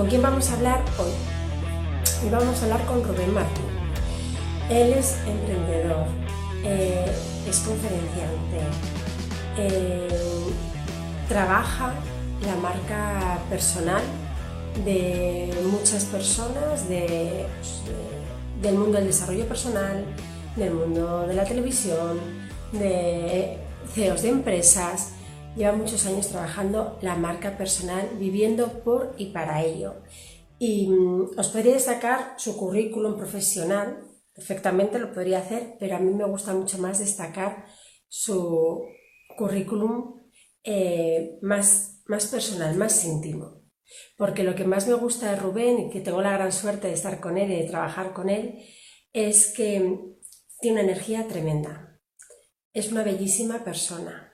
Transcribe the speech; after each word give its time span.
¿Con 0.00 0.08
quién 0.08 0.22
vamos 0.22 0.48
a 0.48 0.54
hablar 0.54 0.82
hoy? 0.98 1.10
Hoy 2.24 2.30
vamos 2.30 2.58
a 2.58 2.64
hablar 2.64 2.86
con 2.86 3.04
Rubén 3.04 3.34
Martín. 3.34 3.66
Él 4.70 4.94
es 4.94 5.18
emprendedor, 5.26 6.06
eh, 6.64 7.04
es 7.46 7.58
conferenciante, 7.58 8.60
eh, 9.58 10.08
trabaja 11.28 11.92
la 12.46 12.56
marca 12.56 13.40
personal 13.50 14.00
de 14.86 15.52
muchas 15.70 16.06
personas 16.06 16.88
de, 16.88 17.44
del 18.62 18.76
mundo 18.76 18.96
del 18.96 19.08
desarrollo 19.08 19.46
personal, 19.46 20.06
del 20.56 20.72
mundo 20.72 21.26
de 21.26 21.34
la 21.34 21.44
televisión, 21.44 22.20
de 22.72 23.58
CEOs 23.94 24.22
de 24.22 24.28
empresas. 24.30 25.12
Lleva 25.56 25.72
muchos 25.72 26.06
años 26.06 26.28
trabajando 26.28 26.98
la 27.02 27.16
marca 27.16 27.58
personal, 27.58 28.08
viviendo 28.18 28.84
por 28.84 29.14
y 29.18 29.26
para 29.26 29.64
ello. 29.64 29.96
Y 30.58 30.88
mm, 30.88 31.38
os 31.38 31.48
podría 31.48 31.74
destacar 31.74 32.34
su 32.36 32.56
currículum 32.56 33.16
profesional, 33.16 34.06
perfectamente 34.32 34.98
lo 35.00 35.12
podría 35.12 35.40
hacer, 35.40 35.74
pero 35.80 35.96
a 35.96 35.98
mí 35.98 36.14
me 36.14 36.24
gusta 36.24 36.54
mucho 36.54 36.78
más 36.78 37.00
destacar 37.00 37.66
su 38.08 38.84
currículum 39.36 40.20
eh, 40.62 41.38
más, 41.42 42.02
más 42.06 42.26
personal, 42.26 42.76
más 42.76 43.04
íntimo. 43.04 43.64
Porque 44.16 44.44
lo 44.44 44.54
que 44.54 44.64
más 44.64 44.86
me 44.86 44.94
gusta 44.94 45.30
de 45.30 45.36
Rubén, 45.36 45.80
y 45.80 45.90
que 45.90 46.00
tengo 46.00 46.22
la 46.22 46.32
gran 46.32 46.52
suerte 46.52 46.86
de 46.86 46.94
estar 46.94 47.20
con 47.20 47.38
él 47.38 47.50
y 47.50 47.56
de 47.56 47.68
trabajar 47.68 48.12
con 48.12 48.28
él, 48.28 48.64
es 49.12 49.52
que 49.52 49.98
tiene 50.60 50.80
una 50.80 50.92
energía 50.92 51.26
tremenda. 51.26 52.00
Es 52.72 52.92
una 52.92 53.02
bellísima 53.02 53.64
persona. 53.64 54.29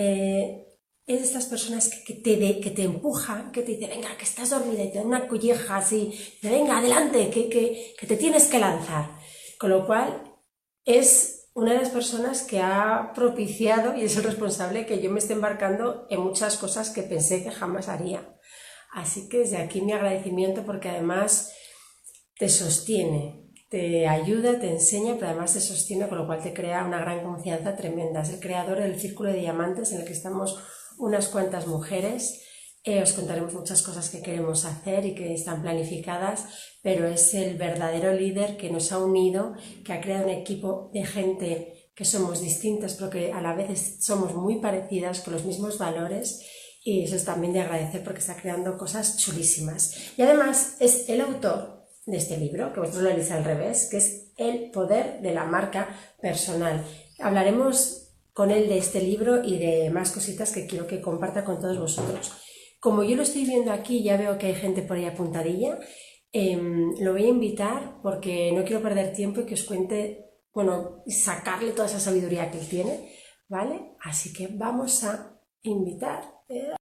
Eh, 0.00 0.64
es 1.06 1.20
de 1.20 1.24
estas 1.24 1.46
personas 1.46 1.90
que, 2.06 2.14
te, 2.14 2.60
que 2.60 2.70
te 2.70 2.82
empujan, 2.84 3.50
que 3.50 3.62
te 3.62 3.74
venga, 3.86 4.16
que 4.16 4.24
estás 4.24 4.50
dormida 4.50 4.84
y 4.84 4.92
te 4.92 4.98
da 4.98 5.04
una 5.04 5.26
colleja 5.26 5.78
así, 5.78 6.12
te 6.40 6.50
venga, 6.50 6.78
adelante, 6.78 7.30
que, 7.30 7.48
que 7.98 8.06
te 8.06 8.16
tienes 8.16 8.46
que 8.46 8.60
lanzar. 8.60 9.10
Con 9.58 9.70
lo 9.70 9.86
cual, 9.86 10.22
es 10.84 11.48
una 11.54 11.72
de 11.72 11.80
las 11.80 11.90
personas 11.90 12.42
que 12.42 12.60
ha 12.60 13.12
propiciado 13.14 13.96
y 13.96 14.04
es 14.04 14.16
el 14.16 14.22
responsable 14.22 14.86
que 14.86 15.02
yo 15.02 15.10
me 15.10 15.18
esté 15.18 15.32
embarcando 15.32 16.06
en 16.10 16.20
muchas 16.20 16.56
cosas 16.58 16.90
que 16.90 17.02
pensé 17.02 17.42
que 17.42 17.50
jamás 17.50 17.88
haría. 17.88 18.36
Así 18.92 19.28
que 19.28 19.38
desde 19.38 19.56
aquí 19.56 19.80
mi 19.80 19.92
agradecimiento 19.92 20.64
porque 20.64 20.88
además 20.88 21.52
te 22.36 22.48
sostiene, 22.48 23.47
te 23.68 24.08
ayuda, 24.08 24.58
te 24.58 24.70
enseña, 24.70 25.14
pero 25.14 25.28
además 25.28 25.52
te 25.52 25.60
sostiene, 25.60 26.08
con 26.08 26.18
lo 26.18 26.26
cual 26.26 26.42
te 26.42 26.54
crea 26.54 26.84
una 26.84 27.00
gran 27.00 27.22
confianza 27.22 27.76
tremenda. 27.76 28.22
Es 28.22 28.30
el 28.30 28.40
creador 28.40 28.80
del 28.80 28.98
Círculo 28.98 29.30
de 29.30 29.40
Diamantes 29.40 29.92
en 29.92 30.00
el 30.00 30.06
que 30.06 30.14
estamos 30.14 30.58
unas 30.96 31.28
cuantas 31.28 31.66
mujeres. 31.66 32.44
Eh, 32.84 33.02
os 33.02 33.12
contaremos 33.12 33.52
muchas 33.52 33.82
cosas 33.82 34.08
que 34.08 34.22
queremos 34.22 34.64
hacer 34.64 35.04
y 35.04 35.14
que 35.14 35.34
están 35.34 35.60
planificadas, 35.60 36.46
pero 36.82 37.06
es 37.06 37.34
el 37.34 37.58
verdadero 37.58 38.14
líder 38.14 38.56
que 38.56 38.70
nos 38.70 38.90
ha 38.92 38.98
unido, 38.98 39.54
que 39.84 39.92
ha 39.92 40.00
creado 40.00 40.24
un 40.24 40.30
equipo 40.30 40.90
de 40.94 41.04
gente 41.04 41.90
que 41.94 42.04
somos 42.06 42.40
distintas, 42.40 42.94
pero 42.94 43.10
que 43.10 43.32
a 43.32 43.42
la 43.42 43.54
vez 43.54 43.98
somos 44.00 44.34
muy 44.34 44.60
parecidas, 44.60 45.20
con 45.20 45.34
los 45.34 45.44
mismos 45.44 45.76
valores. 45.76 46.42
Y 46.82 47.02
eso 47.02 47.16
es 47.16 47.24
también 47.24 47.52
de 47.52 47.60
agradecer 47.60 48.02
porque 48.02 48.20
está 48.20 48.36
creando 48.36 48.78
cosas 48.78 49.18
chulísimas. 49.18 49.94
Y 50.16 50.22
además 50.22 50.76
es 50.80 51.08
el 51.10 51.20
autor 51.20 51.77
de 52.08 52.16
este 52.16 52.38
libro, 52.38 52.72
que 52.72 52.80
vosotros 52.80 53.04
lo 53.04 53.10
leéis 53.10 53.30
al 53.30 53.44
revés, 53.44 53.86
que 53.90 53.98
es 53.98 54.32
El 54.38 54.70
poder 54.70 55.20
de 55.20 55.34
la 55.34 55.44
marca 55.44 55.88
personal. 56.20 56.84
Hablaremos 57.18 58.14
con 58.32 58.50
él 58.50 58.68
de 58.68 58.78
este 58.78 59.02
libro 59.02 59.44
y 59.44 59.58
de 59.58 59.90
más 59.90 60.10
cositas 60.10 60.52
que 60.52 60.66
quiero 60.66 60.86
que 60.86 61.02
comparta 61.02 61.44
con 61.44 61.60
todos 61.60 61.78
vosotros. 61.78 62.32
Como 62.80 63.04
yo 63.04 63.16
lo 63.16 63.24
estoy 63.24 63.44
viendo 63.44 63.72
aquí, 63.72 64.02
ya 64.02 64.16
veo 64.16 64.38
que 64.38 64.46
hay 64.46 64.54
gente 64.54 64.82
por 64.82 64.96
ahí 64.96 65.04
apuntadilla, 65.04 65.78
em, 66.32 66.94
lo 67.00 67.12
voy 67.12 67.24
a 67.24 67.28
invitar 67.28 68.00
porque 68.02 68.52
no 68.52 68.64
quiero 68.64 68.82
perder 68.82 69.12
tiempo 69.12 69.40
y 69.40 69.46
que 69.46 69.54
os 69.54 69.64
cuente, 69.64 70.30
bueno, 70.54 71.02
sacarle 71.08 71.72
toda 71.72 71.88
esa 71.88 72.00
sabiduría 72.00 72.50
que 72.50 72.58
él 72.58 72.68
tiene, 72.68 73.12
¿vale? 73.48 73.96
Así 74.00 74.32
que 74.32 74.48
vamos 74.52 75.04
a 75.04 75.38
invitar. 75.62 76.22
Eh, 76.48 76.72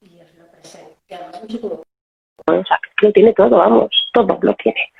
y 0.00 0.20
os 0.20 0.34
lo 0.34 0.50
presento. 0.50 1.86
Lo 3.02 3.12
tiene 3.12 3.32
todo, 3.32 3.58
vamos, 3.58 3.90
todo 4.12 4.38
lo 4.40 4.54
tiene. 4.54 4.90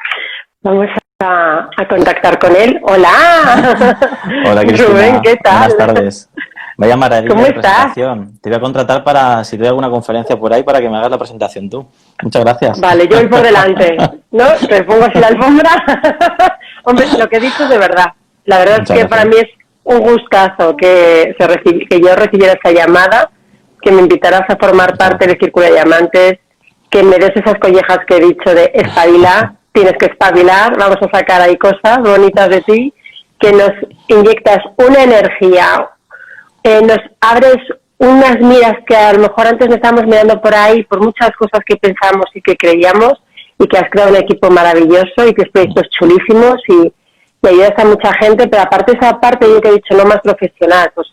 Vamos 0.62 0.86
a 0.94 1.06
a, 1.20 1.88
contactar 1.88 2.38
con 2.38 2.54
él. 2.54 2.80
Hola. 2.82 3.98
Hola, 4.50 4.62
Cristina. 4.62 5.20
¿qué 5.22 5.36
tal? 5.36 5.58
Buenas 5.58 5.76
tardes. 5.76 6.30
Vaya 6.78 6.96
maravilla 6.96 7.34
¿Cómo 7.34 7.46
estás? 7.46 7.94
Te 7.94 8.02
voy 8.50 8.54
a 8.54 8.60
contratar 8.60 9.02
para, 9.02 9.42
si 9.44 9.56
doy 9.56 9.68
alguna 9.68 9.88
conferencia 9.88 10.36
por 10.36 10.52
ahí, 10.52 10.62
para 10.62 10.78
que 10.78 10.90
me 10.90 10.98
hagas 10.98 11.10
la 11.10 11.18
presentación 11.18 11.70
tú. 11.70 11.86
Muchas 12.22 12.44
gracias. 12.44 12.80
Vale, 12.80 13.08
yo 13.08 13.16
voy 13.16 13.28
por 13.28 13.40
delante. 13.40 13.96
¿No? 14.30 14.44
Te 14.68 14.84
pongo 14.84 15.04
así 15.04 15.18
la 15.18 15.28
alfombra. 15.28 15.70
Hombre, 16.84 17.06
lo 17.18 17.28
que 17.28 17.36
he 17.36 17.40
dicho 17.40 17.64
es 17.64 17.70
de 17.70 17.78
verdad. 17.78 18.12
La 18.44 18.58
verdad 18.58 18.82
es 18.82 18.90
que 18.90 19.08
para 19.08 19.24
mí 19.24 19.36
es 19.36 19.48
un 19.84 20.00
gustazo 20.00 20.76
que, 20.76 21.34
se 21.38 21.86
que 21.88 22.00
yo 22.00 22.14
recibiera 22.14 22.52
esta 22.52 22.72
llamada, 22.72 23.30
que 23.80 23.90
me 23.90 24.02
invitaras 24.02 24.42
a 24.48 24.56
formar 24.56 24.98
parte 24.98 25.26
del 25.26 25.38
Círculo 25.38 25.64
de 25.64 25.72
Diamantes, 25.72 26.38
que 26.90 27.02
me 27.02 27.18
des 27.18 27.34
esas 27.34 27.58
collejas 27.58 27.98
que 28.06 28.16
he 28.16 28.20
dicho 28.20 28.54
de 28.54 28.70
espabila 28.74 29.56
tienes 29.72 29.94
que 29.98 30.06
espabilar, 30.06 30.76
vamos 30.78 30.96
a 31.02 31.18
sacar 31.18 31.42
ahí 31.42 31.56
cosas 31.58 31.98
bonitas 32.02 32.48
de 32.48 32.62
ti, 32.62 32.94
que 33.38 33.52
nos 33.52 33.72
inyectas 34.08 34.58
una 34.78 35.02
energía, 35.02 35.90
eh, 36.62 36.80
nos 36.80 36.98
abres 37.20 37.58
unas 37.98 38.40
miras 38.40 38.76
que 38.86 38.96
a 38.96 39.12
lo 39.12 39.20
mejor 39.20 39.46
antes 39.46 39.68
no 39.68 39.74
estábamos 39.74 40.06
mirando 40.06 40.40
por 40.40 40.54
ahí 40.54 40.82
por 40.84 41.00
muchas 41.00 41.30
cosas 41.38 41.60
que 41.66 41.76
pensamos 41.76 42.26
y 42.34 42.40
que 42.40 42.56
creíamos 42.56 43.14
y 43.58 43.66
que 43.66 43.78
has 43.78 43.90
creado 43.90 44.10
un 44.10 44.16
equipo 44.16 44.50
maravilloso 44.50 45.26
y 45.26 45.34
que 45.34 45.46
proyectos 45.46 45.88
chulísimos 45.90 46.56
y, 46.68 46.92
y 47.42 47.48
ayudas 47.48 47.72
a 47.76 47.84
mucha 47.84 48.12
gente, 48.14 48.48
pero 48.48 48.62
aparte 48.62 48.96
esa 48.98 49.18
parte 49.20 49.46
yo 49.48 49.60
que 49.60 49.68
he 49.68 49.74
dicho 49.74 49.94
no 49.94 50.04
más 50.04 50.20
profesional, 50.20 50.90
pues 50.94 51.08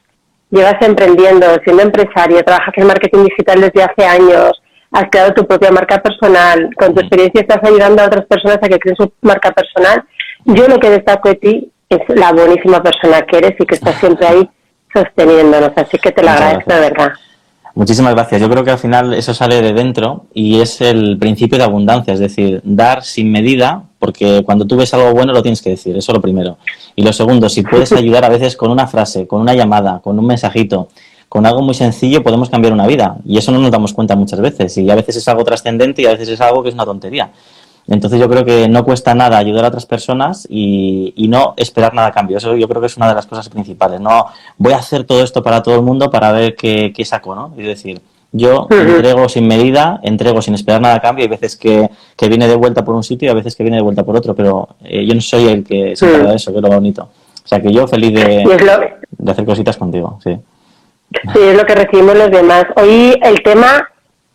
llevas 0.51 0.75
emprendiendo, 0.81 1.47
siendo 1.63 1.83
empresario, 1.83 2.43
trabajas 2.43 2.73
en 2.77 2.87
marketing 2.87 3.25
digital 3.25 3.61
desde 3.61 3.83
hace 3.83 4.05
años, 4.05 4.62
has 4.93 5.09
creado 5.09 5.33
tu 5.33 5.45
propia 5.45 5.71
marca 5.71 6.01
personal, 6.01 6.69
con 6.77 6.93
tu 6.93 7.01
experiencia 7.01 7.41
estás 7.41 7.63
ayudando 7.63 8.01
a 8.01 8.05
otras 8.05 8.25
personas 8.25 8.59
a 8.61 8.69
que 8.69 8.79
creen 8.79 8.95
su 8.95 9.11
marca 9.21 9.51
personal. 9.51 10.03
Yo 10.45 10.67
lo 10.67 10.79
que 10.79 10.91
destaco 10.91 11.29
de 11.29 11.35
ti 11.35 11.71
es 11.89 11.99
la 12.09 12.31
buenísima 12.31 12.81
persona 12.81 13.23
que 13.23 13.37
eres 13.37 13.53
y 13.59 13.65
que 13.65 13.75
estás 13.75 13.95
siempre 13.99 14.27
ahí 14.27 14.49
sosteniéndonos, 14.93 15.71
así 15.75 15.97
que 15.97 16.11
te 16.11 16.21
lo 16.21 16.29
agradezco 16.29 16.73
de 16.73 16.79
verdad. 16.79 17.13
Muchísimas 17.75 18.13
gracias. 18.13 18.39
Yo 18.39 18.49
creo 18.49 18.63
que 18.63 18.69
al 18.69 18.77
final 18.77 19.15
eso 19.15 19.33
sale 19.33 19.59
de 19.59 19.73
dentro 19.73 20.25
y 20.31 20.61
es 20.61 20.79
el 20.79 21.17
principio 21.17 21.57
de 21.57 21.63
abundancia, 21.63 22.13
es 22.13 22.19
decir, 22.19 22.61
dar 22.63 23.03
sin 23.03 23.31
medida, 23.31 23.81
porque 23.97 24.43
cuando 24.45 24.67
tú 24.67 24.77
ves 24.77 24.93
algo 24.93 25.11
bueno 25.11 25.33
lo 25.33 25.41
tienes 25.41 25.63
que 25.63 25.71
decir, 25.71 25.97
eso 25.97 26.11
es 26.11 26.15
lo 26.15 26.21
primero. 26.21 26.57
Y 26.95 27.01
lo 27.01 27.11
segundo, 27.11 27.49
si 27.49 27.63
puedes 27.63 27.91
ayudar 27.93 28.25
a 28.25 28.29
veces 28.29 28.55
con 28.55 28.69
una 28.69 28.85
frase, 28.85 29.25
con 29.25 29.41
una 29.41 29.55
llamada, 29.55 30.01
con 30.03 30.19
un 30.19 30.27
mensajito, 30.27 30.89
con 31.33 31.47
algo 31.47 31.63
muy 31.63 31.73
sencillo 31.73 32.21
podemos 32.21 32.47
cambiar 32.47 32.73
una 32.73 32.85
vida 32.85 33.17
y 33.25 33.39
eso 33.39 33.51
no 33.51 33.57
nos 33.57 33.71
damos 33.71 33.91
cuenta 33.91 34.15
muchas 34.15 34.39
veces 34.39 34.77
y 34.77 34.87
a 34.91 34.93
veces 34.93 35.15
es 35.15 35.27
algo 35.27 35.43
trascendente 35.43 36.03
y 36.03 36.05
a 36.05 36.11
veces 36.11 36.29
es 36.29 36.39
algo 36.39 36.61
que 36.61 36.69
es 36.69 36.75
una 36.75 36.85
tontería. 36.85 37.31
Entonces 37.87 38.19
yo 38.19 38.29
creo 38.29 38.45
que 38.45 38.69
no 38.69 38.85
cuesta 38.85 39.15
nada 39.15 39.39
ayudar 39.39 39.65
a 39.65 39.69
otras 39.69 39.87
personas 39.87 40.45
y, 40.47 41.11
no 41.29 41.55
esperar 41.57 41.95
nada 41.95 42.09
a 42.09 42.11
cambio. 42.11 42.37
Eso 42.37 42.55
yo 42.55 42.67
creo 42.67 42.81
que 42.81 42.85
es 42.85 42.97
una 42.97 43.09
de 43.09 43.15
las 43.15 43.25
cosas 43.25 43.49
principales. 43.49 43.99
No 43.99 44.27
voy 44.59 44.73
a 44.73 44.77
hacer 44.77 45.05
todo 45.05 45.23
esto 45.23 45.41
para 45.41 45.63
todo 45.63 45.73
el 45.73 45.81
mundo 45.81 46.11
para 46.11 46.31
ver 46.33 46.55
qué, 46.55 46.93
saco, 47.03 47.33
¿no? 47.33 47.51
Es 47.57 47.65
decir, 47.65 47.99
yo 48.31 48.67
entrego 48.69 49.27
sin 49.27 49.47
medida, 49.47 50.01
entrego 50.03 50.39
sin 50.39 50.53
esperar 50.53 50.81
nada 50.81 50.97
a 50.97 51.01
cambio. 51.01 51.23
Hay 51.23 51.29
veces 51.29 51.55
que, 51.55 51.89
viene 52.29 52.47
de 52.47 52.55
vuelta 52.55 52.85
por 52.85 52.93
un 52.93 53.03
sitio 53.03 53.29
y 53.29 53.31
a 53.31 53.33
veces 53.33 53.55
que 53.55 53.63
viene 53.63 53.77
de 53.77 53.83
vuelta 53.83 54.03
por 54.03 54.15
otro, 54.15 54.35
pero 54.35 54.69
eh, 54.83 55.03
yo 55.03 55.15
no 55.15 55.21
soy 55.21 55.47
el 55.47 55.63
que 55.63 55.95
se 55.95 56.05
encarga 56.05 56.29
de 56.29 56.35
eso, 56.35 56.51
que 56.51 56.57
es 56.57 56.63
lo 56.63 56.69
bonito. 56.69 57.09
O 57.43 57.47
sea 57.47 57.59
que 57.59 57.73
yo 57.73 57.87
feliz 57.87 58.13
de, 58.13 58.93
de 59.17 59.31
hacer 59.31 59.45
cositas 59.45 59.77
contigo, 59.77 60.19
sí. 60.23 60.37
Sí, 61.33 61.39
es 61.41 61.57
lo 61.57 61.65
que 61.65 61.75
recibimos 61.75 62.15
los 62.15 62.31
demás. 62.31 62.65
Hoy 62.75 63.19
el 63.21 63.41
tema, 63.43 63.89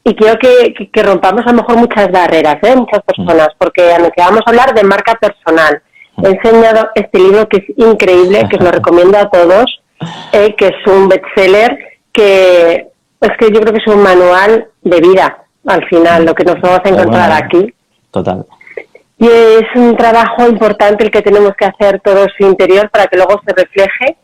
y 0.04 0.14
quiero 0.14 0.38
que, 0.38 0.74
que, 0.92 1.02
rompamos 1.02 1.42
a 1.46 1.50
lo 1.50 1.58
mejor 1.58 1.76
muchas 1.76 2.10
barreras, 2.10 2.56
¿eh? 2.62 2.76
muchas 2.76 3.02
personas, 3.02 3.48
porque 3.58 3.82
vamos 4.16 4.40
a 4.46 4.50
hablar 4.50 4.74
de 4.74 4.84
marca 4.84 5.14
personal. 5.14 5.82
He 6.22 6.28
enseñado 6.28 6.90
este 6.94 7.18
libro 7.18 7.48
que 7.48 7.58
es 7.58 7.64
increíble, 7.76 8.46
que 8.48 8.56
os 8.56 8.64
lo 8.64 8.70
recomiendo 8.70 9.18
a 9.18 9.30
todos, 9.30 9.80
eh, 10.32 10.54
que 10.56 10.68
es 10.68 10.86
un 10.86 11.08
bestseller, 11.08 11.78
que 12.12 12.88
es 13.20 13.30
que 13.38 13.52
yo 13.52 13.60
creo 13.60 13.72
que 13.72 13.80
es 13.80 13.86
un 13.86 14.02
manual 14.02 14.68
de 14.82 15.00
vida, 15.00 15.44
al 15.66 15.86
final, 15.88 16.24
lo 16.24 16.34
que 16.34 16.44
nos 16.44 16.60
vamos 16.60 16.80
a 16.84 16.88
encontrar 16.88 17.32
aquí. 17.32 17.72
Total. 18.10 18.46
Y 19.18 19.26
es 19.26 19.66
un 19.74 19.96
trabajo 19.96 20.46
importante 20.48 21.04
el 21.04 21.10
que 21.10 21.22
tenemos 21.22 21.52
que 21.58 21.66
hacer 21.66 22.00
todo 22.00 22.26
su 22.36 22.46
interior 22.46 22.88
para 22.90 23.06
que 23.06 23.16
luego 23.16 23.40
se 23.44 23.52
refleje. 23.52 24.16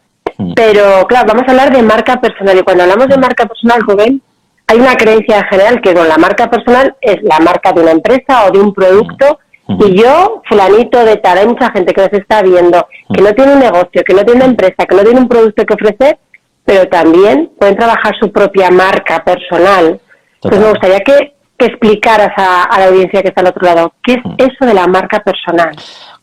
Pero 0.55 1.07
claro, 1.07 1.27
vamos 1.29 1.45
a 1.47 1.51
hablar 1.51 1.73
de 1.73 1.83
marca 1.83 2.21
personal 2.21 2.59
y 2.59 2.63
cuando 2.63 2.85
hablamos 2.85 3.09
de 3.09 3.19
marca 3.19 3.47
personal, 3.47 3.83
joven, 3.83 4.23
hay 4.67 4.79
una 4.79 4.97
creencia 4.97 5.45
general 5.51 5.81
que 5.81 5.95
la 5.95 6.17
marca 6.17 6.51
personal 6.51 6.97
es 7.01 7.23
la 7.23 7.39
marca 7.41 7.73
de 7.73 7.83
una 7.83 7.93
empresa 7.93 8.47
o 8.47 8.51
de 8.51 8.59
un 8.59 8.73
producto 8.73 9.39
mm. 9.67 9.83
y 9.87 10.03
yo, 10.03 10.43
fulanito 10.49 11.05
de 11.05 11.17
tal, 11.17 11.39
hay 11.39 11.47
mucha 11.47 11.71
gente 11.71 11.93
que 11.93 12.03
nos 12.03 12.13
está 12.13 12.43
viendo 12.43 12.87
que 13.13 13.23
no 13.23 13.33
tiene 13.35 13.53
un 13.53 13.61
negocio, 13.61 14.03
que 14.05 14.15
no 14.15 14.25
tiene 14.25 14.41
una 14.41 14.51
empresa, 14.51 14.87
que 14.89 14.97
no 14.97 15.03
tiene 15.03 15.21
un 15.21 15.29
producto 15.29 15.65
que 15.65 15.75
ofrecer, 15.75 16.19
pero 16.65 16.89
también 16.89 17.51
pueden 17.59 17.77
trabajar 17.77 18.15
su 18.19 18.33
propia 18.33 18.71
marca 18.71 19.23
personal. 19.23 20.01
Entonces 20.37 20.61
me 20.61 20.71
gustaría 20.71 21.01
que 21.01 21.35
que 21.59 21.67
explicaras 21.67 22.33
a, 22.37 22.79
la 22.79 22.87
audiencia 22.87 23.23
que 23.23 23.29
está 23.29 23.41
al 23.41 23.49
otro 23.49 23.65
lado. 23.65 23.95
¿Qué 24.03 24.15
es 24.15 24.25
mm. 24.25 24.35
eso 24.39 24.67
de 24.67 24.75
la 24.75 24.87
marca 24.87 25.21
personal? 25.21 25.75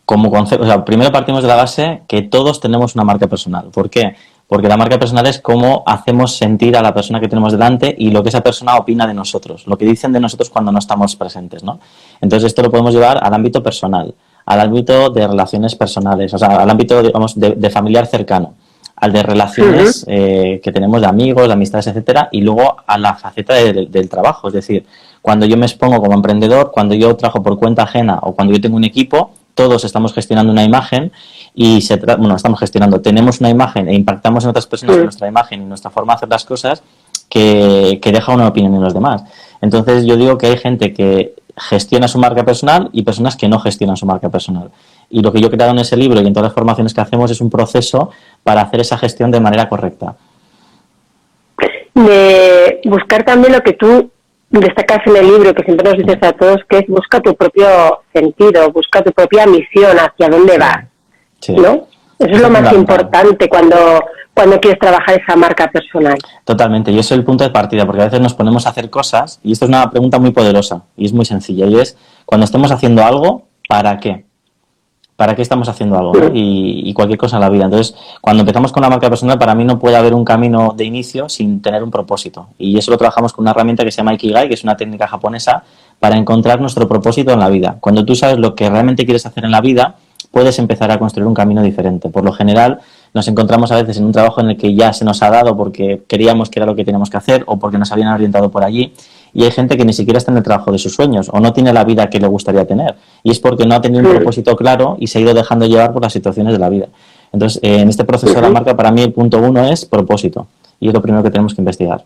Como 0.06 0.32
concepto, 0.32 0.66
o 0.66 0.68
sea, 0.68 0.84
primero 0.84 1.12
partimos 1.12 1.42
de 1.42 1.48
la 1.48 1.56
base 1.56 2.02
que 2.08 2.22
todos 2.24 2.60
tenemos 2.60 2.96
una 2.96 3.04
marca 3.04 3.28
personal. 3.28 3.70
¿Por 3.72 3.90
qué? 3.90 4.16
Porque 4.48 4.68
la 4.68 4.76
marca 4.76 5.00
personal 5.00 5.26
es 5.28 5.40
cómo 5.40 5.84
hacemos 5.86 6.36
sentir 6.36 6.76
a 6.76 6.82
la 6.82 6.94
persona 6.94 7.22
que 7.22 7.30
tenemos 7.30 7.54
delante 7.54 7.96
y 7.98 8.12
lo 8.12 8.22
que 8.22 8.28
esa 8.28 8.42
persona 8.42 8.76
opina 8.76 9.08
de 9.08 9.14
nosotros, 9.14 9.66
lo 9.66 9.78
que 9.78 9.86
dicen 9.86 10.12
de 10.12 10.20
nosotros 10.20 10.50
cuando 10.50 10.74
no 10.74 10.80
estamos 10.80 11.16
presentes, 11.16 11.64
¿no? 11.64 11.80
Entonces 12.20 12.48
esto 12.48 12.62
lo 12.62 12.70
podemos 12.70 12.94
llevar 12.94 13.24
al 13.24 13.34
ámbito 13.34 13.64
personal, 13.64 14.14
al 14.46 14.60
ámbito 14.60 15.10
de 15.10 15.26
relaciones 15.26 15.76
personales, 15.76 16.34
o 16.34 16.38
sea, 16.38 16.50
al 16.58 16.70
ámbito, 16.70 17.02
digamos, 17.02 17.40
de, 17.40 17.70
familiar 17.70 18.08
cercano, 18.08 18.56
al 18.98 19.14
de 19.14 19.24
relaciones 19.24 20.04
eh, 20.10 20.60
que 20.62 20.72
tenemos 20.74 21.00
de 21.00 21.08
amigos, 21.08 21.48
de 21.48 21.54
amistades, 21.54 21.88
etcétera, 21.88 22.28
y 22.34 22.42
luego 22.42 22.76
a 22.86 22.98
la 22.98 23.16
faceta 23.16 23.54
del 23.54 24.10
trabajo, 24.10 24.50
es 24.50 24.54
decir, 24.54 24.86
cuando 25.22 25.46
yo 25.46 25.56
me 25.56 25.66
expongo 25.66 26.02
como 26.02 26.14
emprendedor, 26.14 26.72
cuando 26.72 26.96
yo 26.96 27.16
trabajo 27.16 27.44
por 27.44 27.58
cuenta 27.58 27.84
ajena 27.84 28.20
o 28.22 28.34
cuando 28.34 28.54
yo 28.54 28.60
tengo 28.60 28.76
un 28.76 28.84
equipo, 28.84 29.32
todos 29.54 29.84
estamos 29.86 30.14
gestionando 30.14 30.52
una 30.52 30.64
imagen 30.64 31.12
y 31.54 31.82
se 31.82 31.98
bueno, 31.98 32.36
estamos 32.36 32.60
gestionando, 32.60 33.02
tenemos 33.02 33.40
una 33.40 33.50
imagen 33.50 33.88
e 33.90 33.94
impactamos 33.94 34.44
en 34.44 34.52
otras 34.52 34.68
personas 34.68 34.96
con 34.96 35.06
nuestra 35.06 35.28
imagen 35.28 35.62
y 35.62 35.66
nuestra 35.66 35.92
forma 35.92 36.14
de 36.14 36.18
hacer 36.18 36.30
las 36.30 36.46
cosas 36.46 36.84
que, 37.30 38.00
deja 38.04 38.34
una 38.34 38.48
opinión 38.48 38.76
en 38.76 38.82
los 38.82 38.94
demás. 38.94 39.24
Entonces 39.62 40.06
yo 40.06 40.18
digo 40.18 40.38
que 40.38 40.48
hay 40.48 40.58
gente 40.58 40.94
que 40.94 41.34
gestiona 41.58 42.08
su 42.08 42.20
marca 42.20 42.44
personal 42.46 42.90
y 42.94 43.04
personas 43.04 43.36
que 43.36 43.48
no 43.48 43.60
gestionan 43.60 43.98
su 43.98 44.06
marca 44.06 44.30
personal. 44.30 44.72
Y 45.10 45.22
lo 45.22 45.32
que 45.32 45.42
yo 45.42 45.48
he 45.48 45.52
creado 45.52 45.72
en 45.72 45.80
ese 45.80 45.98
libro 45.98 46.22
y 46.22 46.28
en 46.28 46.34
todas 46.34 46.50
las 46.50 46.54
formaciones 46.54 46.94
que 46.94 47.02
hacemos 47.02 47.30
es 47.32 47.42
un 47.42 47.50
proceso 47.50 48.12
para 48.44 48.62
hacer 48.62 48.82
esa 48.82 48.98
gestión 48.98 49.32
de 49.32 49.40
manera 49.40 49.68
correcta. 49.68 50.16
De 51.94 52.80
buscar 52.86 53.24
también 53.24 53.54
lo 53.54 53.62
que 53.62 53.74
tú 53.74 54.10
destacas 54.60 55.00
en 55.06 55.16
el 55.16 55.28
libro, 55.28 55.54
que 55.54 55.64
siempre 55.64 55.90
nos 55.90 55.98
dices 55.98 56.22
a 56.22 56.34
todos, 56.34 56.58
que 56.70 56.80
es 56.80 56.88
busca 56.88 57.22
tu 57.22 57.36
propio 57.36 57.68
sentido, 58.14 58.72
busca 58.72 59.02
tu 59.02 59.12
propia 59.12 59.46
misión, 59.46 59.98
hacia 59.98 60.28
dónde 60.30 60.58
vas, 60.58 60.86
¿no? 61.50 61.88
Eso 62.20 62.36
es 62.36 62.42
lo 62.42 62.50
más 62.50 62.72
importante 62.74 63.50
cuando, 63.50 63.78
cuando 64.34 64.60
quieres 64.60 64.80
trabajar 64.80 65.20
esa 65.20 65.36
marca 65.36 65.68
personal. 65.72 66.18
Totalmente, 66.44 66.92
y 66.92 67.00
eso 67.00 67.16
es 67.16 67.20
el 67.20 67.26
punto 67.26 67.44
de 67.44 67.50
partida, 67.50 67.86
porque 67.86 68.02
a 68.02 68.06
veces 68.06 68.22
nos 68.22 68.34
ponemos 68.34 68.68
a 68.68 68.70
hacer 68.70 68.90
cosas, 68.90 69.40
y 69.44 69.54
esto 69.54 69.66
es 69.66 69.70
una 69.70 69.90
pregunta 69.90 70.20
muy 70.20 70.32
poderosa, 70.32 70.84
y 70.96 71.06
es 71.06 71.14
muy 71.14 71.26
sencilla, 71.26 71.66
y 71.66 71.80
es, 71.80 71.98
cuando 72.26 72.46
estemos 72.46 72.72
haciendo 72.72 73.04
algo, 73.04 73.48
¿para 73.68 73.98
qué? 73.98 74.26
Para 75.22 75.36
qué 75.36 75.44
estamos 75.44 75.70
haciendo 75.70 76.00
algo 76.00 76.14
y, 76.34 76.92
cualquier 76.96 77.20
cosa 77.20 77.38
en 77.38 77.42
la 77.42 77.50
vida. 77.50 77.66
Entonces, 77.66 77.96
cuando 78.22 78.42
empezamos 78.42 78.72
con 78.72 78.82
la 78.82 78.90
marca 78.90 79.08
personal, 79.08 79.38
para 79.38 79.54
mí 79.54 79.64
no 79.64 79.78
puede 79.78 79.96
haber 79.96 80.16
un 80.16 80.26
camino 80.26 80.74
de 80.76 80.84
inicio 80.84 81.30
sin 81.30 81.62
tener 81.62 81.84
un 81.84 81.92
propósito. 81.92 82.48
Y 82.58 82.76
eso 82.76 82.90
lo 82.90 82.98
trabajamos 82.98 83.32
con 83.32 83.44
una 83.44 83.52
herramienta 83.52 83.86
que 83.86 83.92
se 83.92 83.98
llama 83.98 84.16
Ikigai, 84.16 84.48
que 84.48 84.56
es 84.56 84.64
una 84.64 84.76
técnica 84.76 85.08
japonesa 85.08 85.62
para 86.00 86.18
encontrar 86.18 86.60
nuestro 86.60 86.88
propósito 86.88 87.34
en 87.34 87.40
la 87.40 87.50
vida. 87.50 87.78
Cuando 87.80 88.04
tú 88.04 88.16
sabes 88.16 88.40
lo 88.40 88.56
que 88.56 88.68
realmente 88.68 89.06
quieres 89.06 89.24
hacer 89.28 89.46
en 89.46 89.52
la 89.52 89.62
vida, 89.62 89.94
puedes 90.32 90.58
empezar 90.58 90.90
a 90.90 90.98
construir 90.98 91.28
un 91.28 91.36
camino 91.36 91.62
diferente. 91.62 92.10
Por 92.10 92.26
lo 92.26 92.32
general, 92.32 92.80
nos 93.14 93.28
encontramos 93.28 93.72
a 93.72 93.76
veces 93.76 93.98
en 93.98 94.06
un 94.06 94.14
trabajo 94.14 94.42
en 94.42 94.50
el 94.50 94.58
que 94.58 94.74
ya 94.74 94.92
se 94.92 95.06
nos 95.06 95.22
ha 95.22 95.30
dado 95.30 95.56
porque 95.56 96.02
queríamos 96.08 96.50
que 96.50 96.58
era 96.58 96.66
lo 96.66 96.76
que 96.76 96.84
teníamos 96.84 97.12
que 97.12 97.18
hacer 97.18 97.44
o 97.46 97.60
porque 97.60 97.78
nos 97.78 97.92
habían 97.92 98.12
orientado 98.12 98.50
por 98.50 98.64
allí 98.64 98.92
y 99.34 99.44
hay 99.44 99.52
gente 99.52 99.78
que 99.78 99.86
ni 99.86 99.94
siquiera 99.94 100.18
está 100.18 100.32
en 100.32 100.38
el 100.38 100.44
trabajo 100.44 100.72
de 100.72 100.78
sus 100.78 100.94
sueños 100.94 101.30
o 101.32 101.40
no 101.40 101.54
tiene 101.54 101.72
la 101.74 101.84
vida 101.84 102.10
que 102.10 102.20
le 102.20 102.28
gustaría 102.28 102.66
tener. 102.66 102.96
Y 103.24 103.32
es 103.32 103.40
porque 103.40 103.66
no 103.66 103.76
ha 103.76 103.82
tenido 103.82 104.04
un 104.04 104.16
propósito 104.16 104.56
claro 104.56 104.98
y 105.00 105.08
se 105.08 105.20
ha 105.20 105.22
ido 105.22 105.34
dejando 105.34 105.66
llevar 105.66 105.94
por 105.94 106.02
las 106.02 106.14
situaciones 106.14 106.54
de 106.54 106.60
la 106.60 106.70
vida. 106.70 106.88
Entonces, 107.32 107.62
eh, 107.64 107.80
en 107.80 107.90
este 107.90 108.04
proceso 108.04 108.34
de 108.34 108.42
la 108.42 108.50
marca, 108.50 108.76
para 108.76 108.92
mí 108.92 109.02
el 109.02 109.14
punto 109.14 109.40
uno 109.40 109.66
es 109.68 109.86
propósito. 109.86 110.48
Y 110.80 110.90
es 110.90 110.94
lo 110.94 111.02
primero 111.02 111.24
que 111.24 111.30
tenemos 111.30 111.54
que 111.54 111.62
investigar. 111.62 112.04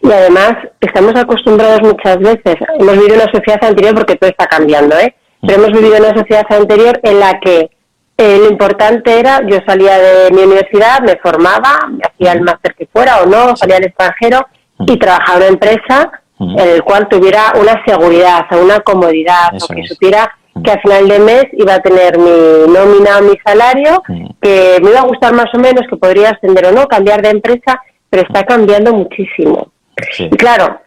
Y 0.00 0.10
además, 0.10 0.56
estamos 0.80 1.14
acostumbrados 1.16 1.82
muchas 1.82 2.18
veces, 2.18 2.56
hemos 2.78 2.92
vivido 2.92 3.14
una 3.14 3.32
sociedad 3.32 3.64
anterior 3.64 3.94
porque 3.94 4.16
todo 4.16 4.30
está 4.30 4.46
cambiando, 4.46 4.98
¿eh? 4.98 5.14
Pero 5.40 5.64
hemos 5.64 5.72
vivido 5.72 5.96
una 5.96 6.14
sociedad 6.14 6.44
anterior 6.50 7.00
en 7.02 7.20
la 7.20 7.40
que 7.40 7.70
eh, 8.16 8.38
lo 8.38 8.50
importante 8.50 9.18
era, 9.18 9.40
yo 9.46 9.58
salía 9.66 9.98
de 9.98 10.30
mi 10.30 10.42
universidad, 10.42 11.00
me 11.00 11.16
formaba, 11.16 11.88
me 11.88 12.02
hacía 12.04 12.32
el 12.32 12.42
máster 12.42 12.74
que 12.74 12.86
fuera 12.86 13.22
o 13.22 13.26
no, 13.26 13.56
salía 13.56 13.76
al 13.76 13.84
extranjero 13.84 14.46
y 14.78 14.96
trabajaba 14.98 15.36
en 15.36 15.42
una 15.42 15.52
empresa 15.52 16.10
en 16.40 16.68
el 16.68 16.82
cual 16.82 17.08
tuviera 17.08 17.52
una 17.60 17.82
seguridad, 17.86 18.46
o 18.50 18.62
una 18.62 18.80
comodidad, 18.80 19.50
o 19.54 19.74
que 19.74 19.86
supiera 19.86 20.36
que 20.62 20.70
al 20.70 20.80
final 20.80 21.08
de 21.08 21.18
mes 21.18 21.44
iba 21.52 21.74
a 21.74 21.80
tener 21.80 22.18
mi 22.18 22.72
nómina 22.72 23.18
o 23.18 23.22
mi 23.22 23.36
salario, 23.44 24.02
que 24.40 24.78
me 24.82 24.90
iba 24.90 25.00
a 25.00 25.06
gustar 25.06 25.32
más 25.32 25.46
o 25.54 25.58
menos, 25.58 25.82
que 25.88 25.96
podría 25.96 26.30
ascender 26.30 26.66
o 26.66 26.72
no, 26.72 26.86
cambiar 26.86 27.22
de 27.22 27.30
empresa, 27.30 27.80
pero 28.10 28.22
está 28.22 28.44
cambiando 28.44 28.92
muchísimo. 28.92 29.72
Y 30.18 30.36
claro, 30.36 30.80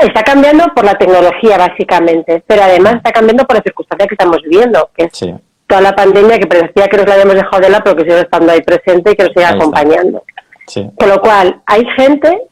está 0.00 0.22
cambiando 0.22 0.64
por 0.74 0.84
la 0.84 0.94
tecnología 0.94 1.56
básicamente, 1.58 2.42
pero 2.46 2.62
además 2.62 2.96
está 2.96 3.12
cambiando 3.12 3.44
por 3.44 3.56
la 3.56 3.62
circunstancia 3.62 4.06
que 4.06 4.14
estamos 4.14 4.42
viviendo, 4.42 4.90
que 4.96 5.04
es 5.04 5.12
toda 5.66 5.80
la 5.80 5.94
pandemia 5.94 6.38
que 6.38 6.46
parecía 6.46 6.88
que 6.88 6.96
nos 6.96 7.06
la 7.06 7.14
habíamos 7.14 7.34
dejado 7.34 7.60
de 7.60 7.70
lado, 7.70 7.82
pero 7.84 7.96
que 7.96 8.02
sigue 8.02 8.20
estando 8.20 8.52
ahí 8.52 8.60
presente 8.62 9.12
y 9.12 9.14
que 9.14 9.24
nos 9.24 9.32
sigue 9.32 9.46
acompañando. 9.46 10.24
Con 10.96 11.08
lo 11.08 11.20
cual, 11.20 11.60
hay 11.66 11.84
gente 11.96 12.42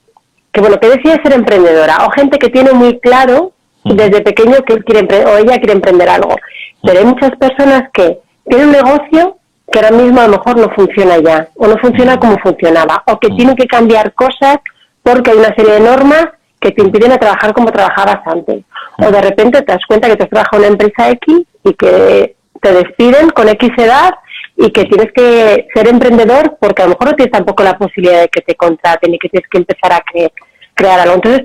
que 0.58 0.62
bueno, 0.62 0.81
que 0.81 0.88
decide 0.88 1.22
ser 1.22 1.34
emprendedora, 1.34 1.99
o 2.05 2.10
gente 2.10 2.37
que 2.38 2.49
tiene 2.49 2.72
muy 2.72 2.99
claro 2.99 3.52
desde 3.84 4.22
pequeño 4.22 4.56
que 4.66 4.75
él 4.75 4.84
quiere 4.84 5.25
o 5.25 5.38
ella 5.38 5.58
quiere 5.58 5.75
emprender 5.75 6.08
algo. 6.08 6.34
Pero 6.82 6.99
hay 6.99 7.05
muchas 7.05 7.31
personas 7.37 7.84
que 7.93 8.19
tienen 8.49 8.69
un 8.69 8.72
negocio 8.72 9.37
que 9.70 9.78
ahora 9.78 9.93
mismo 9.93 10.20
a 10.20 10.26
lo 10.26 10.38
mejor 10.38 10.56
no 10.56 10.69
funciona 10.75 11.19
ya, 11.19 11.49
o 11.55 11.69
no 11.69 11.76
funciona 11.78 12.19
como 12.19 12.38
funcionaba, 12.38 13.05
o 13.06 13.20
que 13.20 13.28
tienen 13.28 13.55
que 13.55 13.66
cambiar 13.66 14.14
cosas 14.14 14.56
porque 15.02 15.31
hay 15.31 15.37
una 15.37 15.55
serie 15.55 15.75
de 15.75 15.81
normas 15.81 16.26
que 16.60 16.72
te 16.72 16.82
impiden 16.82 17.12
a 17.12 17.19
trabajar 17.19 17.52
como 17.52 17.70
trabajabas 17.70 18.19
antes. 18.26 18.64
O 18.99 19.10
de 19.12 19.20
repente 19.20 19.62
te 19.62 19.72
das 19.72 19.87
cuenta 19.87 20.08
que 20.08 20.16
te 20.16 20.25
has 20.25 20.31
trabajado 20.31 20.56
en 20.56 20.72
una 20.72 20.72
empresa 20.72 21.10
X 21.10 21.43
y 21.62 21.75
que 21.75 22.34
te 22.60 22.72
despiden 22.72 23.31
con 23.31 23.49
X 23.49 23.70
edad 23.76 24.10
y 24.56 24.70
que 24.72 24.87
tienes 24.87 25.12
que 25.12 25.69
ser 25.72 25.87
emprendedor 25.87 26.56
porque 26.60 26.82
a 26.82 26.87
lo 26.87 26.90
mejor 26.90 27.10
no 27.10 27.14
tienes 27.14 27.32
tampoco 27.32 27.62
la 27.62 27.78
posibilidad 27.78 28.22
de 28.22 28.28
que 28.28 28.40
te 28.40 28.56
contraten 28.56 29.14
y 29.14 29.19
que 29.19 29.28
tienes 29.28 29.49
que 29.49 29.58
empezar 29.58 29.93
a 29.93 30.02
crear 30.79 31.01
algo. 31.01 31.17
Entonces, 31.17 31.43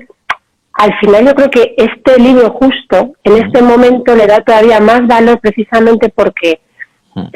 al 0.72 0.96
final 1.00 1.26
yo 1.26 1.34
creo 1.34 1.50
que 1.50 1.74
este 1.76 2.18
libro 2.18 2.50
justo 2.50 3.12
en 3.24 3.44
este 3.44 3.62
momento 3.62 4.14
le 4.14 4.26
da 4.26 4.40
todavía 4.40 4.80
más 4.80 5.06
valor 5.06 5.40
precisamente 5.40 6.08
porque 6.08 6.60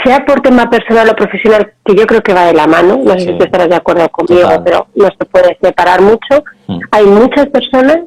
sea 0.05 0.25
por 0.25 0.41
tema 0.41 0.69
personal 0.69 1.09
o 1.09 1.15
profesional, 1.15 1.73
que 1.85 1.95
yo 1.95 2.05
creo 2.06 2.21
que 2.21 2.35
va 2.35 2.47
de 2.47 2.55
la 2.55 2.67
mano, 2.67 3.00
no 3.05 3.12
sé 3.12 3.21
si 3.21 3.39
tú 3.39 3.45
estarás 3.45 3.69
de 3.69 3.77
acuerdo 3.77 4.09
conmigo, 4.09 4.49
pero 4.65 4.89
no 4.97 5.06
se 5.06 5.25
puede 5.25 5.56
separar 5.62 6.00
mucho, 6.00 6.43
hay 6.90 7.05
muchas 7.05 7.47
personas 7.47 7.99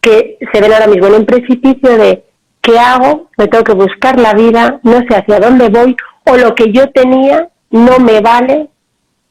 que 0.00 0.38
se 0.52 0.60
ven 0.60 0.72
ahora 0.72 0.86
mismo 0.86 1.08
en 1.08 1.14
un 1.14 1.26
precipicio 1.26 1.96
de 1.96 2.24
¿qué 2.60 2.78
hago? 2.78 3.28
Me 3.36 3.48
tengo 3.48 3.64
que 3.64 3.74
buscar 3.74 4.20
la 4.20 4.34
vida, 4.34 4.78
no 4.84 4.98
sé 5.08 5.16
hacia 5.16 5.40
dónde 5.40 5.68
voy 5.68 5.96
o 6.26 6.36
lo 6.36 6.54
que 6.54 6.70
yo 6.72 6.88
tenía 6.90 7.48
no 7.70 7.98
me 7.98 8.20
vale 8.20 8.68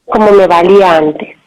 como 0.06 0.32
me 0.32 0.48
valía 0.48 0.98
antes. 0.98 1.38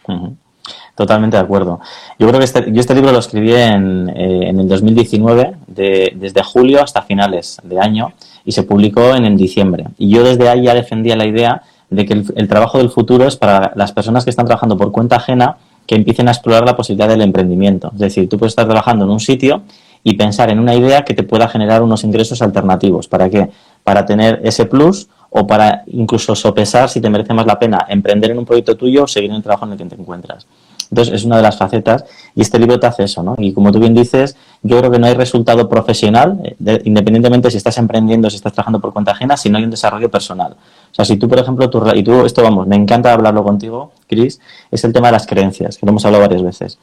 Totalmente 0.96 1.36
de 1.36 1.42
acuerdo. 1.42 1.78
Yo 2.18 2.26
creo 2.26 2.38
que 2.38 2.44
este, 2.46 2.72
yo 2.72 2.80
este 2.80 2.94
libro 2.94 3.12
lo 3.12 3.18
escribí 3.18 3.52
en, 3.52 4.08
eh, 4.08 4.48
en 4.48 4.60
el 4.60 4.66
2019, 4.66 5.54
de, 5.66 6.12
desde 6.16 6.42
julio 6.42 6.82
hasta 6.82 7.02
finales 7.02 7.58
de 7.62 7.78
año, 7.78 8.14
y 8.46 8.52
se 8.52 8.62
publicó 8.62 9.14
en, 9.14 9.26
en 9.26 9.36
diciembre. 9.36 9.84
Y 9.98 10.08
yo 10.08 10.24
desde 10.24 10.48
ahí 10.48 10.62
ya 10.62 10.74
defendía 10.74 11.14
la 11.14 11.26
idea 11.26 11.62
de 11.90 12.06
que 12.06 12.14
el, 12.14 12.24
el, 12.34 12.48
trabajo 12.48 12.78
del 12.78 12.88
futuro 12.88 13.28
es 13.28 13.36
para 13.36 13.72
las 13.76 13.92
personas 13.92 14.24
que 14.24 14.30
están 14.30 14.46
trabajando 14.46 14.78
por 14.78 14.90
cuenta 14.90 15.16
ajena 15.16 15.58
que 15.86 15.96
empiecen 15.96 16.28
a 16.28 16.32
explorar 16.32 16.64
la 16.64 16.74
posibilidad 16.74 17.08
del 17.08 17.20
emprendimiento. 17.20 17.90
Es 17.92 18.00
decir, 18.00 18.26
tú 18.28 18.38
puedes 18.38 18.52
estar 18.52 18.64
trabajando 18.64 19.04
en 19.04 19.10
un 19.10 19.20
sitio 19.20 19.62
y 20.02 20.14
pensar 20.14 20.50
en 20.50 20.60
una 20.60 20.74
idea 20.74 21.04
que 21.04 21.14
te 21.14 21.24
pueda 21.24 21.46
generar 21.46 21.82
unos 21.82 22.04
ingresos 22.04 22.40
alternativos. 22.40 23.06
¿Para 23.06 23.28
qué? 23.28 23.50
Para 23.84 24.06
tener 24.06 24.40
ese 24.44 24.64
plus 24.64 25.08
o 25.30 25.46
para 25.46 25.82
incluso 25.88 26.34
sopesar 26.34 26.88
si 26.88 27.00
te 27.00 27.10
merece 27.10 27.34
más 27.34 27.44
la 27.44 27.58
pena 27.58 27.84
emprender 27.88 28.30
en 28.30 28.38
un 28.38 28.46
proyecto 28.46 28.76
tuyo 28.76 29.04
o 29.04 29.06
seguir 29.06 29.30
en 29.30 29.36
el 29.36 29.42
trabajo 29.42 29.66
en 29.66 29.72
el 29.72 29.78
que 29.78 29.84
te 29.84 30.00
encuentras. 30.00 30.46
Entonces, 30.90 31.14
es 31.14 31.24
una 31.24 31.36
de 31.36 31.42
las 31.42 31.56
facetas 31.56 32.04
y 32.34 32.42
este 32.42 32.58
libro 32.58 32.78
te 32.78 32.86
hace 32.86 33.04
eso, 33.04 33.22
¿no? 33.22 33.34
Y 33.38 33.52
como 33.52 33.72
tú 33.72 33.78
bien 33.78 33.94
dices, 33.94 34.36
yo 34.62 34.78
creo 34.78 34.90
que 34.90 34.98
no 34.98 35.06
hay 35.06 35.14
resultado 35.14 35.68
profesional, 35.68 36.38
eh, 36.64 36.82
independientemente 36.84 37.50
si 37.50 37.56
estás 37.56 37.78
emprendiendo, 37.78 38.30
si 38.30 38.36
estás 38.36 38.52
trabajando 38.52 38.80
por 38.80 38.92
cuenta 38.92 39.12
ajena, 39.12 39.36
si 39.36 39.50
no 39.50 39.58
hay 39.58 39.64
un 39.64 39.70
desarrollo 39.70 40.10
personal. 40.10 40.52
O 40.52 40.94
sea, 40.94 41.04
si 41.04 41.16
tú, 41.16 41.28
por 41.28 41.38
ejemplo, 41.38 41.68
tú, 41.68 41.82
y 41.94 42.02
tú, 42.02 42.24
esto 42.24 42.42
vamos, 42.42 42.66
me 42.66 42.76
encanta 42.76 43.12
hablarlo 43.12 43.42
contigo, 43.44 43.92
Chris, 44.08 44.40
es 44.70 44.84
el 44.84 44.92
tema 44.92 45.08
de 45.08 45.12
las 45.12 45.26
creencias, 45.26 45.76
que 45.76 45.86
lo 45.86 45.90
hemos 45.90 46.04
hablado 46.04 46.22
varias 46.22 46.42
veces. 46.42 46.78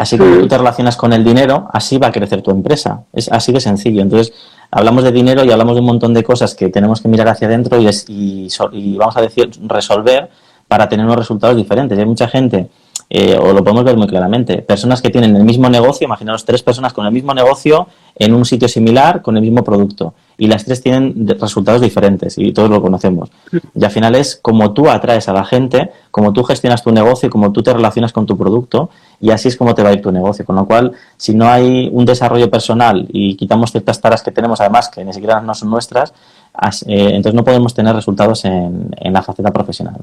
Así 0.00 0.16
que 0.16 0.24
tú 0.24 0.48
te 0.48 0.56
relacionas 0.56 0.96
con 0.96 1.12
el 1.12 1.22
dinero, 1.22 1.68
así 1.74 1.98
va 1.98 2.06
a 2.06 2.10
crecer 2.12 2.40
tu 2.40 2.50
empresa. 2.50 3.02
Es 3.12 3.30
así 3.30 3.52
de 3.52 3.60
sencillo. 3.60 4.00
Entonces, 4.00 4.32
hablamos 4.70 5.04
de 5.04 5.12
dinero 5.12 5.44
y 5.44 5.50
hablamos 5.50 5.74
de 5.74 5.80
un 5.80 5.86
montón 5.86 6.14
de 6.14 6.24
cosas 6.24 6.54
que 6.54 6.70
tenemos 6.70 7.02
que 7.02 7.08
mirar 7.08 7.28
hacia 7.28 7.48
adentro 7.48 7.78
y, 7.78 7.86
y, 8.08 8.96
vamos 8.96 9.16
a 9.18 9.20
decir, 9.20 9.50
resolver 9.66 10.30
para 10.68 10.88
tener 10.88 11.04
unos 11.04 11.18
resultados 11.18 11.54
diferentes. 11.54 11.98
hay 11.98 12.06
mucha 12.06 12.28
gente 12.28 12.70
eh, 13.12 13.36
o 13.36 13.52
lo 13.52 13.64
podemos 13.64 13.82
ver 13.82 13.96
muy 13.96 14.06
claramente, 14.06 14.62
personas 14.62 15.02
que 15.02 15.10
tienen 15.10 15.34
el 15.34 15.42
mismo 15.42 15.68
negocio, 15.68 16.04
imaginaos 16.04 16.44
tres 16.44 16.62
personas 16.62 16.92
con 16.92 17.04
el 17.06 17.12
mismo 17.12 17.34
negocio 17.34 17.88
en 18.14 18.34
un 18.34 18.44
sitio 18.44 18.68
similar 18.68 19.20
con 19.20 19.36
el 19.36 19.42
mismo 19.42 19.64
producto 19.64 20.14
y 20.38 20.46
las 20.46 20.64
tres 20.64 20.80
tienen 20.80 21.26
resultados 21.40 21.80
diferentes 21.80 22.38
y 22.38 22.52
todos 22.52 22.70
lo 22.70 22.80
conocemos. 22.80 23.28
Y 23.74 23.84
al 23.84 23.90
final 23.90 24.14
es 24.14 24.36
como 24.36 24.72
tú 24.72 24.88
atraes 24.88 25.28
a 25.28 25.32
la 25.32 25.44
gente, 25.44 25.90
como 26.12 26.32
tú 26.32 26.44
gestionas 26.44 26.84
tu 26.84 26.92
negocio, 26.92 27.28
como 27.30 27.50
tú 27.50 27.64
te 27.64 27.72
relacionas 27.72 28.12
con 28.12 28.26
tu 28.26 28.38
producto 28.38 28.90
y 29.20 29.30
así 29.30 29.48
es 29.48 29.56
como 29.56 29.74
te 29.74 29.82
va 29.82 29.88
a 29.88 29.92
ir 29.92 30.00
tu 30.00 30.12
negocio. 30.12 30.44
Con 30.44 30.54
lo 30.54 30.64
cual, 30.64 30.92
si 31.16 31.34
no 31.34 31.48
hay 31.48 31.90
un 31.92 32.04
desarrollo 32.04 32.48
personal 32.48 33.06
y 33.12 33.34
quitamos 33.34 33.72
ciertas 33.72 34.00
taras 34.00 34.22
que 34.22 34.30
tenemos, 34.30 34.60
además 34.60 34.88
que 34.88 35.04
ni 35.04 35.12
siquiera 35.12 35.40
no 35.40 35.52
son 35.52 35.68
nuestras, 35.68 36.12
eh, 36.86 37.10
entonces 37.12 37.34
no 37.34 37.44
podemos 37.44 37.74
tener 37.74 37.94
resultados 37.94 38.44
en 38.44 39.12
la 39.12 39.22
faceta 39.22 39.50
profesional. 39.50 39.96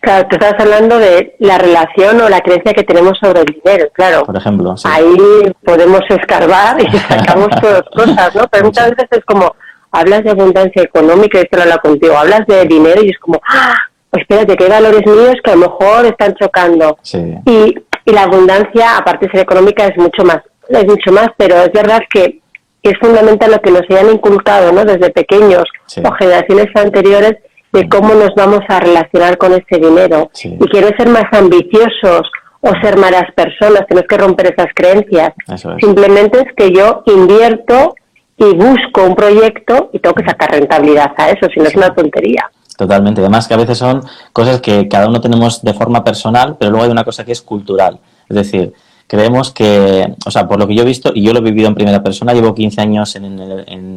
Claro, 0.00 0.28
tú 0.28 0.36
estás 0.36 0.54
hablando 0.58 0.98
de 0.98 1.34
la 1.38 1.58
relación 1.58 2.20
o 2.20 2.28
la 2.28 2.40
creencia 2.40 2.72
que 2.72 2.84
tenemos 2.84 3.18
sobre 3.18 3.40
el 3.40 3.46
dinero, 3.46 3.88
claro. 3.92 4.24
Por 4.24 4.36
ejemplo, 4.36 4.74
Ahí 4.84 5.52
podemos 5.64 6.00
escarbar 6.08 6.80
y 6.80 6.98
sacamos 7.08 7.48
todas 7.60 7.82
cosas, 7.94 8.34
¿no? 8.34 8.46
Pero 8.48 8.66
muchas 8.66 8.90
veces 8.90 9.08
es 9.10 9.24
como, 9.24 9.54
hablas 9.90 10.24
de 10.24 10.30
abundancia 10.30 10.82
económica 10.82 11.38
y 11.38 11.42
esto 11.42 11.56
lo 11.56 11.62
habla 11.62 11.78
contigo, 11.78 12.16
hablas 12.16 12.46
de 12.46 12.64
dinero 12.66 13.02
y 13.02 13.10
es 13.10 13.18
como, 13.18 13.40
ah, 13.48 13.74
espérate, 14.12 14.56
que 14.56 14.64
hay 14.64 14.70
valores 14.70 15.06
míos 15.06 15.36
que 15.42 15.50
a 15.50 15.56
lo 15.56 15.62
mejor 15.62 16.06
están 16.06 16.34
chocando. 16.34 16.98
Y, 17.46 17.74
y 18.04 18.12
la 18.12 18.22
abundancia, 18.22 18.98
aparte 18.98 19.26
de 19.26 19.32
ser 19.32 19.40
económica, 19.40 19.86
es 19.86 19.96
mucho 19.96 20.24
más, 20.24 20.38
es 20.68 20.86
mucho 20.86 21.12
más, 21.12 21.28
pero 21.36 21.56
es 21.56 21.72
verdad 21.72 22.00
que 22.12 22.40
es 22.82 22.98
fundamental 23.00 23.50
lo 23.50 23.60
que 23.60 23.70
nos 23.70 23.82
hayan 23.90 24.12
inculcado, 24.12 24.72
¿no? 24.72 24.84
Desde 24.84 25.10
pequeños 25.10 25.64
o 26.04 26.12
generaciones 26.12 26.68
anteriores, 26.74 27.36
de 27.76 27.88
cómo 27.88 28.14
nos 28.14 28.34
vamos 28.34 28.60
a 28.68 28.80
relacionar 28.80 29.36
con 29.36 29.52
ese 29.52 29.78
dinero. 29.78 30.30
Y 30.42 30.66
quiero 30.68 30.88
ser 30.96 31.08
más 31.10 31.24
ambiciosos 31.32 32.22
o 32.60 32.70
ser 32.82 32.98
malas 32.98 33.30
personas, 33.34 33.86
tenemos 33.86 34.08
que 34.08 34.16
romper 34.16 34.54
esas 34.54 34.72
creencias. 34.74 35.32
Simplemente 35.80 36.38
es 36.38 36.54
que 36.56 36.72
yo 36.72 37.02
invierto 37.06 37.94
y 38.38 38.54
busco 38.54 39.04
un 39.04 39.14
proyecto 39.14 39.90
y 39.92 39.98
tengo 39.98 40.14
que 40.14 40.24
sacar 40.24 40.50
rentabilidad 40.50 41.12
a 41.16 41.30
eso, 41.30 41.48
si 41.52 41.60
no 41.60 41.66
es 41.66 41.76
una 41.76 41.94
tontería. 41.94 42.50
Totalmente. 42.76 43.20
Además 43.20 43.46
que 43.46 43.54
a 43.54 43.58
veces 43.58 43.78
son 43.78 44.02
cosas 44.32 44.60
que 44.60 44.88
cada 44.88 45.08
uno 45.08 45.20
tenemos 45.20 45.62
de 45.62 45.72
forma 45.74 46.02
personal, 46.02 46.56
pero 46.58 46.70
luego 46.70 46.84
hay 46.84 46.90
una 46.90 47.04
cosa 47.04 47.24
que 47.24 47.32
es 47.32 47.42
cultural. 47.42 47.98
Es 48.28 48.36
decir, 48.36 48.72
creemos 49.06 49.52
que, 49.52 50.14
o 50.24 50.30
sea, 50.30 50.48
por 50.48 50.58
lo 50.58 50.66
que 50.66 50.74
yo 50.74 50.82
he 50.82 50.86
visto, 50.86 51.12
y 51.14 51.22
yo 51.22 51.32
lo 51.32 51.38
he 51.38 51.42
vivido 51.42 51.68
en 51.68 51.74
primera 51.74 52.02
persona, 52.02 52.32
llevo 52.32 52.54
15 52.54 52.80
años 52.80 53.16
en 53.16 53.24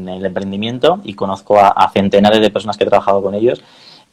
el, 0.08 0.26
emprendimiento 0.26 1.00
y 1.04 1.14
conozco 1.14 1.60
a, 1.60 1.90
centenares 1.94 2.42
de 2.42 2.50
personas 2.50 2.78
que 2.78 2.84
he 2.84 2.88
trabajado 2.88 3.22
con 3.22 3.34
ellos 3.34 3.62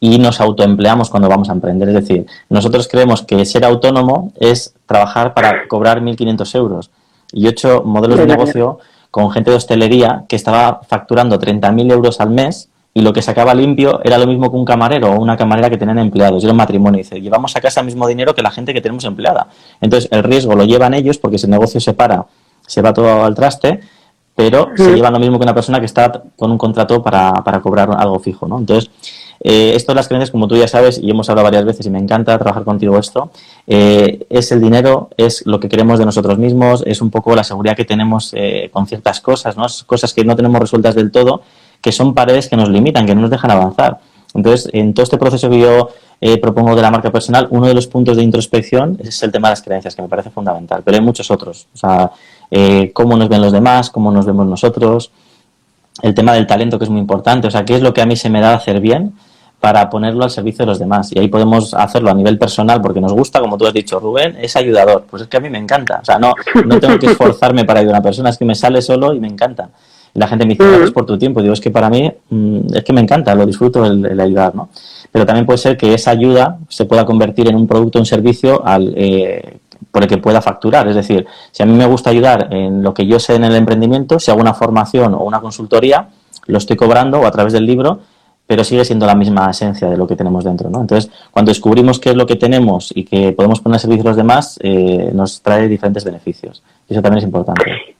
y 0.00 0.18
nos 0.18 0.40
autoempleamos 0.40 1.10
cuando 1.10 1.28
vamos 1.28 1.48
a 1.48 1.52
emprender. 1.52 1.88
Es 1.88 1.94
decir, 1.94 2.26
nosotros 2.48 2.88
creemos 2.88 3.22
que 3.22 3.44
ser 3.44 3.64
autónomo 3.64 4.32
es 4.38 4.74
trabajar 4.86 5.34
para 5.34 5.68
cobrar 5.68 6.00
1.500 6.00 6.54
euros. 6.56 6.90
Y 7.32 7.42
yo 7.42 7.48
he 7.48 7.52
hecho 7.52 7.82
modelos 7.82 8.18
de 8.18 8.26
negocio 8.26 8.78
con 9.10 9.30
gente 9.30 9.50
de 9.50 9.56
hostelería 9.56 10.24
que 10.28 10.36
estaba 10.36 10.80
facturando 10.86 11.38
30.000 11.38 11.92
euros 11.92 12.20
al 12.20 12.30
mes 12.30 12.68
y 12.96 13.02
lo 13.02 13.12
que 13.12 13.20
sacaba 13.20 13.52
limpio 13.52 14.00
era 14.04 14.16
lo 14.16 14.26
mismo 14.26 14.50
que 14.50 14.56
un 14.56 14.64
camarero 14.64 15.12
o 15.12 15.20
una 15.20 15.36
camarera 15.36 15.68
que 15.68 15.76
tenían 15.76 15.98
empleados. 15.98 16.42
Era 16.42 16.54
un 16.54 16.56
matrimonio. 16.56 16.96
Dice, 16.96 17.20
llevamos 17.20 17.54
a 17.54 17.60
casa 17.60 17.80
el 17.80 17.86
mismo 17.86 18.08
dinero 18.08 18.34
que 18.34 18.40
la 18.40 18.50
gente 18.50 18.72
que 18.72 18.80
tenemos 18.80 19.04
empleada. 19.04 19.48
Entonces, 19.82 20.08
el 20.10 20.22
riesgo 20.22 20.54
lo 20.54 20.64
llevan 20.64 20.94
ellos 20.94 21.18
porque 21.18 21.36
si 21.36 21.44
el 21.44 21.50
negocio 21.50 21.78
se 21.78 21.92
para, 21.92 22.24
se 22.66 22.80
va 22.80 22.94
todo 22.94 23.22
al 23.22 23.34
traste, 23.34 23.80
pero 24.34 24.70
se 24.74 24.94
llevan 24.94 25.12
lo 25.12 25.18
mismo 25.18 25.38
que 25.38 25.42
una 25.42 25.52
persona 25.52 25.78
que 25.78 25.84
está 25.84 26.22
con 26.36 26.50
un 26.50 26.56
contrato 26.56 27.02
para, 27.02 27.34
para 27.44 27.60
cobrar 27.60 27.90
algo 27.98 28.18
fijo. 28.18 28.48
¿no? 28.48 28.60
Entonces, 28.60 28.90
eh, 29.40 29.72
esto 29.74 29.92
de 29.92 29.96
las 29.96 30.08
creencias, 30.08 30.30
como 30.30 30.48
tú 30.48 30.56
ya 30.56 30.66
sabes, 30.66 30.98
y 30.98 31.10
hemos 31.10 31.28
hablado 31.28 31.44
varias 31.44 31.66
veces 31.66 31.84
y 31.84 31.90
me 31.90 31.98
encanta 31.98 32.38
trabajar 32.38 32.64
contigo 32.64 32.98
esto, 32.98 33.30
eh, 33.66 34.24
es 34.30 34.52
el 34.52 34.62
dinero, 34.62 35.10
es 35.18 35.44
lo 35.44 35.60
que 35.60 35.68
queremos 35.68 35.98
de 35.98 36.06
nosotros 36.06 36.38
mismos, 36.38 36.82
es 36.86 37.02
un 37.02 37.10
poco 37.10 37.36
la 37.36 37.44
seguridad 37.44 37.76
que 37.76 37.84
tenemos 37.84 38.32
eh, 38.34 38.70
con 38.72 38.86
ciertas 38.86 39.20
cosas, 39.20 39.54
¿no? 39.54 39.66
cosas 39.84 40.14
que 40.14 40.24
no 40.24 40.34
tenemos 40.34 40.58
resueltas 40.58 40.94
del 40.94 41.10
todo 41.10 41.42
que 41.80 41.92
son 41.92 42.14
paredes 42.14 42.48
que 42.48 42.56
nos 42.56 42.68
limitan, 42.68 43.06
que 43.06 43.14
no 43.14 43.22
nos 43.22 43.30
dejan 43.30 43.50
avanzar. 43.50 43.98
Entonces, 44.34 44.68
en 44.72 44.92
todo 44.92 45.04
este 45.04 45.18
proceso 45.18 45.48
que 45.48 45.58
yo 45.58 45.90
eh, 46.20 46.38
propongo 46.38 46.74
de 46.74 46.82
la 46.82 46.90
marca 46.90 47.10
personal, 47.10 47.46
uno 47.50 47.66
de 47.66 47.74
los 47.74 47.86
puntos 47.86 48.16
de 48.16 48.22
introspección 48.22 48.98
es 49.02 49.22
el 49.22 49.32
tema 49.32 49.48
de 49.48 49.52
las 49.52 49.62
creencias, 49.62 49.94
que 49.94 50.02
me 50.02 50.08
parece 50.08 50.30
fundamental, 50.30 50.82
pero 50.84 50.96
hay 50.96 51.02
muchos 51.02 51.30
otros. 51.30 51.66
O 51.74 51.76
sea, 51.76 52.10
eh, 52.50 52.90
cómo 52.92 53.16
nos 53.16 53.28
ven 53.28 53.40
los 53.40 53.52
demás, 53.52 53.90
cómo 53.90 54.10
nos 54.10 54.26
vemos 54.26 54.46
nosotros, 54.46 55.10
el 56.02 56.14
tema 56.14 56.34
del 56.34 56.46
talento, 56.46 56.78
que 56.78 56.84
es 56.84 56.90
muy 56.90 57.00
importante, 57.00 57.48
o 57.48 57.50
sea, 57.50 57.64
qué 57.64 57.74
es 57.74 57.82
lo 57.82 57.94
que 57.94 58.02
a 58.02 58.06
mí 58.06 58.16
se 58.16 58.28
me 58.30 58.40
da 58.40 58.54
hacer 58.54 58.80
bien 58.80 59.14
para 59.60 59.88
ponerlo 59.88 60.24
al 60.24 60.30
servicio 60.30 60.64
de 60.64 60.70
los 60.70 60.78
demás. 60.78 61.10
Y 61.12 61.18
ahí 61.18 61.28
podemos 61.28 61.72
hacerlo 61.72 62.10
a 62.10 62.14
nivel 62.14 62.38
personal 62.38 62.80
porque 62.82 63.00
nos 63.00 63.12
gusta, 63.12 63.40
como 63.40 63.56
tú 63.56 63.66
has 63.66 63.72
dicho, 63.72 63.98
Rubén, 63.98 64.36
es 64.38 64.54
ayudador. 64.54 65.04
Pues 65.08 65.22
es 65.22 65.28
que 65.28 65.38
a 65.38 65.40
mí 65.40 65.48
me 65.48 65.58
encanta. 65.58 66.00
O 66.02 66.04
sea, 66.04 66.18
no, 66.18 66.34
no 66.66 66.78
tengo 66.78 66.98
que 66.98 67.06
esforzarme 67.06 67.64
para 67.64 67.80
ayudar 67.80 67.96
a 67.96 67.98
una 67.98 68.02
persona, 68.02 68.28
es 68.30 68.36
que 68.36 68.44
me 68.44 68.54
sale 68.54 68.82
solo 68.82 69.14
y 69.14 69.20
me 69.20 69.28
encanta 69.28 69.70
la 70.16 70.26
gente 70.26 70.44
me 70.46 70.54
dice, 70.54 70.66
gracias 70.66 70.90
por 70.90 71.06
tu 71.06 71.18
tiempo. 71.18 71.42
Digo, 71.42 71.54
es 71.54 71.60
que 71.60 71.70
para 71.70 71.90
mí 71.90 72.10
mm, 72.30 72.74
es 72.74 72.84
que 72.84 72.92
me 72.92 73.00
encanta, 73.00 73.34
lo 73.34 73.46
disfruto 73.46 73.84
el, 73.84 74.20
ayudar, 74.20 74.54
¿no? 74.54 74.70
Pero 75.12 75.24
también 75.24 75.46
puede 75.46 75.58
ser 75.58 75.76
que 75.76 75.94
esa 75.94 76.10
ayuda 76.10 76.58
se 76.68 76.84
pueda 76.84 77.04
convertir 77.04 77.48
en 77.48 77.56
un 77.56 77.66
producto 77.66 77.98
o 77.98 78.02
un 78.02 78.06
servicio 78.06 78.66
al, 78.66 78.92
eh, 78.96 79.58
por 79.90 80.02
el 80.02 80.08
que 80.08 80.18
pueda 80.18 80.42
facturar. 80.42 80.88
Es 80.88 80.96
decir, 80.96 81.26
si 81.52 81.62
a 81.62 81.66
mí 81.66 81.72
me 81.72 81.86
gusta 81.86 82.10
ayudar 82.10 82.48
en 82.50 82.82
lo 82.82 82.92
que 82.92 83.06
yo 83.06 83.18
sé 83.18 83.34
en 83.34 83.44
el 83.44 83.54
emprendimiento, 83.54 84.18
si 84.18 84.30
hago 84.30 84.40
una 84.40 84.54
formación 84.54 85.14
o 85.14 85.22
una 85.22 85.40
consultoría, 85.40 86.08
lo 86.46 86.58
estoy 86.58 86.76
cobrando 86.76 87.20
o 87.20 87.26
a 87.26 87.30
través 87.30 87.52
del 87.52 87.66
libro, 87.66 88.00
pero 88.46 88.62
sigue 88.62 88.84
siendo 88.84 89.06
la 89.06 89.14
misma 89.14 89.50
esencia 89.50 89.88
de 89.88 89.96
lo 89.96 90.06
que 90.06 90.14
tenemos 90.14 90.44
dentro. 90.44 90.70
¿no? 90.70 90.80
Entonces, 90.80 91.10
cuando 91.30 91.50
descubrimos 91.50 91.98
qué 91.98 92.10
es 92.10 92.16
lo 92.16 92.26
que 92.26 92.36
tenemos 92.36 92.92
y 92.94 93.04
que 93.04 93.32
podemos 93.32 93.60
poner 93.60 93.76
a 93.76 93.78
servicio 93.80 94.02
a 94.02 94.08
los 94.08 94.16
demás, 94.16 94.58
eh, 94.62 95.10
nos 95.12 95.42
trae 95.42 95.68
diferentes 95.68 96.04
beneficios. 96.04 96.62
Y 96.88 96.92
eso 96.92 97.02
también 97.02 97.18
es 97.18 97.24
importante. 97.24 97.95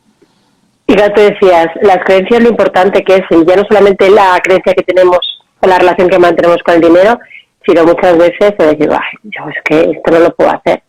Y 0.87 0.97
ya 0.97 1.13
te 1.13 1.33
decías, 1.33 1.67
las 1.83 1.99
creencias 2.05 2.43
lo 2.43 2.51
importante 2.51 3.03
que 3.03 3.17
es, 3.17 3.23
ya 3.31 3.57
no 3.57 3.65
solamente 3.69 4.09
la 4.11 4.39
creencia 4.43 4.75
que 4.75 4.85
tenemos 4.85 5.19
o 5.61 5.67
la 5.67 5.79
relación 5.79 6.09
que 6.09 6.19
mantenemos 6.19 6.63
con 6.65 6.77
el 6.77 6.81
dinero, 6.81 7.19
sino 7.67 7.85
muchas 7.85 8.17
veces 8.17 8.55
decir, 8.57 8.89
Ay, 8.93 9.19
yo 9.25 9.49
es 9.49 9.63
que 9.65 9.81
esto 9.91 10.11
no 10.13 10.19
lo 10.21 10.35
puedo 10.35 10.51
hacer. 10.51 10.83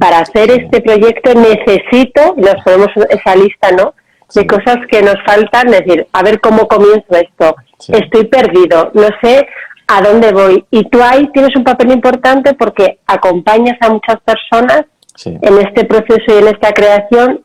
Para 0.00 0.20
hacer 0.20 0.50
este 0.50 0.80
proyecto 0.80 1.34
necesito, 1.34 2.34
y 2.36 2.42
nos 2.42 2.62
ponemos 2.64 2.88
esa 3.10 3.34
lista, 3.36 3.72
¿no? 3.72 3.94
De 4.34 4.46
cosas 4.46 4.78
que 4.90 5.02
nos 5.02 5.16
faltan, 5.26 5.68
decir, 5.68 6.06
a 6.12 6.22
ver 6.22 6.40
cómo 6.40 6.68
comienzo 6.68 7.06
esto. 7.10 7.56
Estoy 7.88 8.26
perdido, 8.26 8.90
no 8.94 9.08
sé 9.22 9.46
a 9.88 10.00
dónde 10.00 10.32
voy. 10.32 10.64
Y 10.70 10.88
tú 10.88 11.02
ahí 11.02 11.28
tienes 11.32 11.54
un 11.56 11.64
papel 11.64 11.92
importante 11.92 12.54
porque 12.54 12.98
acompañas 13.06 13.76
a 13.80 13.90
muchas 13.90 14.20
personas 14.20 14.84
en 15.24 15.58
este 15.58 15.84
proceso 15.84 16.24
y 16.28 16.38
en 16.38 16.48
esta 16.48 16.72
creación 16.72 17.44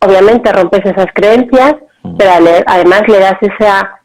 obviamente 0.00 0.52
rompes 0.52 0.84
esas 0.84 1.06
creencias, 1.14 1.76
mm. 2.02 2.16
pero 2.16 2.30
además 2.66 3.02
le 3.08 3.18
das 3.18 3.36
esa, 3.40 4.00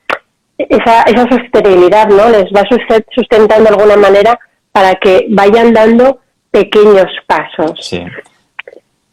esa, 0.57 1.01
esa 1.03 1.29
sostenibilidad, 1.29 2.07
¿no? 2.07 2.29
Les 2.29 2.51
vas 2.51 2.65
sustentando 3.13 3.63
de 3.63 3.69
alguna 3.69 3.97
manera 3.97 4.39
para 4.71 4.95
que 4.95 5.27
vayan 5.29 5.73
dando 5.73 6.19
pequeños 6.51 7.07
pasos. 7.27 7.73
Sí. 7.79 8.03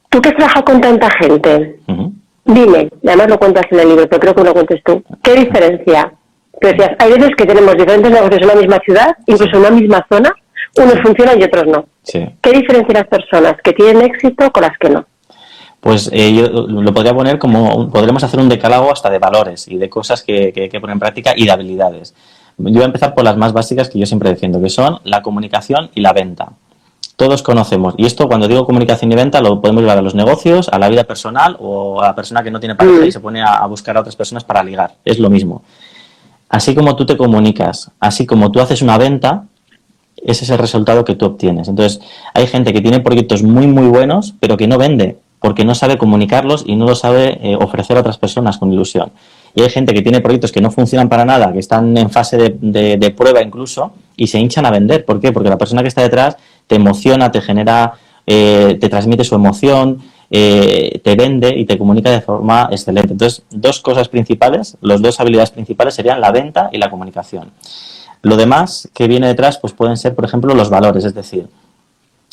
Tú 0.08 0.20
que 0.20 0.30
has 0.30 0.36
trabajado 0.36 0.64
con 0.64 0.80
tanta 0.80 1.08
gente, 1.18 1.78
dime, 2.44 2.90
además 3.06 3.28
lo 3.28 3.38
cuentas 3.38 3.64
en 3.70 3.80
el 3.80 3.88
libro, 3.88 4.08
pero 4.08 4.20
creo 4.20 4.34
que 4.34 4.44
lo 4.44 4.52
cuentes 4.52 4.82
tú, 4.84 5.02
¿qué 5.22 5.34
diferencia? 5.34 6.12
Decías, 6.60 6.90
hay 6.98 7.12
veces 7.12 7.30
que 7.36 7.46
tenemos 7.46 7.76
diferentes 7.76 8.10
negocios 8.10 8.40
en 8.42 8.48
la 8.48 8.54
misma 8.54 8.78
ciudad, 8.84 9.16
incluso 9.26 9.56
en 9.56 9.60
una 9.60 9.70
misma 9.70 10.06
zona, 10.10 10.34
unos 10.76 11.00
funcionan 11.02 11.40
y 11.40 11.44
otros 11.44 11.66
no. 11.66 11.86
¿Qué 12.02 12.50
diferencia 12.50 12.94
las 12.94 13.06
personas 13.06 13.54
que 13.62 13.72
tienen 13.72 14.02
éxito 14.02 14.50
con 14.50 14.62
las 14.62 14.76
que 14.78 14.90
no? 14.90 15.06
Pues 15.80 16.10
eh, 16.12 16.34
yo 16.34 16.48
lo 16.48 16.92
podría 16.92 17.14
poner 17.14 17.38
como, 17.38 17.90
podremos 17.90 18.22
hacer 18.22 18.38
un 18.38 18.48
decálogo 18.48 18.92
hasta 18.92 19.08
de 19.08 19.18
valores 19.18 19.66
y 19.66 19.76
de 19.78 19.88
cosas 19.88 20.22
que, 20.22 20.52
que 20.52 20.68
que 20.68 20.80
poner 20.80 20.94
en 20.94 21.00
práctica 21.00 21.32
y 21.34 21.46
de 21.46 21.52
habilidades. 21.52 22.14
Yo 22.58 22.72
voy 22.72 22.82
a 22.82 22.86
empezar 22.86 23.14
por 23.14 23.24
las 23.24 23.38
más 23.38 23.54
básicas 23.54 23.88
que 23.88 23.98
yo 23.98 24.04
siempre 24.04 24.28
defiendo, 24.28 24.60
que 24.60 24.68
son 24.68 25.00
la 25.04 25.22
comunicación 25.22 25.90
y 25.94 26.02
la 26.02 26.12
venta. 26.12 26.52
Todos 27.16 27.42
conocemos, 27.42 27.94
y 27.96 28.06
esto 28.06 28.28
cuando 28.28 28.48
digo 28.48 28.66
comunicación 28.66 29.12
y 29.12 29.14
venta 29.14 29.40
lo 29.40 29.60
podemos 29.60 29.82
llevar 29.82 29.98
a 29.98 30.02
los 30.02 30.14
negocios, 30.14 30.68
a 30.68 30.78
la 30.78 30.88
vida 30.88 31.04
personal 31.04 31.56
o 31.58 32.00
a 32.00 32.08
la 32.08 32.14
persona 32.14 32.42
que 32.42 32.50
no 32.50 32.60
tiene 32.60 32.74
pareja 32.74 33.06
y 33.06 33.12
se 33.12 33.20
pone 33.20 33.42
a, 33.42 33.54
a 33.56 33.66
buscar 33.66 33.96
a 33.96 34.00
otras 34.00 34.16
personas 34.16 34.44
para 34.44 34.62
ligar. 34.62 34.94
Es 35.04 35.18
lo 35.18 35.30
mismo. 35.30 35.62
Así 36.48 36.74
como 36.74 36.96
tú 36.96 37.06
te 37.06 37.16
comunicas, 37.16 37.90
así 38.00 38.26
como 38.26 38.50
tú 38.50 38.60
haces 38.60 38.82
una 38.82 38.98
venta, 38.98 39.44
ese 40.16 40.44
es 40.44 40.50
el 40.50 40.58
resultado 40.58 41.04
que 41.04 41.14
tú 41.14 41.26
obtienes. 41.26 41.68
Entonces, 41.68 42.00
hay 42.34 42.46
gente 42.46 42.72
que 42.72 42.80
tiene 42.80 43.00
proyectos 43.00 43.42
muy, 43.42 43.66
muy 43.66 43.86
buenos, 43.86 44.34
pero 44.40 44.56
que 44.56 44.66
no 44.66 44.76
vende 44.76 45.18
porque 45.40 45.64
no 45.64 45.74
sabe 45.74 45.98
comunicarlos 45.98 46.64
y 46.66 46.76
no 46.76 46.86
lo 46.86 46.94
sabe 46.94 47.38
eh, 47.42 47.56
ofrecer 47.56 47.96
a 47.96 48.00
otras 48.00 48.18
personas 48.18 48.58
con 48.58 48.72
ilusión. 48.72 49.10
Y 49.54 49.62
hay 49.62 49.70
gente 49.70 49.92
que 49.92 50.02
tiene 50.02 50.20
proyectos 50.20 50.52
que 50.52 50.60
no 50.60 50.70
funcionan 50.70 51.08
para 51.08 51.24
nada, 51.24 51.52
que 51.52 51.58
están 51.58 51.96
en 51.96 52.10
fase 52.10 52.36
de, 52.60 53.14
prueba 53.16 53.42
incluso, 53.42 53.92
y 54.16 54.28
se 54.28 54.38
hinchan 54.38 54.66
a 54.66 54.70
vender. 54.70 55.04
¿Por 55.04 55.20
qué? 55.20 55.32
Porque 55.32 55.48
la 55.48 55.58
persona 55.58 55.82
que 55.82 55.88
está 55.88 56.02
detrás 56.02 56.36
te 56.66 56.76
emociona, 56.76 57.32
te 57.32 57.40
genera, 57.40 57.94
eh, 58.26 58.78
te 58.80 58.88
transmite 58.88 59.24
su 59.24 59.34
emoción, 59.34 60.02
eh, 60.30 61.00
te 61.02 61.16
vende 61.16 61.52
y 61.58 61.64
te 61.64 61.76
comunica 61.76 62.10
de 62.10 62.20
forma 62.20 62.68
excelente. 62.70 63.12
Entonces, 63.12 63.42
dos 63.50 63.80
cosas 63.80 64.08
principales, 64.08 64.76
las 64.80 65.02
dos 65.02 65.18
habilidades 65.18 65.50
principales 65.50 65.94
serían 65.94 66.20
la 66.20 66.30
venta 66.30 66.70
y 66.72 66.78
la 66.78 66.90
comunicación. 66.90 67.50
Lo 68.22 68.36
demás 68.36 68.88
que 68.94 69.08
viene 69.08 69.26
detrás, 69.26 69.58
pues 69.58 69.72
pueden 69.72 69.96
ser, 69.96 70.14
por 70.14 70.24
ejemplo, 70.24 70.54
los 70.54 70.70
valores, 70.70 71.04
es 71.04 71.14
decir, 71.14 71.48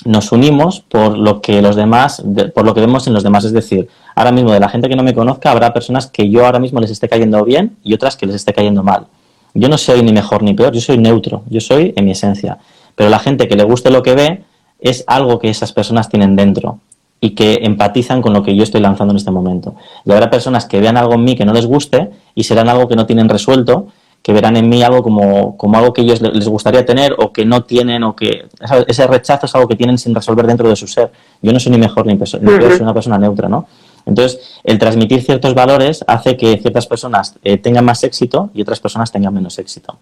nos 0.05 0.31
unimos 0.31 0.81
por 0.81 1.17
lo 1.17 1.41
que 1.41 1.61
los 1.61 1.75
demás, 1.75 2.23
por 2.53 2.65
lo 2.65 2.73
que 2.73 2.81
vemos 2.81 3.07
en 3.07 3.13
los 3.13 3.23
demás. 3.23 3.45
Es 3.45 3.53
decir, 3.53 3.89
ahora 4.15 4.31
mismo 4.31 4.51
de 4.51 4.59
la 4.59 4.69
gente 4.69 4.89
que 4.89 4.95
no 4.95 5.03
me 5.03 5.13
conozca, 5.13 5.51
habrá 5.51 5.73
personas 5.73 6.07
que 6.07 6.29
yo 6.29 6.45
ahora 6.45 6.59
mismo 6.59 6.79
les 6.79 6.91
esté 6.91 7.09
cayendo 7.09 7.43
bien 7.43 7.77
y 7.83 7.93
otras 7.93 8.15
que 8.15 8.25
les 8.25 8.35
esté 8.35 8.53
cayendo 8.53 8.83
mal. 8.83 9.07
Yo 9.53 9.69
no 9.69 9.77
soy 9.77 10.03
ni 10.03 10.11
mejor 10.11 10.43
ni 10.43 10.53
peor, 10.53 10.71
yo 10.71 10.81
soy 10.81 10.97
neutro, 10.97 11.43
yo 11.49 11.59
soy 11.59 11.93
en 11.95 12.05
mi 12.05 12.11
esencia. 12.11 12.59
Pero 12.95 13.09
la 13.09 13.19
gente 13.19 13.47
que 13.47 13.55
le 13.55 13.63
guste 13.63 13.89
lo 13.89 14.03
que 14.03 14.13
ve 14.13 14.43
es 14.79 15.03
algo 15.07 15.39
que 15.39 15.49
esas 15.49 15.73
personas 15.73 16.09
tienen 16.09 16.35
dentro 16.35 16.79
y 17.19 17.31
que 17.31 17.59
empatizan 17.63 18.21
con 18.21 18.33
lo 18.33 18.43
que 18.43 18.55
yo 18.55 18.61
estoy 18.63 18.81
lanzando 18.81 19.11
en 19.11 19.17
este 19.17 19.31
momento. 19.31 19.75
Y 20.05 20.11
habrá 20.11 20.29
personas 20.29 20.65
que 20.65 20.79
vean 20.79 20.97
algo 20.97 21.15
en 21.15 21.23
mí 21.23 21.35
que 21.35 21.45
no 21.45 21.53
les 21.53 21.65
guste 21.65 22.11
y 22.35 22.43
serán 22.43 22.69
algo 22.69 22.87
que 22.87 22.95
no 22.95 23.07
tienen 23.07 23.29
resuelto 23.29 23.87
que 24.21 24.33
verán 24.33 24.57
en 24.57 24.67
mí 24.67 24.83
algo 24.83 25.01
como, 25.01 25.55
como 25.55 25.77
algo 25.77 25.93
que 25.93 26.01
ellos 26.01 26.21
les 26.21 26.47
gustaría 26.47 26.85
tener 26.85 27.15
o 27.17 27.31
que 27.31 27.45
no 27.45 27.63
tienen 27.63 28.03
o 28.03 28.15
que 28.15 28.45
ese 28.87 29.07
rechazo 29.07 29.45
es 29.45 29.55
algo 29.55 29.67
que 29.67 29.75
tienen 29.75 29.97
sin 29.97 30.13
resolver 30.13 30.45
dentro 30.45 30.67
de 30.67 30.75
su 30.75 30.85
ser. 30.85 31.11
Yo 31.41 31.53
no 31.53 31.59
soy 31.59 31.71
ni 31.71 31.77
mejor 31.77 32.05
ni, 32.05 32.15
peor, 32.15 32.27
soy 32.27 32.41
una 32.81 32.93
persona 32.93 33.17
neutra, 33.17 33.47
¿no? 33.47 33.67
Entonces, 34.05 34.59
el 34.63 34.79
transmitir 34.79 35.21
ciertos 35.21 35.53
valores 35.53 36.03
hace 36.07 36.37
que 36.37 36.57
ciertas 36.57 36.87
personas 36.87 37.35
eh, 37.43 37.57
tengan 37.57 37.83
más 37.83 38.03
éxito 38.03 38.49
y 38.53 38.61
otras 38.61 38.79
personas 38.79 39.11
tengan 39.11 39.33
menos 39.33 39.59
éxito. 39.59 39.97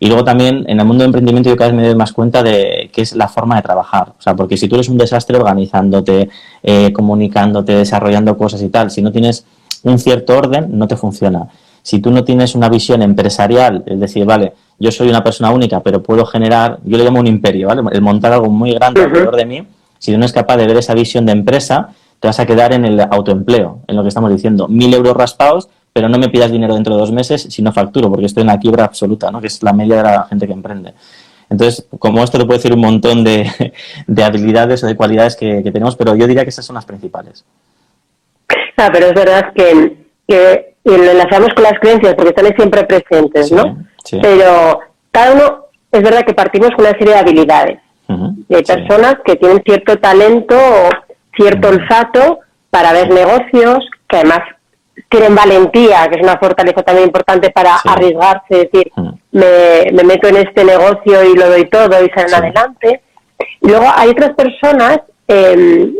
Y 0.00 0.08
luego 0.08 0.24
también 0.24 0.64
en 0.68 0.80
el 0.80 0.84
mundo 0.84 1.02
del 1.02 1.08
emprendimiento 1.08 1.50
yo 1.50 1.56
cada 1.56 1.70
vez 1.70 1.76
me 1.76 1.86
doy 1.86 1.94
más 1.94 2.12
cuenta 2.12 2.42
de 2.42 2.90
que 2.92 3.02
es 3.02 3.14
la 3.14 3.28
forma 3.28 3.56
de 3.56 3.62
trabajar. 3.62 4.12
O 4.18 4.22
sea, 4.22 4.34
porque 4.34 4.56
si 4.56 4.68
tú 4.68 4.74
eres 4.74 4.88
un 4.88 4.98
desastre 4.98 5.36
organizándote, 5.36 6.28
eh, 6.62 6.92
comunicándote, 6.92 7.74
desarrollando 7.74 8.36
cosas 8.36 8.60
y 8.60 8.68
tal, 8.68 8.90
si 8.90 9.02
no 9.02 9.12
tienes 9.12 9.44
un 9.84 9.98
cierto 9.98 10.36
orden, 10.36 10.76
no 10.76 10.88
te 10.88 10.96
funciona 10.96 11.48
si 11.84 11.98
tú 11.98 12.10
no 12.10 12.24
tienes 12.24 12.54
una 12.54 12.70
visión 12.70 13.02
empresarial, 13.02 13.82
es 13.84 14.00
decir, 14.00 14.24
vale, 14.24 14.54
yo 14.78 14.90
soy 14.90 15.10
una 15.10 15.22
persona 15.22 15.50
única, 15.50 15.80
pero 15.80 16.02
puedo 16.02 16.24
generar, 16.24 16.78
yo 16.82 16.96
le 16.96 17.04
llamo 17.04 17.20
un 17.20 17.26
imperio, 17.26 17.68
¿vale? 17.68 17.82
El 17.92 18.00
montar 18.00 18.32
algo 18.32 18.48
muy 18.48 18.72
grande 18.72 19.02
alrededor 19.02 19.36
de 19.36 19.44
mí, 19.44 19.66
si 19.98 20.10
tú 20.10 20.16
no 20.16 20.24
eres 20.24 20.32
capaz 20.32 20.56
de 20.56 20.66
ver 20.66 20.78
esa 20.78 20.94
visión 20.94 21.26
de 21.26 21.32
empresa, 21.32 21.90
te 22.20 22.26
vas 22.26 22.40
a 22.40 22.46
quedar 22.46 22.72
en 22.72 22.86
el 22.86 22.98
autoempleo, 22.98 23.80
en 23.86 23.96
lo 23.96 24.02
que 24.02 24.08
estamos 24.08 24.32
diciendo. 24.32 24.66
Mil 24.66 24.94
euros 24.94 25.14
raspados, 25.14 25.68
pero 25.92 26.08
no 26.08 26.16
me 26.16 26.30
pidas 26.30 26.50
dinero 26.50 26.72
dentro 26.74 26.94
de 26.94 27.00
dos 27.00 27.12
meses 27.12 27.42
si 27.42 27.60
no 27.60 27.70
facturo, 27.70 28.08
porque 28.08 28.24
estoy 28.24 28.40
en 28.40 28.46
la 28.46 28.58
quiebra 28.58 28.86
absoluta, 28.86 29.30
¿no? 29.30 29.42
Que 29.42 29.48
es 29.48 29.62
la 29.62 29.74
media 29.74 29.96
de 29.96 30.02
la 30.04 30.24
gente 30.24 30.46
que 30.46 30.54
emprende. 30.54 30.94
Entonces, 31.50 31.86
como 31.98 32.24
esto 32.24 32.38
te 32.38 32.46
puede 32.46 32.60
decir 32.60 32.72
un 32.72 32.80
montón 32.80 33.24
de, 33.24 33.46
habilidades 34.24 34.82
o 34.84 34.86
de 34.86 34.96
cualidades 34.96 35.36
que, 35.36 35.60
tenemos, 35.64 35.96
pero 35.96 36.16
yo 36.16 36.26
diría 36.26 36.44
que 36.44 36.50
esas 36.50 36.64
son 36.64 36.76
las 36.76 36.86
principales. 36.86 37.44
Ah, 38.78 38.88
pero 38.90 39.06
es 39.08 39.14
verdad 39.14 39.52
que, 39.54 39.98
que 40.26 40.73
y 40.84 40.90
lo 40.90 41.10
enlazamos 41.10 41.48
con 41.54 41.64
las 41.64 41.78
creencias 41.80 42.14
porque 42.14 42.30
están 42.30 42.56
siempre 42.56 42.84
presentes, 42.84 43.50
¿no? 43.50 43.84
Pero 44.22 44.80
cada 45.10 45.32
uno, 45.32 45.64
es 45.90 46.02
verdad 46.02 46.24
que 46.26 46.34
partimos 46.34 46.70
con 46.70 46.84
una 46.84 46.98
serie 46.98 47.14
de 47.14 47.20
habilidades. 47.20 47.78
y 48.48 48.54
hay 48.54 48.62
personas 48.62 49.16
que 49.24 49.36
tienen 49.36 49.62
cierto 49.64 49.96
talento 49.98 50.56
o 50.56 50.90
cierto 51.36 51.68
olfato 51.68 52.40
para 52.68 52.92
ver 52.92 53.08
negocios, 53.10 53.78
que 54.08 54.18
además 54.18 54.40
tienen 55.08 55.34
valentía, 55.34 56.06
que 56.08 56.20
es 56.20 56.22
una 56.22 56.38
fortaleza 56.38 56.82
también 56.82 57.06
importante 57.06 57.50
para 57.50 57.76
arriesgarse, 57.76 58.44
es 58.50 58.70
decir, 58.70 58.92
me, 59.32 59.90
me, 59.92 60.04
meto 60.04 60.28
en 60.28 60.36
este 60.36 60.64
negocio 60.64 61.24
y 61.24 61.34
lo 61.34 61.48
doy 61.48 61.64
todo 61.68 62.04
y 62.04 62.10
salen 62.10 62.34
adelante. 62.34 63.00
Y 63.60 63.68
luego 63.68 63.86
hay 63.94 64.10
otras 64.10 64.34
personas 64.34 65.00
eh, 65.28 65.92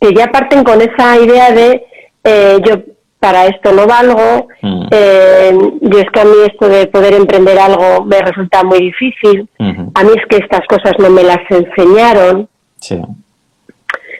que 0.00 0.14
ya 0.14 0.30
parten 0.30 0.62
con 0.62 0.80
esa 0.80 1.18
idea 1.18 1.50
de 1.50 1.84
eh, 2.24 2.58
yo 2.64 2.76
para 3.18 3.46
esto 3.46 3.72
no 3.72 3.86
valgo, 3.86 4.48
mm. 4.62 4.86
eh, 4.90 5.58
y 5.80 5.96
es 5.96 6.06
que 6.12 6.20
a 6.20 6.24
mí 6.24 6.36
esto 6.46 6.68
de 6.68 6.86
poder 6.86 7.14
emprender 7.14 7.58
algo 7.58 8.04
me 8.04 8.18
resulta 8.20 8.62
muy 8.62 8.78
difícil, 8.78 9.48
a 9.58 10.04
mí 10.04 10.10
es 10.16 10.26
que 10.28 10.36
estas 10.36 10.66
cosas 10.68 10.92
no 10.98 11.10
me 11.10 11.22
las 11.22 11.40
enseñaron. 11.50 12.48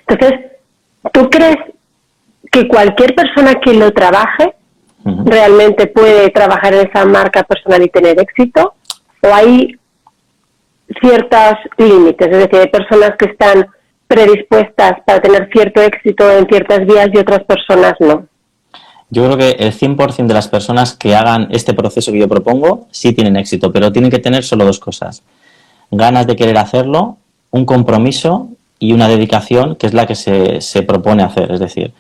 Entonces, 0.09 0.41
¿tú 1.13 1.29
crees 1.29 1.57
que 2.51 2.69
cualquier 2.69 3.15
persona 3.15 3.55
que 3.57 3.75
lo 3.75 3.93
trabaje 3.93 4.55
realmente 5.25 5.87
puede 5.87 6.31
trabajar 6.31 6.75
en 6.75 6.89
esa 6.89 7.05
marca 7.05 7.43
personal 7.43 7.83
y 7.83 7.89
tener 7.89 8.19
éxito? 8.21 8.75
¿O 9.23 9.35
hay 9.35 9.77
ciertos 11.01 11.55
límites? 11.77 12.29
Es 12.29 12.39
decir, 12.39 12.59
hay 12.61 12.69
personas 12.69 13.13
que 13.19 13.27
están 13.27 13.67
predispuestas 14.09 15.01
para 15.05 15.21
tener 15.21 15.49
cierto 15.53 15.83
éxito 15.83 16.31
en 16.31 16.47
ciertas 16.47 16.87
vías 16.87 17.09
y 17.13 17.19
otras 17.19 17.45
personas 17.45 17.95
no. 18.01 18.27
Yo 19.11 19.25
creo 19.25 19.37
que 19.37 19.51
el 19.65 19.73
100% 19.73 20.27
de 20.27 20.35
las 20.35 20.49
personas 20.49 20.95
que 20.95 21.15
hagan 21.15 21.49
este 21.51 21.75
proceso 21.75 22.11
que 22.13 22.19
yo 22.19 22.29
propongo 22.29 22.89
sí 22.91 23.13
tienen 23.13 23.37
éxito, 23.37 23.73
pero 23.73 23.93
tienen 23.93 24.11
que 24.11 24.19
tener 24.19 24.45
solo 24.45 24.65
dos 24.65 24.81
cosas. 24.81 25.23
Ganas 25.91 26.27
de 26.27 26.35
querer 26.35 26.59
hacerlo, 26.59 27.17
un 27.51 27.65
compromiso 27.65 28.49
y 28.79 28.93
una 28.93 29.09
dedicación 29.09 29.77
que 29.77 29.87
es 29.87 29.95
la 29.95 30.07
que 30.07 30.17
se, 30.17 30.61
se 30.61 30.83
propone 30.83 31.23
hacer. 31.23 31.53
Es 31.53 31.61
decir, 31.61 31.93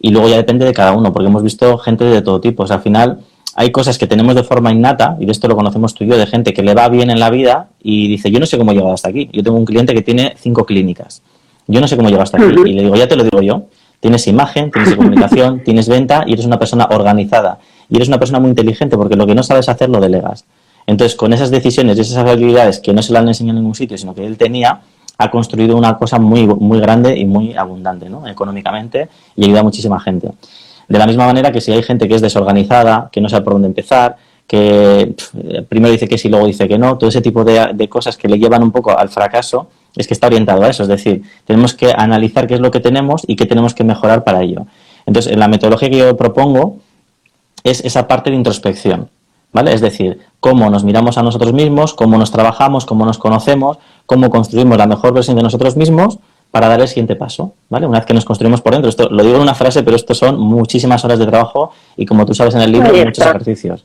y 0.00 0.10
luego 0.10 0.28
ya 0.28 0.36
depende 0.36 0.64
de 0.64 0.72
cada 0.72 0.92
uno, 0.92 1.12
porque 1.12 1.28
hemos 1.28 1.42
visto 1.42 1.76
gente 1.78 2.04
de 2.04 2.22
todo 2.22 2.40
tipo. 2.40 2.62
O 2.62 2.66
sea, 2.66 2.76
al 2.76 2.82
final 2.82 3.18
hay 3.54 3.70
cosas 3.72 3.98
que 3.98 4.06
tenemos 4.06 4.34
de 4.34 4.44
forma 4.44 4.72
innata, 4.72 5.16
y 5.18 5.26
de 5.26 5.32
esto 5.32 5.48
lo 5.48 5.56
conocemos 5.56 5.92
tú 5.94 6.04
y 6.04 6.06
yo, 6.08 6.16
de 6.16 6.26
gente 6.26 6.54
que 6.54 6.62
le 6.62 6.74
va 6.74 6.88
bien 6.88 7.10
en 7.10 7.18
la 7.18 7.28
vida 7.28 7.68
y 7.82 8.08
dice, 8.08 8.30
yo 8.30 8.38
no 8.38 8.46
sé 8.46 8.56
cómo 8.56 8.70
he 8.70 8.74
llegado 8.74 8.94
hasta 8.94 9.08
aquí. 9.08 9.28
Yo 9.32 9.42
tengo 9.42 9.56
un 9.56 9.64
cliente 9.64 9.94
que 9.94 10.02
tiene 10.02 10.34
cinco 10.38 10.64
clínicas. 10.64 11.22
Yo 11.66 11.80
no 11.80 11.88
sé 11.88 11.96
cómo 11.96 12.08
he 12.08 12.12
llegado 12.12 12.22
hasta 12.24 12.38
aquí. 12.38 12.54
Y 12.70 12.72
le 12.72 12.82
digo, 12.84 12.94
ya 12.94 13.08
te 13.08 13.16
lo 13.16 13.24
digo 13.24 13.42
yo. 13.42 13.64
Tienes 14.00 14.26
imagen, 14.26 14.70
tienes 14.70 14.94
comunicación, 14.94 15.60
tienes 15.64 15.88
venta 15.88 16.24
y 16.26 16.32
eres 16.32 16.46
una 16.46 16.58
persona 16.58 16.88
organizada. 16.90 17.58
Y 17.88 17.96
eres 17.96 18.08
una 18.08 18.18
persona 18.18 18.38
muy 18.38 18.50
inteligente 18.50 18.96
porque 18.96 19.16
lo 19.16 19.26
que 19.26 19.34
no 19.34 19.42
sabes 19.42 19.68
hacer 19.68 19.88
lo 19.88 20.00
delegas. 20.00 20.44
Entonces, 20.86 21.16
con 21.16 21.32
esas 21.32 21.50
decisiones 21.50 21.98
y 21.98 22.00
esas 22.00 22.16
habilidades 22.16 22.80
que 22.80 22.92
no 22.92 23.02
se 23.02 23.12
le 23.12 23.18
han 23.18 23.28
enseñado 23.28 23.58
en 23.58 23.62
ningún 23.62 23.74
sitio, 23.74 23.98
sino 23.98 24.14
que 24.14 24.24
él 24.24 24.38
tenía, 24.38 24.80
ha 25.18 25.30
construido 25.30 25.76
una 25.76 25.98
cosa 25.98 26.18
muy, 26.18 26.46
muy 26.46 26.80
grande 26.80 27.16
y 27.16 27.24
muy 27.24 27.54
abundante, 27.54 28.08
¿no? 28.08 28.26
Económicamente 28.26 29.08
y 29.36 29.44
ayuda 29.44 29.60
a 29.60 29.64
muchísima 29.64 30.00
gente. 30.00 30.30
De 30.88 30.98
la 30.98 31.06
misma 31.06 31.26
manera 31.26 31.52
que 31.52 31.60
si 31.60 31.72
hay 31.72 31.82
gente 31.82 32.08
que 32.08 32.14
es 32.14 32.22
desorganizada, 32.22 33.10
que 33.12 33.20
no 33.20 33.28
sabe 33.28 33.44
por 33.44 33.52
dónde 33.54 33.68
empezar, 33.68 34.16
que 34.46 35.14
primero 35.68 35.92
dice 35.92 36.08
que 36.08 36.16
sí, 36.16 36.30
luego 36.30 36.46
dice 36.46 36.66
que 36.66 36.78
no, 36.78 36.96
todo 36.96 37.10
ese 37.10 37.20
tipo 37.20 37.44
de, 37.44 37.72
de 37.74 37.88
cosas 37.88 38.16
que 38.16 38.28
le 38.28 38.38
llevan 38.38 38.62
un 38.62 38.72
poco 38.72 38.96
al 38.96 39.10
fracaso, 39.10 39.68
es 39.98 40.06
que 40.06 40.14
está 40.14 40.28
orientado 40.28 40.62
a 40.62 40.68
eso, 40.68 40.84
es 40.84 40.88
decir, 40.88 41.22
tenemos 41.44 41.74
que 41.74 41.92
analizar 41.94 42.46
qué 42.46 42.54
es 42.54 42.60
lo 42.60 42.70
que 42.70 42.80
tenemos 42.80 43.22
y 43.26 43.36
qué 43.36 43.44
tenemos 43.44 43.74
que 43.74 43.84
mejorar 43.84 44.24
para 44.24 44.42
ello. 44.42 44.66
Entonces, 45.04 45.32
en 45.32 45.40
la 45.40 45.48
metodología 45.48 45.90
que 45.90 45.98
yo 45.98 46.16
propongo 46.16 46.76
es 47.64 47.84
esa 47.84 48.06
parte 48.06 48.30
de 48.30 48.36
introspección, 48.36 49.10
¿vale? 49.52 49.72
Es 49.72 49.80
decir, 49.80 50.20
cómo 50.40 50.70
nos 50.70 50.84
miramos 50.84 51.18
a 51.18 51.22
nosotros 51.22 51.52
mismos, 51.52 51.94
cómo 51.94 52.16
nos 52.16 52.30
trabajamos, 52.30 52.86
cómo 52.86 53.04
nos 53.04 53.18
conocemos, 53.18 53.78
cómo 54.06 54.30
construimos 54.30 54.78
la 54.78 54.86
mejor 54.86 55.12
versión 55.12 55.36
de 55.36 55.42
nosotros 55.42 55.76
mismos 55.76 56.18
para 56.50 56.68
dar 56.68 56.80
el 56.80 56.88
siguiente 56.88 57.16
paso, 57.16 57.54
¿vale? 57.68 57.86
Una 57.86 57.98
vez 57.98 58.06
que 58.06 58.14
nos 58.14 58.24
construimos 58.24 58.60
por 58.60 58.72
dentro, 58.72 58.88
esto 58.88 59.08
lo 59.10 59.22
digo 59.22 59.36
en 59.36 59.42
una 59.42 59.54
frase, 59.54 59.82
pero 59.82 59.96
esto 59.96 60.14
son 60.14 60.38
muchísimas 60.38 61.04
horas 61.04 61.18
de 61.18 61.26
trabajo 61.26 61.72
y 61.96 62.06
como 62.06 62.24
tú 62.24 62.34
sabes 62.34 62.54
en 62.54 62.62
el 62.62 62.72
libro, 62.72 62.94
muchos 62.94 63.26
ejercicios. 63.26 63.84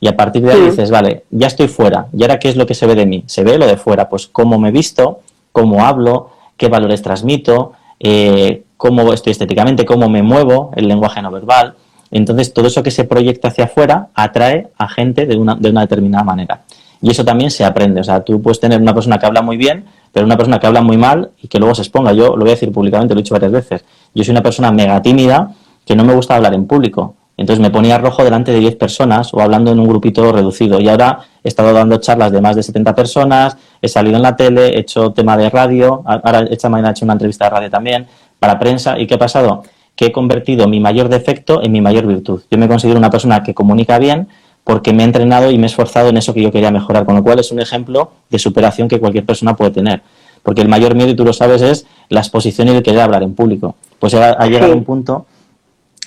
Y 0.00 0.06
a 0.06 0.16
partir 0.16 0.42
de 0.42 0.52
ahí 0.52 0.60
dices, 0.60 0.90
vale, 0.90 1.24
ya 1.30 1.48
estoy 1.48 1.68
fuera, 1.68 2.06
¿y 2.16 2.22
ahora 2.22 2.38
qué 2.38 2.48
es 2.48 2.56
lo 2.56 2.66
que 2.66 2.74
se 2.74 2.86
ve 2.86 2.94
de 2.94 3.04
mí? 3.04 3.24
Se 3.26 3.42
ve 3.42 3.58
lo 3.58 3.66
de 3.66 3.76
fuera, 3.76 4.08
pues 4.08 4.26
cómo 4.28 4.58
me 4.58 4.68
he 4.68 4.72
visto, 4.72 5.20
cómo 5.52 5.84
hablo, 5.84 6.30
qué 6.56 6.68
valores 6.68 7.02
transmito, 7.02 7.72
eh, 8.00 8.64
cómo 8.76 9.12
estoy 9.12 9.32
estéticamente, 9.32 9.84
cómo 9.84 10.08
me 10.08 10.22
muevo, 10.22 10.70
el 10.76 10.88
lenguaje 10.88 11.20
no 11.22 11.30
verbal. 11.30 11.74
Entonces, 12.10 12.54
todo 12.54 12.68
eso 12.68 12.82
que 12.82 12.90
se 12.90 13.04
proyecta 13.04 13.48
hacia 13.48 13.64
afuera 13.64 14.08
atrae 14.14 14.68
a 14.78 14.88
gente 14.88 15.26
de 15.26 15.36
una, 15.36 15.54
de 15.54 15.70
una 15.70 15.82
determinada 15.82 16.24
manera. 16.24 16.62
Y 17.00 17.10
eso 17.10 17.24
también 17.24 17.50
se 17.50 17.64
aprende. 17.64 18.00
O 18.00 18.04
sea, 18.04 18.24
tú 18.24 18.40
puedes 18.40 18.60
tener 18.60 18.80
una 18.80 18.94
persona 18.94 19.18
que 19.18 19.26
habla 19.26 19.42
muy 19.42 19.56
bien, 19.56 19.84
pero 20.12 20.26
una 20.26 20.36
persona 20.36 20.58
que 20.58 20.66
habla 20.66 20.80
muy 20.80 20.96
mal 20.96 21.30
y 21.40 21.48
que 21.48 21.58
luego 21.58 21.74
se 21.74 21.82
exponga. 21.82 22.12
Yo 22.12 22.36
lo 22.36 22.38
voy 22.38 22.48
a 22.48 22.54
decir 22.54 22.72
públicamente, 22.72 23.14
lo 23.14 23.20
he 23.20 23.22
dicho 23.22 23.34
varias 23.34 23.52
veces. 23.52 23.84
Yo 24.14 24.24
soy 24.24 24.32
una 24.32 24.42
persona 24.42 24.72
mega 24.72 25.00
tímida 25.02 25.52
que 25.84 25.94
no 25.94 26.04
me 26.04 26.14
gusta 26.14 26.36
hablar 26.36 26.54
en 26.54 26.66
público. 26.66 27.14
Entonces 27.38 27.62
me 27.62 27.70
ponía 27.70 27.98
rojo 27.98 28.24
delante 28.24 28.50
de 28.50 28.58
10 28.58 28.76
personas 28.76 29.32
o 29.32 29.40
hablando 29.40 29.70
en 29.70 29.78
un 29.78 29.88
grupito 29.88 30.32
reducido. 30.32 30.80
Y 30.80 30.88
ahora 30.88 31.20
he 31.42 31.48
estado 31.48 31.72
dando 31.72 31.96
charlas 31.98 32.32
de 32.32 32.40
más 32.40 32.56
de 32.56 32.64
70 32.64 32.94
personas, 32.96 33.56
he 33.80 33.88
salido 33.88 34.16
en 34.16 34.22
la 34.22 34.34
tele, 34.34 34.74
he 34.74 34.80
hecho 34.80 35.12
tema 35.12 35.36
de 35.36 35.48
radio, 35.48 36.02
ahora 36.04 36.40
esta 36.50 36.68
mañana 36.68 36.88
he 36.88 36.90
hecho 36.90 37.04
una 37.04 37.14
entrevista 37.14 37.44
de 37.44 37.50
radio 37.50 37.70
también, 37.70 38.08
para 38.40 38.58
prensa. 38.58 38.98
¿Y 38.98 39.06
qué 39.06 39.14
ha 39.14 39.18
pasado? 39.18 39.62
Que 39.94 40.06
he 40.06 40.12
convertido 40.12 40.66
mi 40.66 40.80
mayor 40.80 41.08
defecto 41.08 41.62
en 41.62 41.70
mi 41.70 41.80
mayor 41.80 42.06
virtud. 42.06 42.42
Yo 42.50 42.58
me 42.58 42.66
considero 42.66 42.98
una 42.98 43.10
persona 43.10 43.44
que 43.44 43.54
comunica 43.54 44.00
bien 44.00 44.26
porque 44.64 44.92
me 44.92 45.04
he 45.04 45.06
entrenado 45.06 45.52
y 45.52 45.58
me 45.58 45.64
he 45.64 45.66
esforzado 45.66 46.08
en 46.08 46.16
eso 46.16 46.34
que 46.34 46.42
yo 46.42 46.50
quería 46.50 46.72
mejorar, 46.72 47.06
con 47.06 47.14
lo 47.14 47.22
cual 47.22 47.38
es 47.38 47.52
un 47.52 47.60
ejemplo 47.60 48.10
de 48.28 48.38
superación 48.40 48.88
que 48.88 48.98
cualquier 48.98 49.24
persona 49.24 49.54
puede 49.54 49.70
tener. 49.70 50.02
Porque 50.42 50.60
el 50.60 50.68
mayor 50.68 50.96
miedo, 50.96 51.10
y 51.10 51.14
tú 51.14 51.24
lo 51.24 51.32
sabes, 51.32 51.62
es 51.62 51.86
la 52.08 52.20
exposición 52.20 52.66
y 52.66 52.72
el 52.72 52.82
querer 52.82 53.00
hablar 53.00 53.22
en 53.22 53.34
público. 53.34 53.76
Pues 53.98 54.14
ha, 54.14 54.44
llegado 54.46 54.72
un 54.72 54.84
punto 54.84 55.26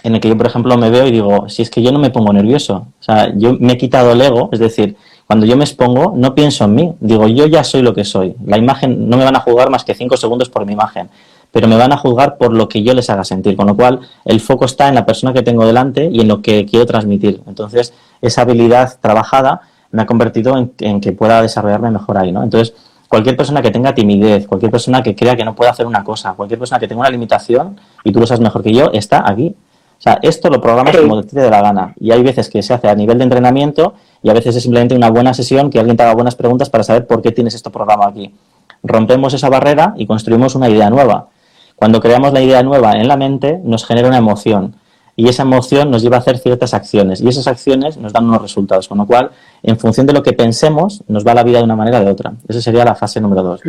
en 0.04 0.16
el 0.16 0.22
que 0.22 0.30
yo, 0.30 0.38
por 0.38 0.48
ejemplo, 0.48 0.78
me 0.78 0.90
veo 0.90 1.08
y 1.08 1.12
digo, 1.12 1.48
si 1.50 1.62
es 1.62 1.70
que 1.70 1.82
yo 1.82 1.92
no 1.92 2.00
me 2.00 2.10
pongo 2.10 2.34
nervioso, 2.34 2.88
o 3.00 3.04
sea, 3.04 3.32
yo 3.36 3.56
me 3.60 3.74
he 3.74 3.78
quitado 3.78 4.12
el 4.12 4.22
ego, 4.22 4.50
es 4.52 4.60
decir, 4.60 4.96
cuando 5.28 5.46
yo 5.46 5.56
me 5.56 5.64
expongo, 5.64 6.14
no 6.16 6.36
pienso 6.36 6.66
en 6.66 6.76
mí, 6.76 6.94
digo, 7.00 7.28
yo 7.28 7.46
ya 7.46 7.64
soy 7.64 7.82
lo 7.82 7.94
que 7.94 8.04
soy. 8.04 8.36
La 8.46 8.58
imagen, 8.58 9.10
no 9.10 9.18
me 9.18 9.24
van 9.24 9.36
a 9.36 9.40
juzgar 9.40 9.70
más 9.70 9.86
que 9.86 9.94
cinco 9.94 10.18
segundos 10.18 10.50
por 10.50 10.66
mi 10.66 10.74
imagen, 10.74 11.10
pero 11.52 11.68
me 11.68 11.76
van 11.76 11.92
a 11.92 11.98
juzgar 11.98 12.38
por 12.38 12.54
lo 12.54 12.68
que 12.68 12.84
yo 12.84 12.94
les 12.94 13.10
haga 13.10 13.24
sentir, 13.24 13.56
con 13.56 13.68
lo 13.68 13.76
cual 13.76 14.00
el 14.26 14.40
foco 14.40 14.66
está 14.66 14.90
en 14.90 14.96
la 14.96 15.06
persona 15.06 15.34
que 15.34 15.42
tengo 15.42 15.66
delante 15.66 16.10
y 16.12 16.22
en 16.22 16.28
lo 16.28 16.42
que 16.42 16.66
quiero 16.66 16.86
transmitir. 16.86 17.42
Entonces, 17.48 17.94
esa 18.22 18.42
habilidad 18.42 18.98
trabajada 19.00 19.62
me 19.92 20.02
ha 20.02 20.06
convertido 20.06 20.56
en, 20.80 21.02
que 21.02 21.12
pueda 21.12 21.42
desarrollarme 21.42 21.92
mejor 21.92 22.18
ahí, 22.18 22.32
¿no? 22.32 22.44
Entonces, 22.44 22.74
cualquier 23.08 23.36
persona 23.36 23.62
que 23.62 23.72
tenga 23.72 23.94
timidez, 23.94 24.48
cualquier 24.48 24.72
persona 24.72 25.04
que 25.04 25.16
crea 25.16 25.36
que 25.36 25.44
no 25.44 25.54
puede 25.54 25.70
hacer 25.70 25.86
una 25.86 26.04
cosa, 26.04 26.34
cualquier 26.34 26.60
persona 26.60 26.80
que 26.80 26.88
tenga 26.88 27.02
una 27.02 27.10
limitación, 27.10 27.80
y 28.04 28.12
tú 28.12 28.20
lo 28.20 28.28
sabes 28.28 28.40
mejor 28.40 28.64
que 28.64 28.74
yo, 28.74 28.90
está 28.94 29.30
aquí. 29.30 29.56
O 30.02 30.04
sea, 30.04 30.18
esto 30.24 30.50
lo 30.50 30.60
programas 30.60 30.98
como 30.98 31.22
te 31.22 31.40
dé 31.40 31.48
la 31.48 31.62
gana. 31.62 31.94
Y 32.00 32.10
hay 32.10 32.24
veces 32.24 32.50
que 32.50 32.64
se 32.64 32.74
hace 32.74 32.90
a 32.90 32.96
nivel 32.96 33.20
de 33.20 33.24
entrenamiento 33.24 33.94
y 34.24 34.32
a 34.32 34.34
veces 34.34 34.56
es 34.56 34.64
simplemente 34.64 34.96
una 34.96 35.12
buena 35.12 35.32
sesión 35.36 35.70
que 35.70 35.78
alguien 35.78 35.96
te 35.96 36.02
haga 36.02 36.16
buenas 36.16 36.34
preguntas 36.34 36.72
para 36.72 36.84
saber 36.84 37.06
por 37.06 37.22
qué 37.22 37.32
tienes 37.32 37.54
esto 37.54 37.72
programado 37.72 38.10
aquí. 38.10 38.34
Rompemos 38.82 39.36
esa 39.36 39.48
barrera 39.48 39.94
y 39.96 40.08
construimos 40.08 40.56
una 40.56 40.70
idea 40.70 40.90
nueva. 40.90 41.28
Cuando 41.76 42.00
creamos 42.00 42.34
la 42.34 42.42
idea 42.42 42.64
nueva 42.64 42.94
en 42.94 43.08
la 43.08 43.16
mente, 43.16 43.62
nos 43.64 43.86
genera 43.86 44.08
una 44.08 44.18
emoción 44.18 44.76
y 45.16 45.28
esa 45.28 45.44
emoción 45.44 45.92
nos 45.92 46.02
lleva 46.02 46.18
a 46.18 46.20
hacer 46.20 46.40
ciertas 46.40 46.74
acciones 46.74 47.22
y 47.22 47.28
esas 47.28 47.48
acciones 47.48 47.98
nos 47.98 48.12
dan 48.12 48.26
unos 48.26 48.42
resultados, 48.42 48.88
con 48.88 48.98
lo 48.98 49.06
cual, 49.06 49.30
en 49.62 49.78
función 49.78 50.08
de 50.08 50.14
lo 50.14 50.24
que 50.24 50.34
pensemos, 50.34 51.04
nos 51.08 51.26
va 51.28 51.36
la 51.36 51.44
vida 51.44 51.60
de 51.60 51.64
una 51.64 51.76
manera 51.76 52.00
o 52.00 52.04
de 52.04 52.10
otra. 52.10 52.34
Esa 52.48 52.60
sería 52.60 52.86
la 52.86 52.96
fase 52.96 53.22
número 53.22 53.44
dos. 53.44 53.62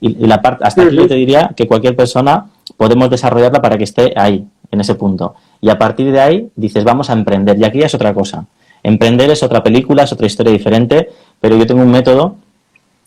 Y, 0.00 0.26
la 0.26 0.42
parte, 0.42 0.64
hasta 0.64 0.82
aquí 0.82 0.96
yo 0.96 1.08
te 1.08 1.14
diría 1.14 1.52
que 1.56 1.66
cualquier 1.66 1.96
persona 1.96 2.46
podemos 2.76 3.08
desarrollarla 3.08 3.62
para 3.62 3.78
que 3.78 3.84
esté 3.84 4.12
ahí, 4.16 4.46
en 4.70 4.80
ese 4.80 4.96
punto. 4.96 5.34
Y 5.60 5.70
a 5.70 5.78
partir 5.78 6.12
de 6.12 6.20
ahí 6.20 6.48
dices, 6.56 6.84
vamos 6.84 7.10
a 7.10 7.12
emprender. 7.12 7.58
Y 7.58 7.64
aquí 7.64 7.82
es 7.82 7.94
otra 7.94 8.14
cosa. 8.14 8.46
Emprender 8.82 9.30
es 9.30 9.42
otra 9.42 9.62
película, 9.62 10.04
es 10.04 10.12
otra 10.12 10.26
historia 10.26 10.52
diferente, 10.52 11.08
pero 11.40 11.56
yo 11.56 11.66
tengo 11.66 11.82
un 11.82 11.90
método 11.90 12.36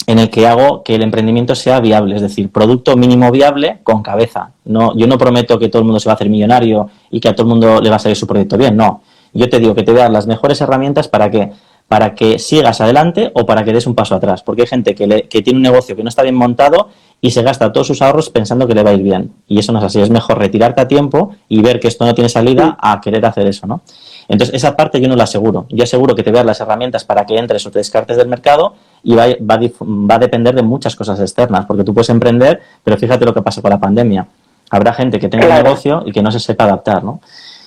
en 0.07 0.19
el 0.19 0.29
que 0.29 0.47
hago 0.47 0.83
que 0.83 0.95
el 0.95 1.03
emprendimiento 1.03 1.55
sea 1.55 1.79
viable, 1.79 2.15
es 2.15 2.21
decir, 2.21 2.49
producto 2.51 2.97
mínimo 2.97 3.31
viable 3.31 3.79
con 3.83 4.01
cabeza. 4.01 4.51
No, 4.65 4.97
yo 4.97 5.07
no 5.07 5.17
prometo 5.17 5.59
que 5.59 5.69
todo 5.69 5.81
el 5.81 5.85
mundo 5.85 5.99
se 5.99 6.09
va 6.09 6.13
a 6.13 6.15
hacer 6.15 6.29
millonario 6.29 6.89
y 7.09 7.19
que 7.19 7.29
a 7.29 7.35
todo 7.35 7.43
el 7.43 7.49
mundo 7.49 7.81
le 7.81 7.89
va 7.89 7.97
a 7.97 7.99
salir 7.99 8.15
su 8.15 8.27
proyecto 8.27 8.57
bien, 8.57 8.75
no. 8.75 9.01
Yo 9.33 9.49
te 9.49 9.59
digo 9.59 9.73
que 9.75 9.83
te 9.83 9.91
voy 9.91 10.01
a 10.01 10.03
dar 10.03 10.11
las 10.11 10.27
mejores 10.27 10.59
herramientas 10.59 11.07
para 11.07 11.29
que 11.29 11.51
para 11.91 12.15
que 12.15 12.39
sigas 12.39 12.79
adelante 12.79 13.31
o 13.35 13.45
para 13.45 13.65
que 13.65 13.73
des 13.73 13.85
un 13.85 13.95
paso 13.95 14.15
atrás, 14.15 14.43
porque 14.43 14.61
hay 14.61 14.67
gente 14.69 14.95
que, 14.95 15.27
que 15.29 15.41
tiene 15.41 15.57
un 15.57 15.63
negocio 15.63 15.93
que 15.93 16.03
no 16.03 16.07
está 16.07 16.23
bien 16.23 16.35
montado 16.35 16.87
y 17.19 17.31
se 17.31 17.43
gasta 17.43 17.73
todos 17.73 17.87
sus 17.87 18.01
ahorros 18.01 18.29
pensando 18.29 18.65
que 18.65 18.73
le 18.73 18.81
va 18.81 18.91
a 18.91 18.93
ir 18.93 19.03
bien. 19.03 19.33
Y 19.45 19.59
eso 19.59 19.73
no 19.73 19.79
es 19.79 19.83
así, 19.83 19.99
es 19.99 20.09
mejor 20.09 20.39
retirarte 20.39 20.79
a 20.79 20.87
tiempo 20.87 21.35
y 21.49 21.61
ver 21.61 21.81
que 21.81 21.89
esto 21.89 22.05
no 22.05 22.15
tiene 22.15 22.29
salida 22.29 22.77
a 22.79 23.01
querer 23.01 23.25
hacer 23.25 23.45
eso, 23.45 23.67
¿no? 23.67 23.81
Entonces, 24.29 24.55
esa 24.55 24.77
parte 24.77 25.01
yo 25.01 25.09
no 25.09 25.17
la 25.17 25.25
aseguro. 25.25 25.65
Yo 25.67 25.83
aseguro 25.83 26.15
que 26.15 26.23
te 26.23 26.31
veas 26.31 26.45
las 26.45 26.61
herramientas 26.61 27.03
para 27.03 27.25
que 27.25 27.37
entres 27.37 27.65
o 27.65 27.71
te 27.71 27.79
descartes 27.79 28.15
del 28.15 28.29
mercado 28.29 28.73
y 29.03 29.15
va, 29.15 29.25
va, 29.41 30.15
a 30.15 30.19
depender 30.19 30.55
de 30.55 30.61
muchas 30.61 30.95
cosas 30.95 31.19
externas, 31.19 31.65
porque 31.65 31.83
tú 31.83 31.93
puedes 31.93 32.07
emprender, 32.07 32.61
pero 32.85 32.95
fíjate 32.95 33.25
lo 33.25 33.33
que 33.33 33.41
pasa 33.41 33.61
con 33.61 33.69
la 33.69 33.81
pandemia. 33.81 34.25
Habrá 34.69 34.93
gente 34.93 35.19
que 35.19 35.27
tenga 35.27 35.45
un 35.45 35.61
negocio 35.61 36.03
y 36.05 36.13
que 36.13 36.21
no 36.21 36.31
se 36.31 36.39
sepa 36.39 36.63
adaptar, 36.63 37.03
¿no? 37.03 37.19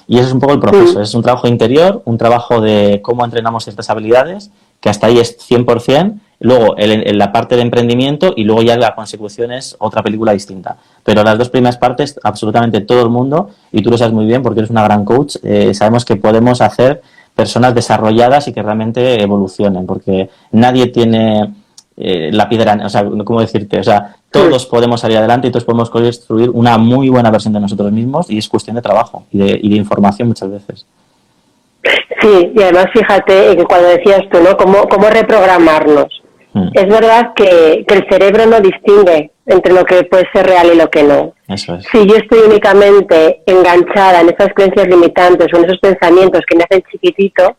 Y 0.07 0.17
ese 0.17 0.29
es 0.29 0.33
un 0.33 0.41
poco 0.41 0.55
el 0.55 0.61
proceso. 0.61 1.01
Es 1.01 1.15
un 1.15 1.23
trabajo 1.23 1.49
interior, 1.49 2.03
un 2.05 2.19
trabajo 2.19 2.61
de 2.61 3.01
cómo 3.03 3.25
entrenamos 3.25 3.65
ciertas 3.65 3.89
habilidades, 3.91 4.51
que 4.81 4.91
hasta 4.91 5.07
ahí 5.07 5.19
es 5.19 5.39
100%, 5.39 6.21
luego 6.41 6.75
en, 6.77 7.17
la 7.17 7.33
parte 7.33 7.57
de 7.57 7.63
emprendimiento 7.63 8.35
y 8.37 8.45
luego 8.45 8.63
ya 8.63 8.77
la 8.77 8.95
consecución 8.95 9.51
es 9.51 9.77
otra 9.79 10.03
película 10.03 10.33
distinta. 10.33 10.77
Pero 11.03 11.23
las 11.23 11.39
dos 11.39 11.49
primeras 11.49 11.79
partes, 11.79 12.21
absolutamente 12.23 12.83
todo 12.83 13.03
el 13.03 13.09
mundo, 13.09 13.51
y 13.73 13.83
tú 13.83 13.91
lo 13.91 13.97
sabes 13.97 14.13
muy 14.13 14.27
bien 14.27 14.43
porque 14.43 14.61
eres 14.61 14.71
una 14.71 14.85
gran 14.85 15.05
coach, 15.05 15.37
eh, 15.43 15.73
sabemos 15.73 16.05
que 16.05 16.17
podemos 16.17 16.61
hacer 16.61 17.01
personas 17.35 17.75
desarrolladas 17.75 18.47
y 18.47 18.53
que 18.53 18.63
realmente 18.63 19.23
evolucionen, 19.23 19.87
porque 19.87 20.29
nadie 20.53 20.89
tiene 20.89 21.53
eh, 21.97 22.31
la 22.33 22.49
piedra, 22.49 22.77
o 22.85 22.89
sea, 22.89 23.05
¿cómo 23.25 23.41
decirte? 23.41 23.79
O 23.79 23.85
sea, 23.85 24.17
todos 24.31 24.67
podemos 24.67 25.01
salir 25.01 25.19
adelante 25.19 25.49
y 25.49 25.51
todos 25.51 25.65
podemos 25.65 25.91
construir 25.91 26.51
una 26.51 26.77
muy 26.77 27.09
buena 27.09 27.31
versión 27.31 27.55
de 27.55 27.61
nosotros 27.61 27.93
mismos 27.93 28.29
y 28.31 28.39
es 28.39 28.49
cuestión 28.49 28.77
de 28.77 28.83
trabajo 28.83 29.27
y 29.31 29.39
de, 29.39 29.61
y 29.63 29.71
de 29.71 29.77
información 29.77 30.29
muchas 30.29 30.51
veces. 30.51 30.87
Sí, 32.21 32.53
y 32.55 32.63
además 32.63 32.87
fíjate 32.93 33.57
que 33.57 33.65
cuando 33.65 33.89
decías 33.89 34.23
tú, 34.31 34.41
¿no? 34.41 34.57
¿Cómo, 34.57 34.89
cómo 34.89 35.09
reprogramarnos? 35.09 36.23
Mm. 36.55 36.69
Es 36.73 36.89
verdad 36.89 37.33
que, 37.35 37.85
el 37.87 38.09
cerebro 38.09 38.47
no 38.47 38.61
distingue 38.61 39.31
entre 39.47 39.73
lo 39.73 39.85
que 39.85 40.05
puede 40.05 40.25
ser 40.33 40.47
real 40.47 40.71
y 40.73 40.77
lo 40.77 40.89
que 40.89 41.03
no. 41.03 41.35
Si 41.93 42.07
yo 42.07 42.17
estoy 42.17 42.41
únicamente 42.47 43.43
enganchada 43.45 44.21
en 44.21 44.31
esas 44.31 44.49
creencias 44.55 44.89
limitantes 44.89 45.49
o 45.53 45.59
en 45.59 45.65
esos 45.65 45.79
pensamientos 45.81 46.41
que 46.49 46.57
me 46.57 46.65
hacen 46.65 46.83
chiquitito, 46.91 47.57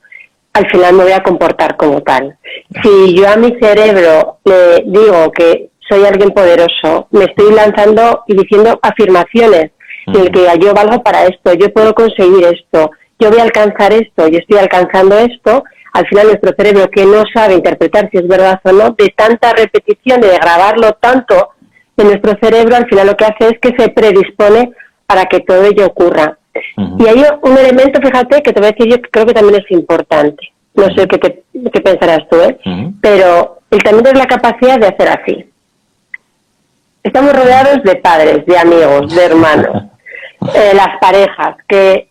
al 0.56 0.72
final 0.72 0.94
me 0.94 1.04
voy 1.04 1.12
a 1.12 1.22
comportar 1.22 1.76
como 1.76 2.02
tal. 2.02 2.38
Si 2.82 3.14
yo 3.14 3.28
a 3.28 3.36
mi 3.36 3.58
cerebro 3.60 4.40
le 4.46 4.84
digo 4.86 5.30
que 5.34 5.70
soy 5.90 6.06
alguien 6.06 6.32
poderoso, 6.32 7.08
me 7.12 7.26
estoy 7.26 7.54
lanzando 7.54 8.24
y 8.26 8.38
diciendo 8.38 8.80
afirmaciones, 8.82 9.72
en 10.08 10.16
el 10.16 10.32
que 10.32 10.48
yo 10.62 10.74
valgo 10.74 11.04
para 11.04 11.26
esto, 11.26 11.54
yo 11.56 11.74
puedo 11.74 11.94
conseguir 11.94 12.46
esto, 12.46 12.92
yo 13.20 13.30
voy 13.32 13.40
a 13.40 13.44
alcanzar 13.44 13.92
esto, 13.92 14.30
yo 14.30 14.40
estoy 14.40 14.58
alcanzando 14.58 15.18
esto, 15.18 15.66
al 15.92 16.08
final 16.08 16.28
nuestro 16.28 16.54
cerebro 16.58 16.90
que 16.90 17.06
no 17.06 17.24
sabe 17.34 17.56
interpretar 17.56 18.10
si 18.10 18.18
es 18.20 18.28
verdad 18.28 18.62
o 18.64 18.72
no, 18.72 18.92
de 18.92 19.14
tanta 19.16 19.52
repetición, 19.52 20.22
de 20.22 20.38
grabarlo 20.38 20.94
tanto 21.02 21.50
en 21.98 22.08
nuestro 22.08 22.38
cerebro, 22.42 22.78
al 22.78 22.88
final 22.88 23.08
lo 23.08 23.18
que 23.18 23.26
hace 23.26 23.50
es 23.50 23.60
que 23.60 23.76
se 23.78 23.90
predispone 23.90 24.72
para 25.06 25.26
que 25.26 25.42
todo 25.42 25.66
ello 25.66 25.88
ocurra. 25.88 26.38
Y 26.78 27.08
hay 27.08 27.24
un 27.42 27.58
elemento, 27.58 28.02
fíjate, 28.02 28.42
que 28.42 28.54
te 28.54 28.60
voy 28.60 28.70
a 28.70 28.72
decir 28.72 28.92
yo 28.92 29.02
que 29.02 29.10
creo 29.10 29.26
que 29.26 29.34
también 29.34 29.62
es 29.62 29.72
importante. 29.72 30.52
No 30.74 30.86
sé 30.94 31.08
qué, 31.08 31.20
qué, 31.20 31.82
pensarás 31.82 32.28
tú, 32.30 32.38
¿eh? 32.42 32.58
Pero 33.02 33.60
el 33.72 33.80
también 33.84 34.08
es 34.08 34.20
la 34.20 34.26
capacidad 34.26 34.78
de 34.80 34.88
hacer 34.88 35.10
así. 35.10 35.50
Estamos 37.04 37.34
rodeados 37.34 37.84
de 37.84 37.96
padres, 37.98 38.46
de 38.46 38.58
amigos, 38.58 39.16
de 39.16 39.26
hermanos, 39.26 39.84
eh, 40.56 40.74
las 40.74 40.98
parejas, 41.00 41.56
que 41.68 42.10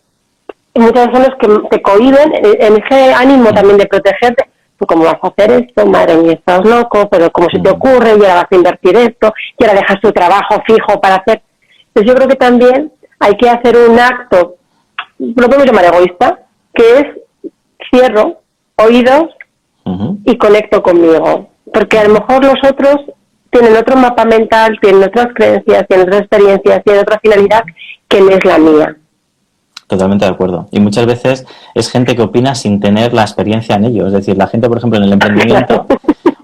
muchas 0.73 1.11
veces 1.11 1.33
que 1.39 1.47
te 1.69 1.81
cohiben 1.81 2.33
en 2.33 2.83
ese 2.83 3.13
ánimo 3.13 3.51
también 3.53 3.77
de 3.77 3.85
protegerte. 3.85 4.45
¿Tú 4.77 4.85
cómo 4.85 5.05
vas 5.05 5.17
a 5.21 5.27
hacer 5.27 5.51
esto? 5.51 5.85
Madre 5.85 6.17
mía, 6.17 6.33
estás 6.33 6.65
loco, 6.65 7.07
pero 7.09 7.31
¿cómo 7.31 7.47
se 7.49 7.59
te 7.59 7.69
ocurre? 7.69 8.09
Y 8.09 8.21
ahora 8.21 8.35
vas 8.35 8.47
a 8.51 8.55
invertir 8.55 8.97
esto, 8.97 9.33
y 9.57 9.63
ahora 9.63 9.79
dejas 9.79 10.01
tu 10.01 10.11
trabajo 10.11 10.61
fijo 10.65 10.99
para 10.99 11.15
hacer. 11.15 11.41
Entonces 11.87 12.11
yo 12.11 12.15
creo 12.15 12.27
que 12.27 12.35
también 12.35 12.91
hay 13.25 13.35
que 13.37 13.49
hacer 13.49 13.75
un 13.89 13.99
acto, 13.99 14.57
lo 15.17 15.47
podemos 15.47 15.65
llamar 15.65 15.85
egoísta, 15.85 16.41
que 16.73 16.99
es 16.99 17.05
cierro 17.89 18.39
oídos 18.75 19.25
y 20.25 20.37
conecto 20.37 20.83
conmigo. 20.83 21.49
Porque 21.73 21.97
a 21.97 22.07
lo 22.07 22.13
mejor 22.19 22.45
los 22.45 22.69
otros 22.69 22.97
tienen 23.49 23.75
otro 23.75 23.95
mapa 23.95 24.25
mental, 24.25 24.77
tienen 24.79 25.03
otras 25.03 25.27
creencias, 25.33 25.87
tienen 25.87 26.07
otras 26.07 26.21
experiencias, 26.21 26.83
tienen 26.83 27.01
otra 27.01 27.19
finalidad 27.19 27.63
que 28.07 28.21
no 28.21 28.29
es 28.29 28.45
la 28.45 28.59
mía. 28.59 28.95
Totalmente 29.87 30.25
de 30.25 30.31
acuerdo. 30.31 30.67
Y 30.71 30.79
muchas 30.79 31.07
veces 31.07 31.45
es 31.73 31.89
gente 31.89 32.15
que 32.15 32.21
opina 32.21 32.53
sin 32.53 32.79
tener 32.79 33.13
la 33.13 33.23
experiencia 33.23 33.75
en 33.75 33.85
ello. 33.85 34.05
Es 34.07 34.13
decir, 34.13 34.37
la 34.37 34.47
gente, 34.47 34.67
por 34.67 34.77
ejemplo, 34.77 34.97
en 34.99 35.05
el 35.05 35.13
emprendimiento, 35.13 35.87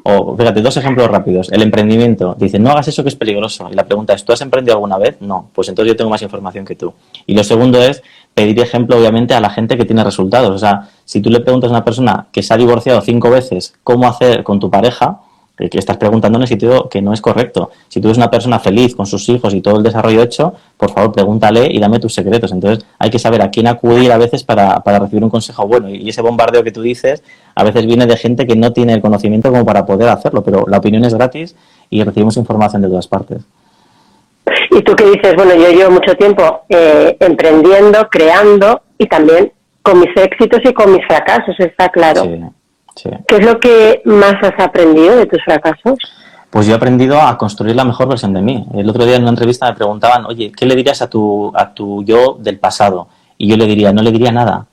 o 0.03 0.35
fíjate, 0.35 0.61
dos 0.61 0.75
ejemplos 0.77 1.07
rápidos. 1.07 1.51
El 1.51 1.61
emprendimiento, 1.61 2.35
dice, 2.37 2.59
no 2.59 2.71
hagas 2.71 2.87
eso 2.87 3.03
que 3.03 3.09
es 3.09 3.15
peligroso. 3.15 3.69
Y 3.71 3.75
la 3.75 3.85
pregunta 3.85 4.13
es, 4.13 4.25
¿tú 4.25 4.33
has 4.33 4.41
emprendido 4.41 4.75
alguna 4.75 4.97
vez? 4.97 5.17
No. 5.19 5.49
Pues 5.53 5.69
entonces 5.69 5.91
yo 5.91 5.95
tengo 5.95 6.09
más 6.09 6.21
información 6.21 6.65
que 6.65 6.75
tú. 6.75 6.93
Y 7.25 7.35
lo 7.35 7.43
segundo 7.43 7.81
es 7.81 8.01
pedir 8.33 8.59
ejemplo, 8.59 8.97
obviamente, 8.97 9.33
a 9.33 9.39
la 9.39 9.49
gente 9.49 9.77
que 9.77 9.85
tiene 9.85 10.03
resultados. 10.03 10.49
O 10.49 10.57
sea, 10.57 10.89
si 11.05 11.21
tú 11.21 11.29
le 11.29 11.39
preguntas 11.41 11.69
a 11.69 11.73
una 11.73 11.85
persona 11.85 12.27
que 12.31 12.41
se 12.43 12.53
ha 12.53 12.57
divorciado 12.57 13.01
cinco 13.01 13.29
veces 13.29 13.75
cómo 13.83 14.07
hacer 14.07 14.43
con 14.43 14.59
tu 14.59 14.69
pareja, 14.69 15.21
que 15.69 15.77
estás 15.77 15.97
preguntando 15.97 16.37
en 16.37 16.43
el 16.43 16.47
sitio 16.47 16.89
que 16.89 17.01
no 17.01 17.13
es 17.13 17.21
correcto. 17.21 17.71
Si 17.87 18.01
tú 18.01 18.07
eres 18.07 18.17
una 18.17 18.29
persona 18.29 18.59
feliz 18.59 18.95
con 18.95 19.05
sus 19.05 19.27
hijos 19.29 19.53
y 19.53 19.61
todo 19.61 19.77
el 19.77 19.83
desarrollo 19.83 20.21
hecho, 20.23 20.53
por 20.77 20.91
favor 20.91 21.11
pregúntale 21.11 21.67
y 21.71 21.79
dame 21.79 21.99
tus 21.99 22.13
secretos. 22.13 22.51
Entonces 22.51 22.85
hay 22.99 23.09
que 23.09 23.19
saber 23.19 23.41
a 23.41 23.51
quién 23.51 23.67
acudir 23.67 24.11
a 24.11 24.17
veces 24.17 24.43
para, 24.43 24.79
para 24.81 24.99
recibir 24.99 25.23
un 25.23 25.29
consejo 25.29 25.67
bueno. 25.67 25.89
Y 25.89 26.09
ese 26.09 26.21
bombardeo 26.21 26.63
que 26.63 26.71
tú 26.71 26.81
dices 26.81 27.23
a 27.55 27.63
veces 27.63 27.85
viene 27.85 28.05
de 28.05 28.17
gente 28.17 28.47
que 28.47 28.55
no 28.55 28.73
tiene 28.73 28.93
el 28.93 29.01
conocimiento 29.01 29.51
como 29.51 29.65
para 29.65 29.85
poder 29.85 30.09
hacerlo, 30.09 30.43
pero 30.43 30.65
la 30.67 30.77
opinión 30.77 31.03
es 31.05 31.13
gratis 31.13 31.55
y 31.89 32.03
recibimos 32.03 32.37
información 32.37 32.81
de 32.81 32.87
todas 32.87 33.07
partes. 33.07 33.41
Y 34.71 34.81
tú 34.81 34.95
qué 34.95 35.05
dices, 35.05 35.35
bueno, 35.35 35.53
yo 35.55 35.69
llevo 35.69 35.91
mucho 35.91 36.15
tiempo 36.15 36.61
eh, 36.69 37.15
emprendiendo, 37.19 38.07
creando 38.09 38.81
y 38.97 39.05
también 39.07 39.51
con 39.81 39.99
mis 39.99 40.15
éxitos 40.15 40.61
y 40.63 40.73
con 40.73 40.91
mis 40.93 41.05
fracasos, 41.05 41.55
está 41.59 41.89
claro. 41.89 42.23
¿Qué 42.95 43.35
es 43.35 43.45
lo 43.45 43.59
que 43.59 44.01
más 44.05 44.35
has 44.41 44.59
aprendido 44.59 45.15
de 45.15 45.25
tus 45.25 45.43
fracasos? 45.43 45.97
Pues 46.49 46.67
yo 46.67 46.73
he 46.73 46.75
aprendido 46.75 47.19
a 47.21 47.37
construir 47.37 47.75
la 47.75 47.85
mejor 47.85 48.09
versión 48.09 48.33
de 48.33 48.41
mí. 48.41 48.65
El 48.73 48.89
otro 48.89 49.05
día 49.05 49.15
en 49.15 49.21
una 49.21 49.31
entrevista 49.31 49.67
me 49.67 49.75
preguntaban, 49.75 50.25
oye, 50.25 50.51
¿qué 50.51 50.65
le 50.65 50.75
dirías 50.75 51.01
a 51.01 51.09
tu, 51.09 51.51
a 51.55 51.73
tu 51.73 52.03
yo 52.03 52.37
del 52.39 52.59
pasado? 52.59 53.07
Y 53.37 53.47
yo 53.47 53.55
le 53.55 53.65
diría, 53.65 53.93
no 53.93 54.01
le 54.01 54.11
diría 54.11 54.31
nada, 54.31 54.65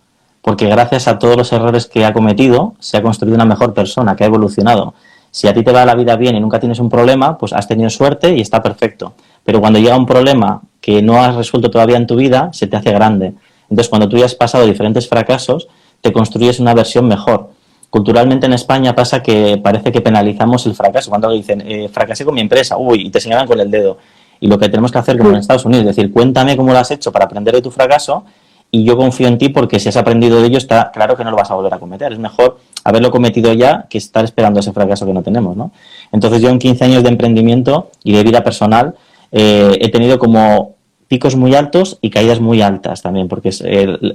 porque 0.42 0.66
gracias 0.66 1.07
a 1.07 1.18
todos 1.18 1.37
los 1.37 1.52
errores 1.52 1.87
que 1.87 2.04
ha 2.04 2.12
cometido, 2.12 2.74
se 2.81 2.96
ha 2.96 3.02
construido 3.02 3.37
una 3.37 3.44
mejor 3.44 3.74
persona, 3.74 4.16
que 4.16 4.24
ha 4.24 4.26
evolucionado. 4.26 4.94
Si 5.31 5.46
a 5.46 5.54
ti 5.54 5.62
te 5.62 5.70
va 5.70 5.85
la 5.85 5.94
vida 5.94 6.16
bien 6.16 6.35
y 6.35 6.40
nunca 6.40 6.59
tienes 6.59 6.81
un 6.81 6.90
problema, 6.90 7.38
pues 7.38 7.52
has 7.52 7.68
tenido 7.68 7.88
suerte 7.90 8.35
y 8.35 8.40
está 8.40 8.61
perfecto. 8.61 9.14
Pero 9.44 9.61
cuando 9.61 9.78
llega 9.78 9.96
un 9.96 10.07
problema 10.07 10.61
que 10.81 11.00
no 11.00 11.22
has 11.22 11.37
resuelto 11.37 11.70
todavía 11.70 11.96
en 11.96 12.07
tu 12.07 12.16
vida, 12.16 12.50
se 12.52 12.66
te 12.66 12.76
hace 12.76 12.90
grande. 12.90 13.35
Entonces, 13.70 13.88
cuando 13.88 14.09
tú 14.09 14.16
ya 14.16 14.24
has 14.24 14.35
pasado 14.35 14.66
diferentes 14.66 15.09
fracasos, 15.09 15.68
te 16.00 16.12
construyes 16.12 16.59
una 16.59 16.74
versión 16.74 17.07
mejor 17.07 17.50
culturalmente 17.90 18.46
en 18.46 18.53
España 18.53 18.94
pasa 18.94 19.22
que 19.22 19.59
parece 19.62 19.92
que 19.92 20.01
penalizamos 20.01 20.66
el 20.66 20.74
fracaso. 20.74 21.11
Cuando 21.11 21.31
dicen, 21.31 21.62
eh, 21.66 21.88
fracasé 21.88 22.24
con 22.24 22.35
mi 22.35 22.40
empresa, 22.40 22.77
uy, 22.77 23.07
y 23.07 23.11
te 23.11 23.20
señalan 23.20 23.46
con 23.46 23.59
el 23.61 23.70
dedo. 23.70 23.98
Y 24.40 24.46
lo 24.46 24.59
que 24.59 24.68
tenemos 24.68 24.92
que 24.92 24.98
hacer 24.98 25.18
como 25.18 25.31
en 25.31 25.37
Estados 25.37 25.64
Unidos 25.64 25.87
es 25.87 25.96
decir, 25.96 26.12
cuéntame 26.12 26.57
cómo 26.57 26.72
lo 26.72 26.79
has 26.79 26.90
hecho 26.90 27.11
para 27.11 27.24
aprender 27.24 27.55
de 27.55 27.62
tu 27.62 27.70
fracaso 27.70 28.24
y 28.70 28.85
yo 28.85 28.96
confío 28.96 29.29
en 29.29 29.38
ti 29.38 29.48
porque 29.48 29.81
si 29.81 29.88
has 29.88 29.96
aprendido 29.96 30.40
de 30.40 30.46
ello 30.46 30.59
está 30.59 30.90
claro 30.92 31.16
que 31.16 31.24
no 31.24 31.31
lo 31.31 31.37
vas 31.37 31.51
a 31.51 31.55
volver 31.55 31.72
a 31.74 31.79
cometer. 31.79 32.12
Es 32.12 32.18
mejor 32.18 32.59
haberlo 32.85 33.11
cometido 33.11 33.53
ya 33.53 33.87
que 33.88 33.98
estar 33.98 34.24
esperando 34.24 34.61
ese 34.61 34.72
fracaso 34.72 35.07
que 35.07 35.12
no 35.12 35.22
tenemos, 35.22 35.57
¿no? 35.57 35.72
Entonces 36.12 36.42
yo 36.42 36.51
en 36.51 36.59
15 36.59 36.85
años 36.85 37.03
de 37.03 37.09
emprendimiento 37.09 37.90
y 38.05 38.12
de 38.12 38.22
vida 38.22 38.44
personal 38.44 38.94
eh, 39.33 39.77
he 39.81 39.88
tenido 39.90 40.18
como 40.18 40.74
picos 41.09 41.37
muy 41.37 41.55
altos 41.55 41.98
y 42.03 42.11
caídas 42.11 42.40
muy 42.40 42.61
altas 42.61 43.01
también, 43.03 43.29
porque 43.29 43.51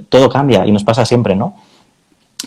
todo 0.08 0.28
cambia 0.28 0.64
y 0.64 0.70
nos 0.70 0.84
pasa 0.84 1.04
siempre, 1.04 1.34
¿no? 1.34 1.56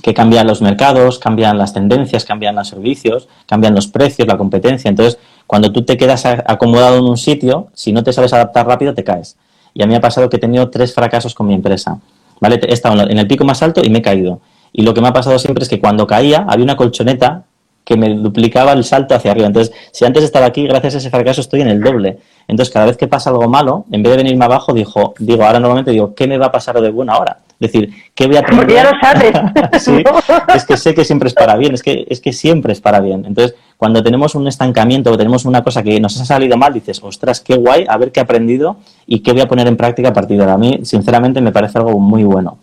Que 0.02 0.14
cambian 0.14 0.48
los 0.48 0.62
mercados, 0.62 1.20
cambian 1.20 1.58
las 1.58 1.74
tendencias, 1.74 2.26
cambian 2.26 2.56
los 2.56 2.68
servicios, 2.68 3.28
cambian 3.46 3.74
los 3.76 3.88
precios, 3.88 4.28
la 4.28 4.38
competencia. 4.38 4.90
Entonces, 4.90 5.20
cuando 5.46 5.72
tú 5.72 5.84
te 5.84 5.98
quedas 5.98 6.26
acomodado 6.26 6.98
en 6.98 7.06
un 7.06 7.18
sitio, 7.18 7.68
si 7.74 7.92
no 7.92 8.04
te 8.04 8.14
sabes 8.14 8.34
adaptar 8.34 8.68
rápido, 8.68 8.94
te 8.94 9.04
caes. 9.04 9.38
Y 9.74 9.84
a 9.84 9.88
mí 9.88 9.96
ha 9.96 10.02
pasado 10.02 10.30
que 10.30 10.38
he 10.38 10.40
tenido 10.40 10.70
tres 10.70 10.94
fracasos 10.94 11.34
con 11.34 11.48
mi 11.48 11.54
empresa. 11.54 12.00
¿Vale? 12.40 12.60
He 12.62 12.74
estado 12.74 13.02
en 13.10 13.18
el 13.18 13.28
pico 13.28 13.46
más 13.46 13.62
alto 13.64 13.82
y 13.84 13.90
me 13.90 14.00
he 14.00 14.02
caído. 14.02 14.42
Y 14.74 14.84
lo 14.84 14.94
que 14.94 15.02
me 15.02 15.08
ha 15.08 15.14
pasado 15.14 15.40
siempre 15.40 15.64
es 15.64 15.70
que 15.70 15.80
cuando 15.80 16.06
caía 16.06 16.46
había 16.48 16.64
una 16.64 16.76
colchoneta 16.76 17.44
que 17.88 17.96
me 17.96 18.14
duplicaba 18.14 18.74
el 18.74 18.84
salto 18.84 19.16
hacia 19.16 19.32
arriba. 19.32 19.48
Entonces, 19.48 19.74
si 19.92 20.04
antes 20.04 20.24
estaba 20.24 20.46
aquí, 20.46 20.68
gracias 20.68 20.96
a 20.96 20.98
ese 20.98 21.10
fracaso 21.10 21.40
estoy 21.40 21.62
en 21.62 21.70
el 21.70 21.82
doble. 21.82 22.20
Entonces, 22.48 22.74
cada 22.74 22.86
vez 22.86 22.98
que 22.98 23.08
pasa 23.08 23.30
algo 23.30 23.48
malo, 23.48 23.86
en 23.92 24.04
vez 24.04 24.12
de 24.12 24.18
venirme 24.18 24.44
abajo, 24.44 24.74
digo, 24.74 25.14
digo 25.20 25.46
ahora 25.46 25.62
normalmente 25.62 25.92
digo, 25.92 26.14
¿qué 26.14 26.28
me 26.28 26.38
va 26.38 26.48
a 26.48 26.52
pasar 26.52 26.82
de 26.82 26.92
bueno 26.92 27.14
ahora? 27.14 27.40
Es 27.60 27.72
decir, 27.72 27.92
¿qué 28.14 28.28
voy 28.28 28.36
a 28.36 28.40
aprender? 28.42 28.68
Porque 28.68 28.74
ya 28.76 28.84
lo 28.84 29.00
sabes. 29.02 29.82
sí, 29.84 30.04
es 30.56 30.66
que 30.66 30.78
sé 30.78 30.94
que 30.94 31.04
siempre 31.04 31.28
es 31.28 31.34
para 31.34 31.56
bien, 31.58 31.74
es 31.74 31.82
que, 31.82 32.06
es 32.08 32.22
que 32.22 32.32
siempre 32.32 32.72
es 32.72 32.82
para 32.82 33.00
bien. 33.00 33.26
Entonces, 33.26 33.56
cuando 33.78 34.04
tenemos 34.04 34.36
un 34.36 34.48
estancamiento 34.48 35.12
o 35.12 35.18
tenemos 35.18 35.46
una 35.46 35.64
cosa 35.64 35.82
que 35.82 36.00
nos 36.00 36.20
ha 36.22 36.26
salido 36.26 36.56
mal, 36.58 36.74
dices, 36.74 37.02
ostras, 37.04 37.42
qué 37.42 37.56
guay, 37.56 37.86
a 37.88 37.98
ver 37.98 38.12
qué 38.12 38.20
he 38.20 38.24
aprendido 38.24 38.78
y 39.08 39.20
qué 39.20 39.32
voy 39.32 39.42
a 39.42 39.48
poner 39.48 39.68
en 39.68 39.76
práctica 39.76 40.10
a 40.10 40.14
partir 40.14 40.38
de 40.38 40.44
ahora. 40.44 40.54
A 40.54 40.58
mí, 40.58 40.82
sinceramente, 40.84 41.42
me 41.42 41.52
parece 41.52 41.80
algo 41.80 42.00
muy 42.00 42.24
bueno. 42.24 42.60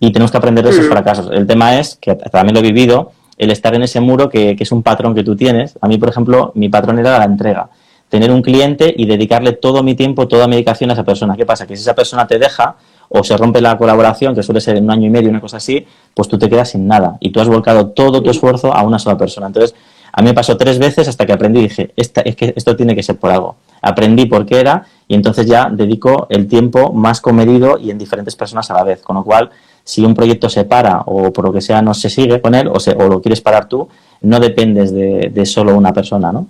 Y 0.00 0.10
tenemos 0.10 0.32
que 0.32 0.38
aprender 0.38 0.64
de 0.64 0.70
esos 0.70 0.86
mm. 0.86 0.90
fracasos. 0.90 1.30
El 1.30 1.46
tema 1.46 1.78
es, 1.78 1.96
que 2.00 2.16
también 2.16 2.54
lo 2.54 2.60
he 2.60 2.72
vivido, 2.72 3.12
el 3.38 3.50
estar 3.52 3.74
en 3.74 3.82
ese 3.82 4.00
muro 4.00 4.28
que, 4.28 4.56
es 4.58 4.72
un 4.72 4.82
patrón 4.82 5.14
que 5.14 5.22
tú 5.22 5.36
tienes. 5.36 5.78
A 5.80 5.86
mí, 5.88 5.98
por 5.98 6.08
ejemplo, 6.08 6.52
mi 6.56 6.68
patrón 6.68 6.98
era 6.98 7.18
la 7.18 7.24
entrega. 7.24 7.70
Tener 8.08 8.30
un 8.30 8.42
cliente 8.42 8.92
y 8.96 9.06
dedicarle 9.06 9.52
todo 9.52 9.82
mi 9.82 9.94
tiempo, 9.94 10.28
toda 10.28 10.46
mi 10.46 10.54
dedicación 10.54 10.90
a 10.90 10.92
esa 10.94 11.04
persona. 11.04 11.36
¿Qué 11.36 11.46
pasa? 11.46 11.66
Que 11.66 11.76
si 11.76 11.82
esa 11.82 11.94
persona 11.94 12.26
te 12.26 12.38
deja 12.38 12.76
o 13.14 13.22
se 13.22 13.36
rompe 13.36 13.60
la 13.60 13.76
colaboración, 13.76 14.34
que 14.34 14.42
suele 14.42 14.60
ser 14.60 14.76
en 14.76 14.84
un 14.84 14.90
año 14.90 15.06
y 15.06 15.10
medio, 15.10 15.28
una 15.30 15.40
cosa 15.40 15.58
así, 15.58 15.86
pues 16.14 16.28
tú 16.28 16.38
te 16.38 16.48
quedas 16.48 16.70
sin 16.70 16.86
nada. 16.86 17.16
Y 17.20 17.30
tú 17.30 17.40
has 17.40 17.48
volcado 17.48 17.88
todo 17.88 18.22
tu 18.22 18.30
esfuerzo 18.30 18.72
a 18.72 18.82
una 18.82 18.98
sola 18.98 19.18
persona. 19.18 19.46
Entonces, 19.46 19.74
a 20.12 20.22
mí 20.22 20.28
me 20.28 20.34
pasó 20.34 20.56
tres 20.56 20.78
veces 20.78 21.08
hasta 21.08 21.26
que 21.26 21.32
aprendí 21.32 21.60
y 21.60 21.62
dije, 21.64 21.92
Esta, 21.96 22.22
es 22.22 22.36
que 22.36 22.52
esto 22.56 22.76
tiene 22.76 22.94
que 22.94 23.02
ser 23.02 23.16
por 23.16 23.30
algo. 23.30 23.56
Aprendí 23.80 24.26
por 24.26 24.46
qué 24.46 24.60
era 24.60 24.86
y 25.08 25.14
entonces 25.14 25.46
ya 25.46 25.68
dedico 25.70 26.26
el 26.30 26.46
tiempo 26.46 26.92
más 26.92 27.20
comedido 27.20 27.78
y 27.78 27.90
en 27.90 27.98
diferentes 27.98 28.36
personas 28.36 28.70
a 28.70 28.74
la 28.74 28.84
vez. 28.84 29.02
Con 29.02 29.16
lo 29.16 29.24
cual, 29.24 29.50
si 29.84 30.04
un 30.04 30.14
proyecto 30.14 30.48
se 30.48 30.64
para 30.64 31.02
o 31.06 31.32
por 31.32 31.44
lo 31.44 31.52
que 31.52 31.60
sea 31.60 31.82
no 31.82 31.92
se 31.94 32.08
sigue 32.08 32.40
con 32.40 32.54
él 32.54 32.68
o, 32.68 32.74
o 32.74 33.08
lo 33.08 33.20
quieres 33.20 33.40
parar 33.40 33.68
tú, 33.68 33.88
no 34.22 34.38
dependes 34.38 34.92
de, 34.92 35.46
solo 35.46 35.76
una 35.76 35.92
persona, 35.92 36.32
¿no? 36.32 36.46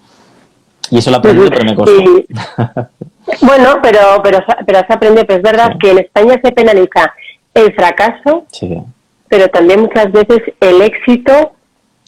Y 0.93 0.99
eso 0.99 1.11
lo 1.11 1.17
aprendí, 1.17 1.49
pero 1.49 1.65
me 1.65 1.75
costó. 1.75 2.03
bueno, 3.41 3.79
pero, 3.83 4.01
pero, 4.23 4.45
pero 4.67 4.79
se 4.87 4.93
aprende, 4.93 5.25
pero 5.25 5.39
es 5.39 5.43
verdad 5.43 5.73
que 5.81 5.91
en 5.91 5.99
España 6.01 6.39
se 6.45 6.53
penaliza 6.53 7.15
el 7.55 7.75
fracaso, 7.75 8.45
pero 9.27 9.49
también 9.49 9.81
muchas 9.81 10.13
veces 10.13 10.41
el 10.61 10.83
éxito 10.83 11.53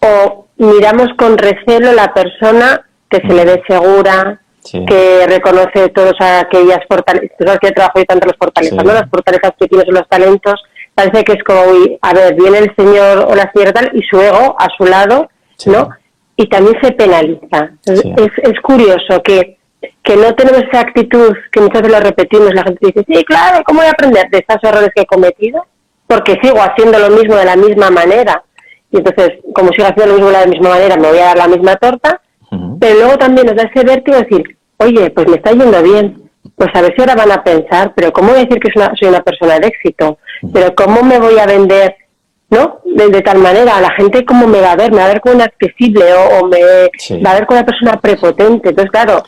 o 0.02 0.46
miramos 0.58 1.08
con 1.16 1.38
recelo 1.38 1.92
la 1.94 2.12
persona 2.12 2.84
que 3.08 3.26
se 3.26 3.34
le 3.34 3.46
ve 3.46 3.62
segura, 3.66 4.42
que 4.70 5.26
reconoce 5.28 5.88
todas 5.88 6.14
aquellas 6.20 6.80
fortalezas, 6.86 7.58
que 7.60 7.72
trabajo 7.72 8.00
y 8.00 8.04
tanto 8.04 8.26
los 8.26 8.36
fortalezas, 8.36 8.84
¿no? 8.84 8.92
las 8.92 9.08
fortalezas 9.08 9.52
que 9.58 9.66
tienes 9.66 9.88
los 9.88 10.06
talentos, 10.08 10.62
parece 10.94 11.24
que 11.24 11.32
es 11.32 11.44
como, 11.44 11.62
a 12.02 12.12
ver, 12.12 12.34
viene 12.34 12.58
el 12.58 12.76
señor 12.76 13.26
o 13.30 13.34
la 13.34 13.50
señora 13.50 13.72
tal 13.72 13.92
y 13.94 14.02
su 14.02 14.20
ego 14.20 14.56
a 14.58 14.68
su 14.76 14.84
lado, 14.84 15.30
¿no? 15.64 15.88
Y 16.36 16.48
también 16.48 16.76
se 16.82 16.92
penaliza. 16.92 17.70
Es, 17.86 18.30
es 18.42 18.60
curioso 18.60 19.22
que, 19.22 19.58
que 20.02 20.16
no 20.16 20.34
tenemos 20.34 20.62
esa 20.62 20.80
actitud 20.80 21.32
que 21.52 21.60
muchas 21.60 21.82
veces 21.82 21.96
lo 21.96 22.04
repetimos, 22.04 22.54
la 22.54 22.64
gente 22.64 22.86
dice, 22.86 23.04
sí, 23.06 23.24
claro, 23.24 23.62
¿cómo 23.64 23.80
voy 23.80 23.88
a 23.88 23.92
aprender 23.92 24.28
de 24.30 24.38
estos 24.38 24.58
errores 24.62 24.90
que 24.94 25.02
he 25.02 25.06
cometido? 25.06 25.64
Porque 26.06 26.38
sigo 26.42 26.58
haciendo 26.60 26.98
lo 26.98 27.10
mismo 27.10 27.36
de 27.36 27.44
la 27.44 27.56
misma 27.56 27.90
manera. 27.90 28.42
Y 28.90 28.98
entonces, 28.98 29.38
como 29.54 29.72
sigo 29.72 29.86
haciendo 29.88 30.06
lo 30.06 30.14
mismo 30.14 30.30
de 30.30 30.40
la 30.40 30.46
misma 30.46 30.68
manera, 30.70 30.96
me 30.96 31.08
voy 31.08 31.18
a 31.18 31.24
dar 31.26 31.38
la 31.38 31.48
misma 31.48 31.76
torta. 31.76 32.20
Pero 32.78 32.94
luego 32.94 33.18
también 33.18 33.46
nos 33.46 33.56
da 33.56 33.64
ese 33.64 33.84
vértigo 33.84 34.16
de 34.16 34.24
decir, 34.24 34.58
oye, 34.76 35.10
pues 35.10 35.28
me 35.28 35.36
está 35.36 35.50
yendo 35.50 35.82
bien, 35.82 36.30
pues 36.56 36.70
a 36.74 36.82
ver 36.82 36.94
si 36.94 37.00
ahora 37.00 37.16
van 37.16 37.32
a 37.32 37.42
pensar, 37.42 37.92
pero 37.96 38.12
¿cómo 38.12 38.28
voy 38.28 38.38
a 38.40 38.44
decir 38.44 38.60
que 38.60 38.70
soy 38.72 39.08
una 39.08 39.22
persona 39.22 39.58
de 39.58 39.68
éxito? 39.68 40.18
Pero 40.52 40.74
¿cómo 40.74 41.02
me 41.02 41.18
voy 41.18 41.38
a 41.38 41.46
vender, 41.46 41.96
no? 42.54 42.80
De, 42.84 43.20
tal 43.22 43.38
manera, 43.38 43.80
la 43.80 43.90
gente 43.90 44.24
cómo 44.24 44.46
me 44.46 44.60
va 44.60 44.72
a 44.72 44.76
ver, 44.76 44.92
me 44.92 44.98
va 44.98 45.04
a 45.04 45.08
ver 45.08 45.20
como 45.20 45.34
una 45.34 45.44
accesible 45.44 46.04
o, 46.14 46.46
me 46.46 46.60
va 47.20 47.30
a 47.30 47.34
ver 47.34 47.46
como 47.46 47.58
una 47.58 47.66
persona 47.66 48.00
prepotente. 48.00 48.70
Entonces, 48.70 48.90
claro, 48.90 49.22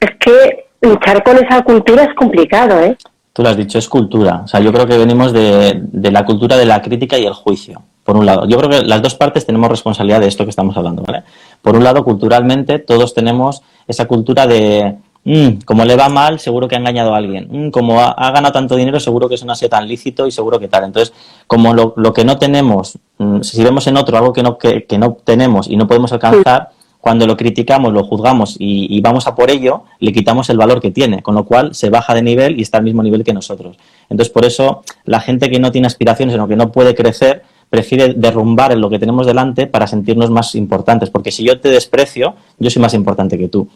es 0.00 0.10
que 0.18 0.66
luchar 0.80 1.22
con 1.22 1.36
esa 1.36 1.62
cultura 1.62 2.04
es 2.04 2.14
complicado, 2.14 2.80
¿eh? 2.80 2.96
Tú 3.32 3.42
lo 3.42 3.48
has 3.48 3.56
dicho, 3.56 3.78
es 3.78 3.88
cultura. 3.88 4.42
O 4.44 4.48
sea, 4.48 4.60
yo 4.60 4.72
creo 4.72 4.86
que 4.86 4.96
venimos 4.96 5.32
de, 5.32 5.80
de 5.82 6.10
la 6.10 6.24
cultura 6.24 6.56
de 6.56 6.66
la 6.66 6.80
crítica 6.80 7.18
y 7.18 7.26
el 7.26 7.34
juicio 7.34 7.82
por 8.04 8.16
un 8.16 8.26
lado. 8.26 8.46
Yo 8.46 8.58
creo 8.58 8.70
que 8.70 8.82
las 8.82 9.02
dos 9.02 9.14
partes 9.14 9.46
tenemos 9.46 9.68
responsabilidad 9.68 10.20
de 10.20 10.28
esto 10.28 10.44
que 10.44 10.50
estamos 10.50 10.76
hablando, 10.76 11.02
¿vale? 11.02 11.24
Por 11.62 11.74
un 11.74 11.82
lado, 11.82 12.04
culturalmente, 12.04 12.78
todos 12.78 13.14
tenemos 13.14 13.62
esa 13.88 14.06
cultura 14.06 14.46
de 14.46 14.96
Mm, 15.24 15.62
como 15.64 15.86
le 15.86 15.96
va 15.96 16.10
mal, 16.10 16.38
seguro 16.38 16.68
que 16.68 16.74
ha 16.74 16.78
engañado 16.78 17.14
a 17.14 17.16
alguien. 17.16 17.48
Mm, 17.50 17.70
como 17.70 18.00
ha, 18.00 18.30
ganado 18.30 18.52
tanto 18.52 18.76
dinero, 18.76 19.00
seguro 19.00 19.28
que 19.28 19.36
eso 19.36 19.46
no 19.46 19.52
ha 19.52 19.56
sido 19.56 19.70
tan 19.70 19.88
lícito 19.88 20.26
y 20.26 20.30
seguro 20.30 20.60
que 20.60 20.68
tal. 20.68 20.84
Entonces, 20.84 21.14
como 21.46 21.72
lo, 21.74 22.12
que 22.12 22.24
no 22.24 22.38
tenemos, 22.38 22.98
mm, 23.18 23.40
si 23.40 23.64
vemos 23.64 23.86
en 23.86 23.96
otro 23.96 24.16
algo 24.18 24.32
que 24.32 24.42
no, 24.42 24.58
que, 24.58 24.86
no 24.98 25.16
tenemos 25.24 25.68
y 25.68 25.76
no 25.76 25.86
podemos 25.86 26.12
alcanzar, 26.12 26.70
cuando 27.00 27.26
lo 27.26 27.36
criticamos, 27.36 27.92
lo 27.92 28.04
juzgamos 28.04 28.56
y, 28.58 28.98
vamos 29.02 29.26
a 29.26 29.34
por 29.34 29.50
ello, 29.50 29.82
le 29.98 30.10
quitamos 30.10 30.48
el 30.48 30.56
valor 30.56 30.80
que 30.80 30.90
tiene, 30.90 31.22
con 31.22 31.34
lo 31.34 31.44
cual 31.44 31.74
se 31.74 31.90
baja 31.90 32.14
de 32.14 32.22
nivel 32.22 32.58
y 32.58 32.62
está 32.62 32.78
al 32.78 32.84
mismo 32.84 33.02
nivel 33.02 33.24
que 33.24 33.34
nosotros. 33.34 33.76
Entonces, 34.08 34.32
por 34.32 34.46
eso, 34.46 34.82
la 35.04 35.20
gente 35.20 35.50
que 35.50 35.58
no 35.58 35.70
tiene 35.70 35.86
aspiraciones, 35.86 36.32
sino 36.32 36.48
que 36.48 36.56
no 36.56 36.72
puede 36.72 36.94
crecer, 36.94 37.42
prefiere 37.68 38.14
derrumbar 38.14 38.72
en 38.72 38.80
lo 38.80 38.88
que 38.88 38.98
tenemos 38.98 39.26
delante 39.26 39.66
para 39.66 39.86
sentirnos 39.86 40.30
más 40.30 40.54
importantes. 40.54 41.10
Porque 41.10 41.30
si 41.30 41.44
yo 41.44 41.60
te 41.60 41.68
desprecio, 41.68 42.36
yo 42.58 42.70
soy 42.70 42.80
más 42.80 42.94
importante 42.94 43.36
que 43.36 43.48
tú. 43.48 43.68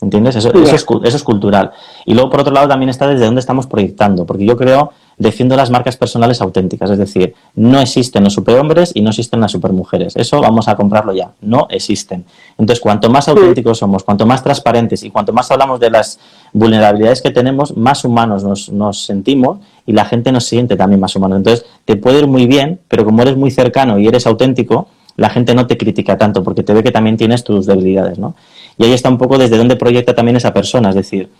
¿Entiendes? 0.00 0.36
Eso, 0.36 0.50
eso, 0.50 0.62
es, 0.62 0.86
eso, 1.04 1.16
es, 1.16 1.22
cultural. 1.22 1.70
Y 2.04 2.14
luego, 2.14 2.28
por 2.28 2.40
otro 2.40 2.52
lado, 2.52 2.68
también 2.68 2.90
está 2.90 3.06
desde 3.06 3.24
dónde 3.24 3.40
estamos 3.40 3.66
proyectando, 3.66 4.26
porque 4.26 4.44
yo 4.44 4.56
creo, 4.56 4.90
defiendo 5.16 5.56
las 5.56 5.70
marcas 5.70 5.96
personales 5.96 6.40
auténticas, 6.40 6.90
es 6.90 6.98
decir, 6.98 7.34
no 7.54 7.80
existen 7.80 8.24
los 8.24 8.34
superhombres 8.34 8.90
y 8.94 9.00
no 9.00 9.10
existen 9.10 9.40
las 9.40 9.52
supermujeres. 9.52 10.16
Eso 10.16 10.40
vamos 10.40 10.68
a 10.68 10.76
comprarlo 10.76 11.14
ya, 11.14 11.30
no 11.40 11.68
existen. 11.70 12.24
Entonces, 12.58 12.80
cuanto 12.80 13.08
más 13.08 13.28
auténticos 13.28 13.78
somos, 13.78 14.02
cuanto 14.02 14.26
más 14.26 14.42
transparentes 14.42 15.02
y 15.04 15.10
cuanto 15.10 15.32
más 15.32 15.50
hablamos 15.50 15.80
de 15.80 15.90
las 15.90 16.18
vulnerabilidades 16.52 17.22
que 17.22 17.30
tenemos, 17.30 17.76
más 17.76 18.04
humanos 18.04 18.44
nos, 18.44 18.70
nos 18.70 19.04
sentimos 19.04 19.58
y 19.86 19.92
la 19.92 20.04
gente 20.04 20.32
nos 20.32 20.44
siente 20.44 20.76
también 20.76 21.00
más 21.00 21.14
humanos. 21.16 21.38
Entonces, 21.38 21.66
te 21.84 21.96
puede 21.96 22.18
ir 22.18 22.26
muy 22.26 22.46
bien, 22.46 22.80
pero 22.88 23.04
como 23.04 23.22
eres 23.22 23.36
muy 23.36 23.50
cercano 23.50 23.98
y 23.98 24.06
eres 24.06 24.26
auténtico, 24.26 24.88
la 25.16 25.30
gente 25.30 25.54
no 25.54 25.66
te 25.66 25.78
critica 25.78 26.18
tanto 26.18 26.42
porque 26.42 26.62
te 26.62 26.74
ve 26.74 26.82
que 26.82 26.90
también 26.90 27.16
tienes 27.16 27.44
tus 27.44 27.66
debilidades, 27.66 28.18
¿no? 28.18 28.34
Y 28.78 28.84
ahí 28.84 28.92
está 28.92 29.08
un 29.08 29.18
poco 29.18 29.38
desde 29.38 29.56
dónde 29.56 29.76
proyecta 29.76 30.14
también 30.14 30.36
esa 30.36 30.52
persona. 30.52 30.90
Es 30.90 30.94
decir, 30.94 31.30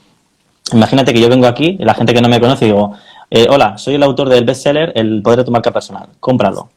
imagínate 0.72 1.12
que 1.12 1.20
yo 1.20 1.28
vengo 1.28 1.46
aquí, 1.46 1.76
la 1.80 1.94
gente 1.94 2.14
que 2.14 2.20
no 2.20 2.28
me 2.28 2.40
conoce, 2.40 2.66
digo, 2.66 2.92
eh, 3.30 3.46
hola, 3.50 3.78
soy 3.78 3.94
el 3.94 4.02
autor 4.02 4.28
del 4.28 4.44
bestseller 4.44 4.92
El 4.94 5.22
poder 5.22 5.40
de 5.40 5.44
tu 5.44 5.50
marca 5.50 5.72
personal, 5.72 6.08
cómpralo. 6.20 6.68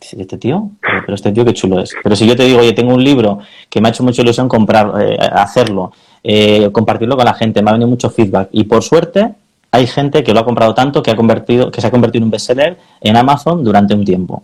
Dice, 0.00 0.20
¿este 0.20 0.38
tío? 0.38 0.70
Pero, 0.80 1.14
este 1.14 1.32
tío 1.32 1.44
qué 1.44 1.52
chulo 1.52 1.80
es. 1.80 1.92
Pero 2.02 2.14
si 2.14 2.26
yo 2.26 2.36
te 2.36 2.44
digo, 2.44 2.60
oye, 2.60 2.72
tengo 2.72 2.94
un 2.94 3.02
libro 3.02 3.40
que 3.68 3.80
me 3.80 3.88
ha 3.88 3.90
hecho 3.90 4.04
mucha 4.04 4.22
ilusión 4.22 4.48
comprar, 4.48 4.92
eh, 5.00 5.18
hacerlo, 5.32 5.92
eh, 6.22 6.70
compartirlo 6.70 7.16
con 7.16 7.24
la 7.24 7.34
gente, 7.34 7.62
me 7.62 7.70
ha 7.70 7.72
venido 7.72 7.88
mucho 7.88 8.08
feedback. 8.08 8.48
Y 8.52 8.64
por 8.64 8.82
suerte, 8.84 9.34
hay 9.72 9.86
gente 9.86 10.22
que 10.22 10.32
lo 10.32 10.40
ha 10.40 10.44
comprado 10.44 10.74
tanto 10.74 11.02
que, 11.02 11.10
ha 11.10 11.16
convertido, 11.16 11.70
que 11.70 11.80
se 11.80 11.88
ha 11.88 11.90
convertido 11.90 12.20
en 12.20 12.24
un 12.24 12.30
bestseller 12.30 12.78
en 13.00 13.16
Amazon 13.16 13.64
durante 13.64 13.94
un 13.94 14.04
tiempo. 14.04 14.42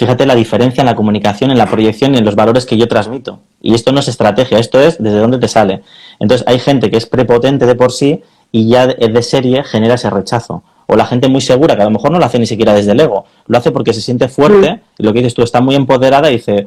Fíjate 0.00 0.24
la 0.24 0.34
diferencia 0.34 0.80
en 0.80 0.86
la 0.86 0.94
comunicación, 0.94 1.50
en 1.50 1.58
la 1.58 1.66
proyección 1.66 2.14
y 2.14 2.16
en 2.16 2.24
los 2.24 2.34
valores 2.34 2.64
que 2.64 2.78
yo 2.78 2.88
transmito. 2.88 3.40
Y 3.60 3.74
esto 3.74 3.92
no 3.92 4.00
es 4.00 4.08
estrategia, 4.08 4.58
esto 4.58 4.80
es 4.80 4.96
desde 4.96 5.18
dónde 5.18 5.36
te 5.36 5.46
sale. 5.46 5.82
Entonces 6.18 6.46
hay 6.48 6.58
gente 6.58 6.90
que 6.90 6.96
es 6.96 7.04
prepotente 7.04 7.66
de 7.66 7.74
por 7.74 7.92
sí 7.92 8.22
y 8.50 8.66
ya 8.66 8.86
de 8.86 9.22
serie 9.22 9.62
genera 9.62 9.96
ese 9.96 10.08
rechazo. 10.08 10.62
O 10.86 10.96
la 10.96 11.04
gente 11.04 11.28
muy 11.28 11.42
segura, 11.42 11.76
que 11.76 11.82
a 11.82 11.84
lo 11.84 11.90
mejor 11.90 12.12
no 12.12 12.18
lo 12.18 12.24
hace 12.24 12.38
ni 12.38 12.46
siquiera 12.46 12.72
desde 12.72 12.92
el 12.92 13.00
ego, 13.00 13.26
lo 13.46 13.58
hace 13.58 13.72
porque 13.72 13.92
se 13.92 14.00
siente 14.00 14.28
fuerte 14.28 14.80
y 14.96 15.02
lo 15.02 15.12
que 15.12 15.18
dices 15.18 15.34
tú 15.34 15.42
está 15.42 15.60
muy 15.60 15.74
empoderada 15.74 16.30
y 16.30 16.36
dice, 16.36 16.66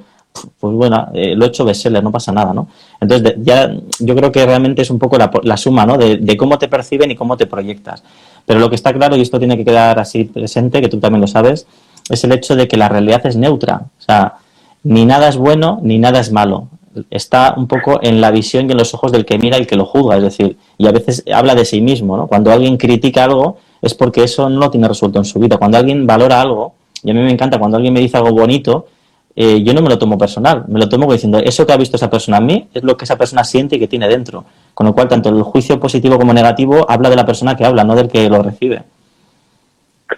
pues 0.60 0.74
bueno, 0.76 1.08
eh, 1.16 1.34
lo 1.36 1.46
he 1.46 1.48
hecho 1.48 1.66
bestseller, 1.66 2.04
no 2.04 2.12
pasa 2.12 2.32
nada, 2.32 2.54
¿no? 2.54 2.68
Entonces 3.02 3.34
ya 3.40 3.76
yo 3.98 4.16
creo 4.16 4.32
que 4.32 4.46
realmente 4.46 4.84
es 4.84 4.92
un 4.92 5.00
poco 5.00 5.18
la, 5.18 5.58
suma, 5.58 5.88
¿no? 5.88 5.98
De, 5.98 6.18
de, 6.18 6.38
cómo 6.38 6.60
te 6.60 6.68
perciben 6.68 7.10
y 7.10 7.16
cómo 7.16 7.36
te 7.36 7.48
proyectas. 7.48 8.04
Pero 8.46 8.60
lo 8.60 8.70
que 8.70 8.76
está 8.76 8.94
claro, 8.94 9.16
y 9.16 9.22
esto 9.22 9.40
tiene 9.40 9.58
que 9.58 9.66
quedar 9.66 9.98
así 9.98 10.26
presente, 10.26 10.82
que 10.82 10.88
tú 10.88 11.00
también 11.00 11.22
lo 11.22 11.28
sabes, 11.28 11.66
es 12.10 12.24
el 12.24 12.32
hecho 12.32 12.56
de 12.56 12.68
que 12.68 12.78
la 12.78 12.90
realidad 12.90 13.26
es 13.26 13.36
neutra. 13.36 13.84
O 14.00 14.02
sea, 14.02 14.36
ni 14.84 15.06
nada 15.06 15.30
es 15.30 15.38
bueno 15.38 15.80
ni 15.82 16.00
nada 16.00 16.20
es 16.20 16.32
malo. 16.32 16.68
Está 17.10 17.56
un 17.58 17.68
poco 17.68 18.00
en 18.04 18.22
la 18.22 18.32
visión 18.32 18.68
y 18.68 18.72
en 18.72 18.78
los 18.78 18.94
ojos 18.94 19.12
del 19.12 19.26
que 19.26 19.40
mira 19.40 19.58
y 19.58 19.62
el 19.62 19.68
que 19.68 19.76
lo 19.76 19.86
juzga. 19.86 20.18
Es 20.18 20.24
decir, 20.24 20.58
y 20.78 20.88
a 20.88 20.92
veces 20.92 21.24
habla 21.34 21.56
de 21.56 21.66
sí 21.66 21.82
mismo. 21.82 22.18
¿no? 22.18 22.28
Cuando 22.28 22.52
alguien 22.52 22.78
critica 22.78 23.24
algo, 23.24 23.58
es 23.82 23.94
porque 23.94 24.24
eso 24.24 24.50
no 24.50 24.60
lo 24.60 24.72
tiene 24.72 24.88
resuelto 24.88 25.20
en 25.20 25.26
su 25.26 25.40
vida. 25.40 25.58
Cuando 25.58 25.78
alguien 25.78 26.06
valora 26.06 26.42
algo, 26.42 26.74
y 27.04 27.12
a 27.12 27.14
mí 27.14 27.20
me 27.20 27.32
encanta 27.32 27.60
cuando 27.60 27.78
alguien 27.78 27.94
me 27.94 28.00
dice 28.00 28.18
algo 28.18 28.32
bonito, 28.32 28.88
eh, 29.36 29.64
yo 29.64 29.74
no 29.74 29.82
me 29.82 29.90
lo 29.90 29.98
tomo 29.98 30.18
personal, 30.18 30.64
me 30.68 30.80
lo 30.80 30.88
tomo 30.88 31.12
diciendo, 31.12 31.40
eso 31.40 31.66
que 31.66 31.74
ha 31.74 31.78
visto 31.78 31.98
esa 31.98 32.10
persona 32.10 32.38
en 32.38 32.46
mí 32.46 32.68
es 32.74 32.84
lo 32.84 32.96
que 32.96 33.06
esa 33.06 33.18
persona 33.18 33.44
siente 33.44 33.76
y 33.76 33.80
que 33.80 33.88
tiene 33.88 34.08
dentro. 34.08 34.46
Con 34.74 34.86
lo 34.86 34.94
cual, 34.94 35.08
tanto 35.08 35.30
el 35.30 35.42
juicio 35.42 35.80
positivo 35.80 36.18
como 36.18 36.34
negativo 36.34 36.86
habla 36.90 37.10
de 37.10 37.16
la 37.16 37.26
persona 37.26 37.56
que 37.56 37.66
habla, 37.66 37.84
no 37.84 37.96
del 37.96 38.08
que 38.08 38.30
lo 38.30 38.42
recibe. 38.44 38.84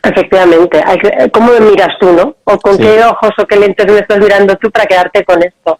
Efectivamente. 0.04 0.84
¿Cómo 1.32 1.52
me 1.52 1.60
miras 1.62 1.90
tú, 2.00 2.12
no? 2.12 2.36
O 2.44 2.58
con 2.58 2.78
qué 2.78 3.04
ojos 3.04 3.32
o 3.38 3.46
qué 3.46 3.58
lentes 3.58 3.86
me 3.92 4.00
estás 4.00 4.20
mirando 4.20 4.56
tú 4.56 4.72
para 4.72 4.86
quedarte 4.86 5.24
con 5.24 5.42
esto. 5.44 5.80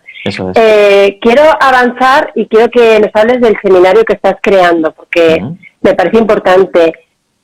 Eh, 0.56 1.20
quiero 1.22 1.44
avanzar 1.60 2.32
y 2.36 2.48
quiero 2.48 2.70
que 2.70 3.00
nos 3.00 3.10
hables 3.14 3.42
del 3.42 3.56
seminario 3.62 4.04
que 4.04 4.14
estás 4.14 4.36
creando, 4.42 4.92
porque 4.92 5.44
me 5.82 5.94
parece 5.94 6.18
importante. 6.18 6.94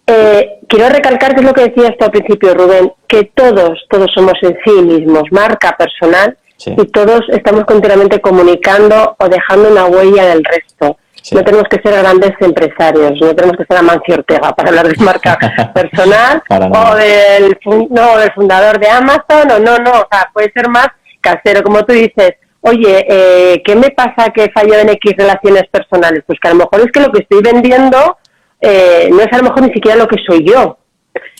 Eh, 0.07 0.59
quiero 0.67 0.89
recalcar 0.89 1.33
que 1.33 1.41
es 1.41 1.45
lo 1.45 1.53
que 1.53 1.69
decías 1.69 1.95
tú 1.97 2.05
al 2.05 2.11
principio, 2.11 2.53
Rubén, 2.53 2.91
que 3.07 3.25
todos, 3.35 3.85
todos 3.89 4.11
somos 4.13 4.33
en 4.41 4.57
sí 4.65 4.81
mismos 4.81 5.23
marca 5.31 5.75
personal 5.77 6.37
y 6.65 6.85
todos 6.87 7.21
estamos 7.29 7.65
continuamente 7.65 8.19
comunicando 8.19 9.15
o 9.17 9.29
dejando 9.29 9.69
una 9.69 9.85
huella 9.85 10.25
del 10.25 10.43
resto. 10.43 10.97
No 11.31 11.43
tenemos 11.43 11.67
que 11.69 11.79
ser 11.81 12.01
grandes 12.01 12.31
empresarios, 12.39 13.13
no 13.21 13.35
tenemos 13.35 13.57
que 13.57 13.65
ser 13.65 13.77
Amancio 13.77 14.15
Ortega 14.15 14.53
para 14.53 14.69
hablar 14.69 14.87
de 14.87 15.03
marca 15.03 15.37
personal 15.73 16.41
o 16.49 16.95
del, 16.95 17.57
no, 17.89 18.17
del 18.17 18.31
fundador 18.33 18.79
de 18.79 18.89
Amazon 18.89 19.51
o 19.51 19.59
no, 19.59 19.77
no, 19.77 19.91
o 19.91 20.07
sea, 20.11 20.29
puede 20.33 20.51
ser 20.51 20.67
más 20.69 20.87
casero, 21.21 21.61
como 21.61 21.85
tú 21.85 21.93
dices, 21.93 22.33
oye, 22.61 23.05
eh, 23.07 23.61
¿qué 23.63 23.75
me 23.75 23.91
pasa 23.91 24.31
que 24.33 24.51
fallo 24.51 24.75
en 24.75 24.89
X 24.89 25.13
relaciones 25.17 25.63
personales? 25.69 26.23
Pues 26.25 26.39
que 26.39 26.47
a 26.47 26.53
lo 26.53 26.57
mejor 26.57 26.79
es 26.81 26.91
que 26.91 27.01
lo 27.01 27.11
que 27.11 27.21
estoy 27.21 27.41
vendiendo 27.41 28.17
eh, 28.59 29.09
no 29.11 29.21
es 29.21 29.31
a 29.31 29.37
lo 29.37 29.43
mejor 29.43 29.61
ni 29.61 29.73
siquiera 29.73 29.97
lo 29.97 30.07
que 30.07 30.17
soy 30.25 30.45
yo, 30.45 30.77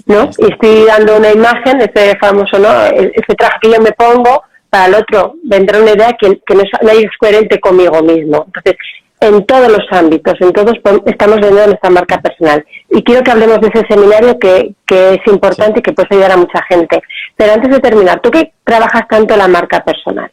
¿no? 0.06 0.30
Y 0.38 0.52
estoy 0.52 0.86
dando 0.86 1.17
una 1.17 1.32
imagen, 1.32 1.82
ese 1.82 2.17
famoso, 2.17 2.60
¿no? 2.60 2.86
E-, 2.88 3.12
ese 3.15 3.36
traje 3.36 3.58
que 3.62 3.72
yo 3.72 3.82
me 3.82 3.91
pongo, 3.91 4.44
para 4.70 4.86
el 4.86 4.96
otro 4.96 5.36
vendrá 5.44 5.80
una 5.80 5.91
idea 5.91 6.15
que, 6.20 6.41
que 6.46 6.56
no, 6.56 6.62
es, 6.62 6.70
no 6.82 6.89
es 6.89 7.06
coherente 7.20 7.60
conmigo 7.60 8.02
mismo. 8.02 8.46
Entonces, 8.48 8.78
en 9.21 9.45
todos 9.45 9.71
los 9.71 9.86
ámbitos, 9.91 10.34
en 10.39 10.51
todos 10.51 10.73
estamos 11.05 11.36
vendiendo 11.36 11.67
nuestra 11.67 11.91
marca 11.91 12.19
personal. 12.19 12.65
Y 12.89 13.03
quiero 13.03 13.21
que 13.21 13.29
hablemos 13.29 13.62
de 13.62 13.67
ese 13.67 13.86
seminario 13.88 14.38
que, 14.39 14.73
que 14.86 15.13
es 15.13 15.19
importante 15.27 15.79
y 15.79 15.84
que 15.84 15.93
puede 15.93 16.07
ayudar 16.12 16.31
a 16.31 16.38
mucha 16.38 16.60
gente. 16.67 16.99
Pero 17.38 17.53
antes 17.53 17.69
de 17.71 17.79
terminar, 17.79 18.19
tú 18.19 18.31
que 18.31 18.51
trabajas 18.63 19.07
tanto 19.07 19.38
la 19.38 19.47
marca 19.47 19.84
personal, 19.84 20.31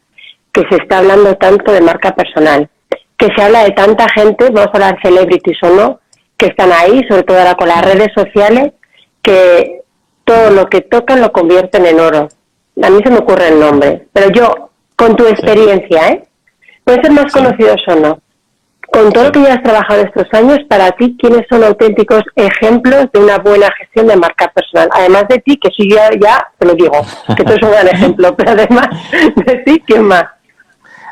que 0.53 0.62
se 0.70 0.77
está 0.83 0.98
hablando 0.98 1.35
tanto 1.37 1.70
de 1.70 1.83
marca 1.83 2.14
personal, 2.14 2.70
que 3.18 3.29
se 3.37 3.42
habla 3.42 3.64
de 3.64 3.72
tanta 3.72 4.07
gente, 4.14 4.48
vamos 4.51 4.70
a 4.72 4.77
hablar 4.77 4.94
de 4.94 5.03
celebrities 5.03 5.59
o 5.64 5.68
no, 5.68 6.01
que 6.38 6.46
están 6.46 6.72
ahí, 6.72 7.03
sobre 7.11 7.24
todo 7.24 7.38
ahora 7.38 7.57
con 7.57 7.68
las 7.68 7.85
redes 7.85 8.09
sociales, 8.14 8.72
que 9.20 9.83
todo 10.24 10.51
lo 10.51 10.66
que 10.70 10.81
tocan 10.81 11.20
lo 11.20 11.31
convierten 11.31 11.85
en 11.85 12.01
oro. 12.01 12.29
A 12.83 12.88
mí 12.88 13.01
se 13.05 13.11
me 13.11 13.18
ocurre 13.18 13.48
el 13.48 13.61
nombre, 13.61 14.07
pero 14.14 14.31
yo, 14.31 14.70
con 14.96 15.14
tu 15.14 15.27
experiencia, 15.27 16.09
¿eh? 16.09 16.24
Puede 16.85 17.03
ser 17.03 17.12
más 17.12 17.31
conocidos 17.31 17.83
o 17.88 17.94
no 17.96 18.22
con 18.90 19.12
todo 19.12 19.24
lo 19.24 19.33
que 19.33 19.42
ya 19.42 19.55
has 19.55 19.62
trabajado 19.62 20.03
estos 20.03 20.27
años, 20.33 20.59
para 20.68 20.90
ti, 20.92 21.16
¿quiénes 21.20 21.46
son 21.48 21.62
auténticos 21.62 22.22
ejemplos 22.37 23.07
de 23.12 23.20
una 23.20 23.38
buena 23.38 23.68
gestión 23.79 24.07
de 24.07 24.16
marca 24.16 24.51
personal? 24.53 24.88
Además 24.92 25.24
de 25.29 25.38
ti, 25.38 25.59
que 25.59 25.70
si 25.70 25.90
ya, 25.90 26.11
ya 26.20 26.48
te 26.59 26.66
lo 26.66 26.74
digo, 26.74 26.92
que 27.37 27.44
tú 27.44 27.53
eres 27.53 27.62
un 27.62 27.70
gran 27.70 27.88
ejemplo, 27.92 28.35
pero 28.37 28.53
además 28.53 28.88
de 29.37 29.57
ti, 29.64 29.83
¿quién 29.87 30.05
más? 30.05 30.24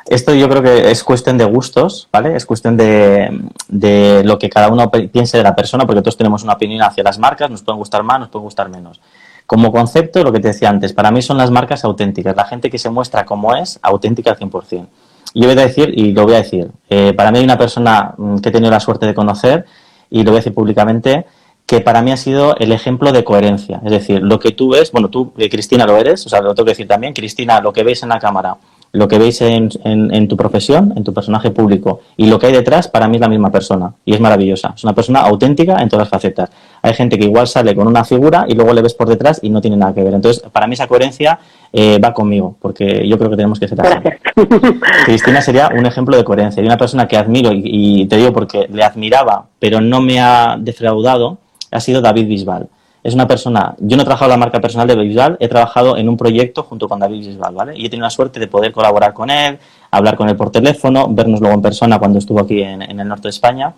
Esto 0.06 0.34
yo 0.34 0.48
creo 0.48 0.62
que 0.62 0.90
es 0.90 1.02
cuestión 1.02 1.36
de 1.36 1.44
gustos, 1.44 2.08
¿vale? 2.12 2.36
Es 2.36 2.46
cuestión 2.46 2.76
de, 2.76 3.40
de, 3.68 4.22
lo 4.24 4.38
que 4.38 4.48
cada 4.48 4.68
uno 4.68 4.88
piense 4.90 5.36
de 5.36 5.42
la 5.42 5.56
persona, 5.56 5.84
porque 5.84 6.00
todos 6.00 6.16
tenemos 6.16 6.44
una 6.44 6.52
opinión 6.52 6.82
hacia 6.82 7.02
las 7.02 7.18
marcas, 7.18 7.50
nos 7.50 7.62
pueden 7.62 7.78
gustar 7.78 8.04
más, 8.04 8.20
nos 8.20 8.28
pueden 8.28 8.44
gustar 8.44 8.68
menos. 8.68 9.00
Como 9.46 9.72
concepto, 9.72 10.22
lo 10.22 10.32
que 10.32 10.38
te 10.38 10.48
decía 10.48 10.70
antes, 10.70 10.92
para 10.92 11.10
mí 11.10 11.22
son 11.22 11.36
las 11.36 11.50
marcas 11.50 11.84
auténticas, 11.84 12.36
la 12.36 12.44
gente 12.44 12.70
que 12.70 12.78
se 12.78 12.88
muestra 12.88 13.24
como 13.24 13.56
es, 13.56 13.80
auténtica 13.82 14.30
al 14.30 14.38
100% 14.38 14.86
yo 15.34 15.48
voy 15.48 15.58
a 15.58 15.66
decir, 15.66 15.92
y 15.96 16.12
lo 16.12 16.24
voy 16.24 16.34
a 16.34 16.38
decir, 16.38 16.70
eh, 16.88 17.12
para 17.14 17.30
mí 17.30 17.38
hay 17.38 17.44
una 17.44 17.58
persona 17.58 18.14
mm, 18.16 18.38
que 18.38 18.48
he 18.48 18.52
tenido 18.52 18.70
la 18.70 18.80
suerte 18.80 19.06
de 19.06 19.14
conocer, 19.14 19.64
y 20.10 20.18
lo 20.22 20.30
voy 20.30 20.36
a 20.36 20.40
decir 20.40 20.54
públicamente, 20.54 21.26
que 21.66 21.80
para 21.80 22.00
mí 22.00 22.12
ha 22.12 22.16
sido 22.16 22.56
el 22.56 22.72
ejemplo 22.72 23.12
de 23.12 23.24
coherencia. 23.24 23.80
Es 23.84 23.90
decir, 23.90 24.22
lo 24.22 24.38
que 24.38 24.52
tú 24.52 24.70
ves, 24.70 24.92
bueno, 24.92 25.08
tú, 25.08 25.32
eh, 25.36 25.50
Cristina, 25.50 25.84
lo 25.84 25.96
eres, 25.96 26.24
o 26.26 26.28
sea, 26.28 26.40
lo 26.40 26.54
tengo 26.54 26.66
que 26.66 26.72
decir 26.72 26.86
también, 26.86 27.12
Cristina, 27.12 27.60
lo 27.60 27.72
que 27.72 27.82
veis 27.82 28.02
en 28.02 28.08
la 28.08 28.18
cámara 28.18 28.56
lo 28.92 29.09
que 29.09 29.18
veis 29.18 29.40
en, 29.42 29.68
en, 29.85 30.29
tu 30.29 30.37
profesión, 30.37 30.92
en 30.96 31.05
tu 31.05 31.12
personaje 31.12 31.51
público 31.51 32.01
y 32.16 32.27
lo 32.27 32.38
que 32.38 32.46
hay 32.46 32.53
detrás, 32.53 32.88
para 32.88 33.09
mí 33.09 33.16
es 33.16 33.20
la 33.20 33.29
misma 33.29 33.51
persona 33.51 33.92
y 34.05 34.14
es 34.14 34.20
maravillosa. 34.20 34.72
Es 34.75 34.85
una 34.85 34.94
persona 34.94 35.20
auténtica 35.20 35.81
en 35.81 35.88
todas 35.88 36.05
las 36.05 36.11
facetas. 36.11 36.51
Hay 36.83 36.94
gente 36.94 37.18
que 37.18 37.27
igual 37.27 37.46
sale 37.46 37.75
con 37.75 37.87
una 37.87 38.05
figura 38.05 38.46
y 38.49 38.55
luego 38.55 38.72
le 38.72 38.83
ves 38.83 38.94
por 38.94 39.09
detrás 39.09 39.40
y 39.42 39.51
no 39.51 39.61
tiene 39.61 39.77
nada 39.77 39.92
que 39.92 40.03
ver. 40.03 40.14
Entonces, 40.14 40.42
para 40.51 40.66
mí 40.66 40.75
esa 40.75 40.87
coherencia 40.87 41.38
eh, 41.72 41.99
va 41.99 42.14
conmigo, 42.14 42.57
porque 42.61 43.07
yo 43.07 43.18
creo 43.18 43.31
que 43.31 43.37
tenemos 43.37 43.61
que 43.61 43.68
ser 43.68 43.81
así. 43.81 43.96
Cristina 45.05 45.42
sería 45.42 45.70
un 45.77 45.85
ejemplo 45.85 46.16
de 46.16 46.25
coherencia 46.25 46.62
y 46.62 46.66
una 46.66 46.79
persona 46.79 47.07
que 47.07 47.16
admiro 47.16 47.53
y, 47.53 47.62
y 47.64 48.07
te 48.07 48.16
digo 48.16 48.33
porque 48.33 48.66
le 48.72 48.83
admiraba, 48.83 49.46
pero 49.59 49.81
no 49.81 50.01
me 50.01 50.20
ha 50.20 50.57
defraudado, 50.59 51.38
ha 51.70 51.81
sido 51.81 52.01
David 52.01 52.29
Bisbal 52.29 52.68
es 53.07 53.14
una 53.14 53.29
persona, 53.29 53.77
yo 53.79 53.97
no 53.97 54.03
he 54.03 54.05
trabajado 54.05 54.33
la 54.33 54.37
marca 54.37 54.61
personal 54.61 54.88
de 54.88 54.97
Bisbal, 54.97 55.37
he 55.38 55.47
trabajado 55.47 55.97
en 55.97 56.09
un 56.09 56.16
proyecto 56.16 56.64
junto 56.64 56.88
con 56.88 56.99
David 56.99 57.29
Bisbal, 57.29 57.55
¿vale? 57.55 57.79
Y 57.79 57.87
he 57.87 57.88
tenido 57.88 58.05
la 58.05 58.11
suerte 58.11 58.40
de 58.40 58.49
poder 58.49 58.73
colaborar 58.73 59.14
con 59.14 59.31
él, 59.31 59.61
hablar 59.92 60.16
con 60.16 60.29
él 60.29 60.35
por 60.35 60.51
teléfono, 60.51 61.07
vernos 61.09 61.38
luego 61.38 61.55
en 61.55 61.62
persona 61.62 62.01
cuando 62.01 62.19
estuvo 62.19 62.40
aquí 62.40 62.61
en, 62.62 62.83
el 62.83 63.07
norte 63.07 63.29
de 63.29 63.31
España. 63.31 63.75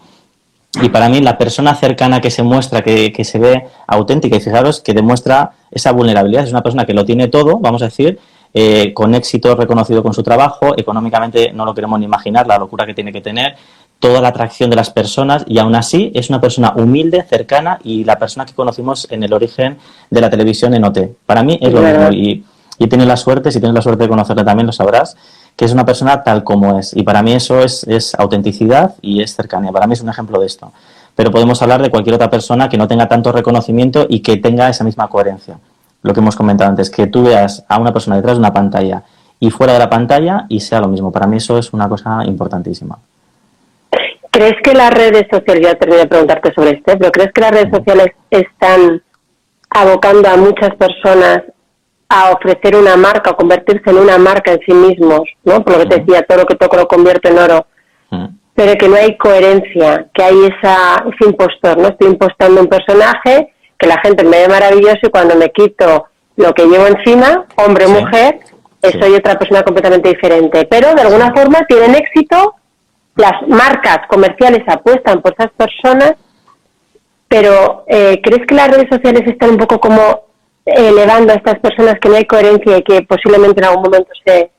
Y 0.81 0.89
para 0.89 1.11
mí 1.11 1.21
la 1.21 1.37
persona 1.37 1.75
cercana 1.75 2.23
que 2.23 2.31
se 2.31 2.43
muestra, 2.43 2.81
que, 2.81 3.23
se 3.23 3.39
ve 3.39 3.67
auténtica, 3.87 4.37
y 4.37 4.41
fijaros 4.41 4.81
que 4.81 4.95
demuestra 4.95 5.53
esa 5.71 5.93
vulnerabilidad, 5.93 6.45
es 6.45 6.51
una 6.51 6.63
persona 6.63 6.87
que 6.87 6.95
lo 6.95 7.05
tiene 7.05 7.29
todo, 7.29 7.59
vamos 7.59 7.83
a 7.83 7.87
decir, 7.87 8.19
eh, 8.55 8.95
con 8.95 9.15
éxito 9.15 9.55
reconocido 9.57 10.03
con 10.03 10.15
su 10.15 10.23
trabajo, 10.23 10.73
económicamente 10.79 11.53
no 11.53 11.67
lo 11.67 11.75
queremos 11.75 11.99
ni 11.99 12.07
imaginar, 12.07 12.47
la 12.47 12.57
locura 12.57 12.87
que 12.87 12.95
tiene 12.95 13.13
que 13.13 13.21
tener, 13.21 13.57
toda 13.99 14.21
la 14.21 14.29
atracción 14.29 14.71
de 14.71 14.77
las 14.77 14.91
personas 14.91 15.45
y 15.47 15.59
aún 15.59 15.75
así 15.75 16.13
es 16.15 16.31
una 16.31 16.41
persona 16.41 16.73
humilde, 16.77 17.25
cercana 17.25 17.79
y 17.83 18.05
la 18.05 18.19
persona 18.19 18.47
que 18.47 18.55
conocimos 18.55 19.09
en 19.11 19.23
el 19.23 19.33
origen 19.33 19.79
de 20.11 20.21
la 20.21 20.31
televisión 20.31 20.75
en 20.75 20.85
OT. 20.85 20.99
Para 21.27 21.43
mí 21.43 21.59
es 21.61 21.73
lo 21.73 21.81
mismo 21.81 22.11
y, 22.13 22.45
y 22.79 22.87
tienes 22.87 23.09
la 23.09 23.17
suerte, 23.17 23.51
si 23.51 23.59
tienes 23.59 23.75
la 23.75 23.83
suerte 23.83 24.05
de 24.05 24.09
conocerle 24.09 24.45
también 24.45 24.67
lo 24.67 24.73
sabrás, 24.73 25.17
que 25.57 25.65
es 25.65 25.73
una 25.73 25.85
persona 25.85 26.23
tal 26.23 26.45
como 26.45 26.79
es 26.79 26.97
y 26.97 27.03
para 27.03 27.23
mí 27.23 27.33
eso 27.33 27.61
es, 27.61 27.83
es 27.85 28.15
autenticidad 28.15 28.95
y 29.03 29.23
es 29.23 29.35
cercanía. 29.35 29.73
Para 29.73 29.87
mí 29.87 29.95
es 29.95 30.01
un 30.01 30.09
ejemplo 30.09 30.39
de 30.39 30.47
esto. 30.47 30.73
Pero 31.17 31.33
podemos 31.33 31.61
hablar 31.63 31.83
de 31.83 31.91
cualquier 31.91 32.15
otra 32.15 32.31
persona 32.31 32.69
que 32.69 32.79
no 32.79 32.87
tenga 32.87 33.09
tanto 33.09 33.33
reconocimiento 33.33 34.07
y 34.09 34.21
que 34.21 34.37
tenga 34.37 34.69
esa 34.69 34.85
misma 34.85 35.09
coherencia. 35.09 35.59
Lo 36.03 36.15
que 36.15 36.21
hemos 36.21 36.37
comentado 36.37 36.71
antes, 36.71 36.91
que 36.91 37.09
tú 37.09 37.25
veas 37.25 37.65
a 37.69 37.81
una 37.81 37.93
persona 37.93 38.15
detrás 38.15 38.37
de 38.37 38.39
una 38.39 38.53
pantalla 38.53 39.03
y 39.41 39.51
fuera 39.51 39.73
de 39.73 39.81
la 39.81 39.91
pantalla 39.91 40.47
y 40.49 40.61
sea 40.61 40.81
lo 40.81 40.87
mismo. 40.87 41.11
Para 41.11 41.27
mí 41.27 41.39
eso 41.39 41.59
es 41.59 41.73
una 41.73 41.89
cosa 41.89 42.25
importantísima. 42.25 42.99
¿Crees 44.31 44.55
que 44.63 44.75
las 44.75 44.93
redes 44.93 45.25
sociales, 45.31 45.67
ya 45.67 45.75
terminé 45.75 46.03
de 46.03 46.09
preguntarte 46.09 46.53
sobre 46.55 46.71
esto, 46.71 46.97
pero 46.99 47.11
crees 47.11 47.33
que 47.33 47.41
las 47.41 47.51
redes 47.51 47.71
sociales 47.73 48.09
están 48.31 49.03
abocando 49.71 50.29
a 50.29 50.37
muchas 50.37 50.75
personas 50.77 51.43
a 52.09 52.31
ofrecer 52.31 52.75
una 52.75 52.97
marca, 52.97 53.31
o 53.31 53.37
convertirse 53.37 53.91
en 53.91 53.99
una 53.99 54.17
marca 54.19 54.53
en 54.53 54.61
sí 54.67 54.73
mismos, 54.73 55.23
¿no? 55.45 55.63
Por 55.63 55.75
lo 55.75 55.81
que 55.81 55.87
te 55.87 56.01
decía, 56.01 56.23
todo 56.23 56.39
lo 56.39 56.47
que 56.47 56.57
toco 56.57 56.77
lo 56.77 56.89
convierto 56.89 57.29
en 57.29 57.39
oro, 57.39 57.67
pero 58.55 58.75
que 58.79 58.89
no 58.89 58.97
hay 58.97 59.17
coherencia, 59.19 60.07
que 60.15 60.23
hay 60.23 60.37
esa, 60.47 61.05
ese 61.07 61.31
impostor, 61.31 61.79
¿no? 61.79 61.89
Estoy 61.89 62.09
impostando 62.09 62.61
un 62.61 62.67
personaje 62.67 63.53
que 63.79 63.87
la 63.87 64.01
gente 64.01 64.25
me 64.25 64.39
ve 64.39 64.49
maravilloso 64.49 64.99
y 65.03 65.11
cuando 65.11 65.37
me 65.37 65.51
quito 65.51 66.07
lo 66.37 66.53
que 66.55 66.67
llevo 66.67 66.87
encima, 66.87 67.47
hombre 67.57 67.87
o 67.87 67.91
mujer, 67.91 68.41
soy 69.01 69.15
otra 69.15 69.39
persona 69.39 69.63
completamente 69.63 70.09
diferente. 70.09 70.67
Pero 70.71 70.95
de 70.95 71.03
alguna 71.03 71.33
forma 71.35 71.67
tienen 71.69 71.95
éxito 71.95 72.55
las 73.19 73.47
marcas 73.49 73.99
comerciales 74.09 74.63
apuestan 74.69 75.21
por 75.21 75.35
esas 75.37 75.51
personas, 75.53 76.15
pero 77.27 77.85
eh, 77.89 78.21
¿crees 78.23 78.47
que 78.47 78.55
las 78.55 78.69
redes 78.69 78.89
sociales 78.89 79.23
están 79.27 79.51
un 79.51 79.57
poco 79.59 79.81
como 79.81 80.29
elevando 80.65 81.33
a 81.33 81.37
estas 81.37 81.59
personas 81.59 81.97
que 82.01 82.09
no 82.09 82.15
hay 82.15 82.25
coherencia 82.27 82.79
y 82.79 82.83
que 82.83 83.03
posiblemente 83.03 83.61
en 83.61 83.67
algún 83.67 83.83
momento 83.83 84.11
se, 84.25 84.53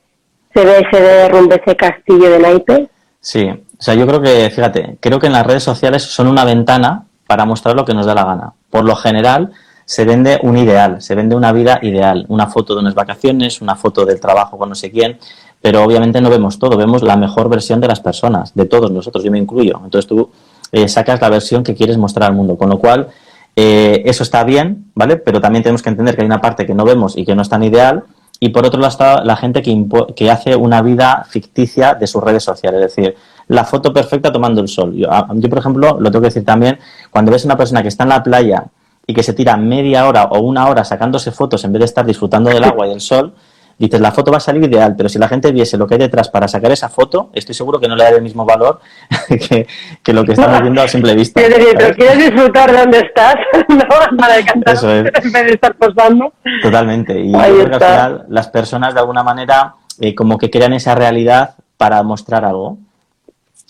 se 0.54 0.64
ve 0.64 0.86
ese 0.86 1.02
derrumbe, 1.02 1.60
ese 1.64 1.74
castillo 1.74 2.30
de 2.30 2.38
naipes? 2.38 2.88
Sí, 3.20 3.48
o 3.48 3.82
sea, 3.82 3.94
yo 3.94 4.06
creo 4.06 4.20
que, 4.20 4.50
fíjate, 4.50 4.98
creo 5.00 5.18
que 5.18 5.28
en 5.28 5.32
las 5.32 5.46
redes 5.46 5.62
sociales 5.62 6.02
son 6.02 6.26
una 6.26 6.44
ventana 6.44 7.06
para 7.26 7.46
mostrar 7.46 7.74
lo 7.74 7.86
que 7.86 7.94
nos 7.94 8.04
da 8.04 8.14
la 8.14 8.24
gana. 8.24 8.52
Por 8.68 8.84
lo 8.84 8.94
general, 8.94 9.52
se 9.86 10.04
vende 10.04 10.38
un 10.42 10.58
ideal, 10.58 11.00
se 11.00 11.14
vende 11.14 11.34
una 11.34 11.52
vida 11.52 11.78
ideal, 11.80 12.26
una 12.28 12.46
foto 12.46 12.74
de 12.74 12.80
unas 12.80 12.94
vacaciones, 12.94 13.62
una 13.62 13.74
foto 13.74 14.04
del 14.04 14.20
trabajo 14.20 14.58
con 14.58 14.68
no 14.68 14.74
sé 14.74 14.90
quién, 14.90 15.18
pero 15.60 15.84
obviamente 15.84 16.20
no 16.20 16.30
vemos 16.30 16.58
todo, 16.58 16.76
vemos 16.76 17.02
la 17.02 17.16
mejor 17.16 17.48
versión 17.48 17.80
de 17.80 17.88
las 17.88 18.00
personas, 18.00 18.54
de 18.54 18.64
todos 18.64 18.90
nosotros, 18.90 19.22
yo 19.22 19.30
me 19.30 19.38
incluyo. 19.38 19.80
Entonces 19.84 20.08
tú 20.08 20.30
eh, 20.72 20.88
sacas 20.88 21.20
la 21.20 21.28
versión 21.28 21.62
que 21.62 21.74
quieres 21.74 21.98
mostrar 21.98 22.30
al 22.30 22.36
mundo, 22.36 22.56
con 22.56 22.70
lo 22.70 22.78
cual 22.78 23.08
eh, 23.56 24.02
eso 24.06 24.22
está 24.22 24.44
bien, 24.44 24.90
¿vale? 24.94 25.16
Pero 25.16 25.40
también 25.40 25.62
tenemos 25.62 25.82
que 25.82 25.90
entender 25.90 26.14
que 26.14 26.22
hay 26.22 26.26
una 26.26 26.40
parte 26.40 26.66
que 26.66 26.74
no 26.74 26.84
vemos 26.84 27.16
y 27.16 27.24
que 27.24 27.34
no 27.34 27.42
es 27.42 27.48
tan 27.48 27.62
ideal, 27.62 28.04
y 28.42 28.48
por 28.48 28.64
otro 28.64 28.80
lado 28.80 28.90
está 28.90 29.22
la 29.22 29.36
gente 29.36 29.60
que, 29.60 29.86
que 30.16 30.30
hace 30.30 30.56
una 30.56 30.80
vida 30.80 31.26
ficticia 31.28 31.94
de 31.94 32.06
sus 32.06 32.22
redes 32.22 32.42
sociales, 32.42 32.80
es 32.80 32.96
decir, 32.96 33.14
la 33.48 33.64
foto 33.64 33.92
perfecta 33.92 34.32
tomando 34.32 34.62
el 34.62 34.68
sol. 34.68 34.94
Yo, 34.94 35.08
yo, 35.34 35.48
por 35.50 35.58
ejemplo, 35.58 35.98
lo 36.00 36.10
tengo 36.10 36.22
que 36.22 36.28
decir 36.28 36.44
también, 36.44 36.78
cuando 37.10 37.32
ves 37.32 37.44
a 37.44 37.48
una 37.48 37.56
persona 37.58 37.82
que 37.82 37.88
está 37.88 38.04
en 38.04 38.10
la 38.10 38.22
playa 38.22 38.64
y 39.06 39.12
que 39.12 39.22
se 39.22 39.34
tira 39.34 39.56
media 39.58 40.08
hora 40.08 40.24
o 40.24 40.40
una 40.40 40.68
hora 40.68 40.84
sacándose 40.84 41.32
fotos 41.32 41.64
en 41.64 41.72
vez 41.72 41.80
de 41.80 41.84
estar 41.86 42.06
disfrutando 42.06 42.48
del 42.48 42.64
agua 42.64 42.86
y 42.86 42.90
del 42.90 43.00
sol, 43.00 43.34
dices, 43.86 44.00
la 44.00 44.12
foto 44.12 44.30
va 44.30 44.36
a 44.36 44.40
salir 44.40 44.64
ideal, 44.64 44.94
pero 44.96 45.08
si 45.08 45.18
la 45.18 45.28
gente 45.28 45.50
viese 45.52 45.76
lo 45.76 45.86
que 45.86 45.94
hay 45.94 46.00
detrás 46.00 46.28
para 46.28 46.46
sacar 46.48 46.70
esa 46.70 46.88
foto, 46.88 47.30
estoy 47.32 47.54
seguro 47.54 47.80
que 47.80 47.88
no 47.88 47.96
le 47.96 48.04
da 48.04 48.10
el 48.10 48.22
mismo 48.22 48.44
valor 48.44 48.80
que, 50.02 50.12
lo 50.12 50.24
que 50.24 50.32
estamos 50.32 50.60
viendo 50.60 50.82
a 50.82 50.88
simple 50.88 51.14
vista. 51.14 51.40
pero 51.40 51.94
quieres 51.94 52.18
disfrutar 52.18 52.70
de 52.70 52.78
donde 52.78 52.98
estás, 52.98 53.36
no 53.68 54.16
para 54.16 54.36
decantar 54.36 54.74
Eso 54.74 54.90
es. 54.90 55.06
en 55.24 55.32
vez 55.32 55.44
de 55.46 55.52
estar 55.52 55.74
posando. 55.74 56.32
Totalmente. 56.62 57.18
Y 57.18 57.32
yo 57.32 57.38
creo 57.38 57.78
que 57.78 57.84
al 57.84 57.92
final 57.92 58.24
las 58.28 58.48
personas 58.48 58.94
de 58.94 59.00
alguna 59.00 59.22
manera 59.22 59.74
eh, 60.00 60.14
como 60.14 60.38
que 60.38 60.50
crean 60.50 60.72
esa 60.72 60.94
realidad 60.94 61.54
para 61.76 62.02
mostrar 62.02 62.44
algo. 62.44 62.78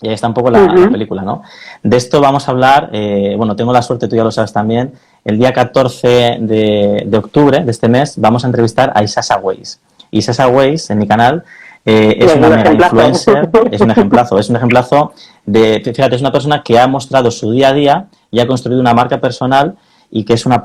Y 0.03 0.09
ahí 0.09 0.15
está 0.15 0.29
un 0.29 0.35
poco 0.35 0.51
la, 0.51 0.67
película, 0.91 1.23
¿no? 1.23 1.43
De 1.83 1.97
esto 1.97 2.21
vamos 2.21 2.49
a 2.49 2.53
hablar, 2.53 2.89
eh, 2.93 3.35
bueno, 3.37 3.55
tengo 3.55 3.73
la 3.73 3.83
suerte, 3.83 4.09
tú 4.09 4.17
ya 4.17 4.25
lo 4.25 4.31
sabes 4.31 4.53
también, 4.53 4.95
el 5.25 5.39
día 5.39 5.53
14 5.53 6.39
de, 6.41 7.03
de 7.05 7.19
octubre 7.19 7.63
de 7.63 7.71
este 7.71 7.89
mes 7.89 8.19
vamos 8.19 8.45
a 8.45 8.47
entrevistar 8.47 8.93
a 8.95 9.03
Isasa 9.03 9.37
Weiss. 9.37 9.79
Y 10.11 10.23
Sasa 10.23 10.49
Weiss, 10.49 10.91
en 10.91 10.99
mi 10.99 11.07
canal, 11.07 11.45
eh, 11.85 12.17
es 12.21 12.37
una 12.37 12.49
mega 12.49 12.73
influencer, 12.73 13.51
es 13.71 13.81
un 13.81 13.91
ejemplazo, 13.91 14.39
es 14.39 14.51
un 14.51 14.57
ejemplazo 14.57 15.13
de, 15.47 15.81
fíjate, 15.83 16.15
es 16.15 16.21
una 16.21 16.33
persona 16.33 16.63
que 16.63 16.79
ha 16.79 16.87
mostrado 16.87 17.31
su 17.31 17.51
día 17.53 17.69
a 17.69 17.73
día 17.73 18.07
y 18.31 18.41
ha 18.41 18.47
construido 18.47 18.81
una 18.81 18.93
marca 18.93 19.21
personal 19.21 19.77
y 20.11 20.25
que 20.25 20.35
es 20.35 20.45
una, 20.45 20.63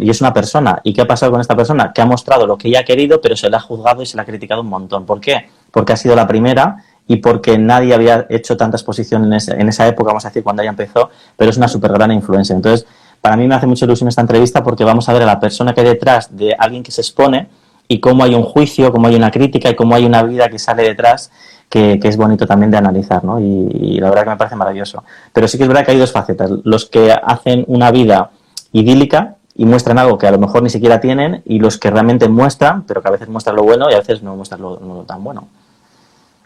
y 0.00 0.10
es 0.10 0.20
una 0.20 0.32
persona. 0.32 0.80
¿Y 0.82 0.92
qué 0.92 1.02
ha 1.02 1.06
pasado 1.06 1.32
con 1.32 1.40
esta 1.40 1.54
persona? 1.54 1.92
Que 1.92 2.00
ha 2.00 2.06
mostrado 2.06 2.46
lo 2.46 2.56
que 2.56 2.68
ella 2.68 2.80
ha 2.80 2.84
querido, 2.84 3.20
pero 3.20 3.36
se 3.36 3.48
le 3.48 3.56
ha 3.56 3.60
juzgado 3.60 4.02
y 4.02 4.06
se 4.06 4.16
le 4.16 4.22
ha 4.22 4.24
criticado 4.24 4.62
un 4.62 4.68
montón. 4.68 5.06
¿Por 5.06 5.20
qué? 5.20 5.48
Porque 5.70 5.92
ha 5.92 5.96
sido 5.96 6.16
la 6.16 6.26
primera 6.26 6.82
y 7.06 7.16
porque 7.16 7.56
nadie 7.58 7.94
había 7.94 8.26
hecho 8.28 8.56
tanta 8.56 8.76
exposición 8.76 9.32
en, 9.32 9.38
en 9.60 9.68
esa 9.68 9.86
época, 9.86 10.08
vamos 10.08 10.24
a 10.24 10.28
decir, 10.28 10.42
cuando 10.42 10.62
ella 10.62 10.70
empezó, 10.70 11.10
pero 11.36 11.50
es 11.50 11.56
una 11.56 11.68
súper 11.68 11.92
gran 11.92 12.10
influencia. 12.10 12.56
Entonces, 12.56 12.86
para 13.20 13.36
mí 13.36 13.46
me 13.46 13.54
hace 13.54 13.66
mucha 13.66 13.84
ilusión 13.84 14.08
esta 14.08 14.22
entrevista 14.22 14.64
porque 14.64 14.82
vamos 14.82 15.08
a 15.08 15.12
ver 15.12 15.22
a 15.22 15.26
la 15.26 15.38
persona 15.38 15.72
que 15.72 15.82
hay 15.82 15.86
detrás 15.86 16.36
de 16.36 16.54
alguien 16.58 16.82
que 16.82 16.90
se 16.90 17.02
expone 17.02 17.48
y 17.88 18.00
cómo 18.00 18.24
hay 18.24 18.34
un 18.34 18.42
juicio, 18.42 18.92
cómo 18.92 19.06
hay 19.06 19.16
una 19.16 19.30
crítica 19.30 19.70
y 19.70 19.76
cómo 19.76 19.94
hay 19.94 20.04
una 20.04 20.22
vida 20.22 20.48
que 20.48 20.58
sale 20.58 20.82
detrás 20.82 21.30
que, 21.68 22.00
es 22.02 22.16
bonito 22.16 22.46
también 22.46 22.70
de 22.70 22.78
analizar, 22.78 23.24
¿no? 23.24 23.40
Y, 23.40 23.98
la 24.00 24.08
verdad 24.08 24.24
que 24.24 24.30
me 24.30 24.36
parece 24.36 24.56
maravilloso. 24.56 25.04
Pero 25.32 25.48
sí 25.48 25.58
que 25.58 25.64
es 25.64 25.68
verdad 25.68 25.84
que 25.84 25.92
hay 25.92 25.98
dos 25.98 26.12
facetas. 26.12 26.50
Los 26.64 26.86
que 26.86 27.12
hacen 27.12 27.64
una 27.68 27.90
vida 27.90 28.30
idílica 28.72 29.36
y 29.54 29.64
muestran 29.64 29.98
algo 29.98 30.18
que 30.18 30.26
a 30.26 30.30
lo 30.30 30.38
mejor 30.38 30.62
ni 30.62 30.70
siquiera 30.70 31.00
tienen 31.00 31.42
y 31.44 31.58
los 31.58 31.78
que 31.78 31.90
realmente 31.90 32.28
muestran, 32.28 32.84
pero 32.84 33.02
que 33.02 33.08
a 33.08 33.12
veces 33.12 33.28
muestran 33.28 33.56
lo 33.56 33.62
bueno 33.62 33.90
y 33.90 33.94
a 33.94 33.98
veces 33.98 34.22
no 34.22 34.36
muestran 34.36 34.60
lo, 34.60 34.78
lo 34.78 35.02
tan 35.04 35.24
bueno. 35.24 35.48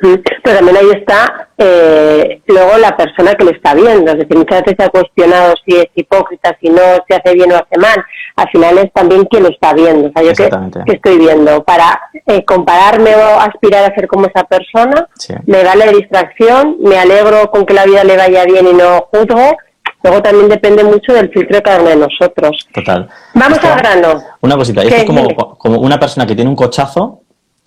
Pero 0.01 0.57
también 0.57 0.77
ahí 0.79 0.91
está 0.95 1.49
eh, 1.59 2.41
luego 2.47 2.79
la 2.79 2.97
persona 2.97 3.35
que 3.35 3.45
lo 3.45 3.51
está 3.51 3.75
viendo. 3.75 4.11
Es 4.11 4.19
decir, 4.19 4.37
muchas 4.37 4.63
veces 4.63 4.77
se 4.79 4.85
ha 4.85 4.89
cuestionado 4.89 5.55
si 5.65 5.77
es 5.77 5.87
hipócrita, 5.95 6.57
si 6.61 6.71
no, 6.71 6.81
si 7.07 7.15
hace 7.15 7.35
bien 7.35 7.53
o 7.53 7.57
hace 7.57 7.79
mal. 7.79 8.03
Al 8.37 8.49
final 8.51 8.79
es 8.79 8.93
también 8.93 9.25
quien 9.27 9.43
lo 9.43 9.51
está 9.51 9.75
viendo. 9.75 10.09
O 10.09 10.13
sea, 10.13 10.23
yo 10.23 10.85
que, 10.87 10.93
estoy 10.93 11.19
viendo. 11.19 11.63
Para 11.65 12.01
eh, 12.27 12.45
compararme 12.45 13.15
o 13.15 13.41
aspirar 13.41 13.91
a 13.91 13.95
ser 13.95 14.09
como 14.09 14.27
esa 14.27 14.45
persona, 14.45 15.07
me 15.47 15.63
da 15.63 15.75
la 15.75 15.87
distracción, 15.87 16.77
me 16.81 16.99
alegro 16.99 17.51
con 17.51 17.67
que 17.67 17.75
la 17.75 17.85
vida 17.85 18.03
le 18.05 18.17
vaya 18.17 18.45
bien 18.45 18.67
y 18.69 18.73
no 18.73 19.09
juzgo. 19.11 19.57
Luego 20.03 20.23
también 20.23 20.49
depende 20.49 20.83
mucho 20.83 21.13
del 21.13 21.31
filtro 21.31 21.57
de 21.57 21.63
cada 21.63 21.81
uno 21.81 21.91
de 21.91 21.97
nosotros. 21.97 22.67
Total. 22.73 23.07
Vamos 23.35 23.63
al 23.63 23.79
grano. 23.79 24.23
Una 24.41 24.57
cosita, 24.57 24.83
es 24.83 25.05
como, 25.05 25.29
como 25.59 25.79
una 25.79 26.01
persona 26.01 26.27
que 26.27 26.35
tiene 26.35 26.49
un 26.49 26.57
cochazo 26.57 27.21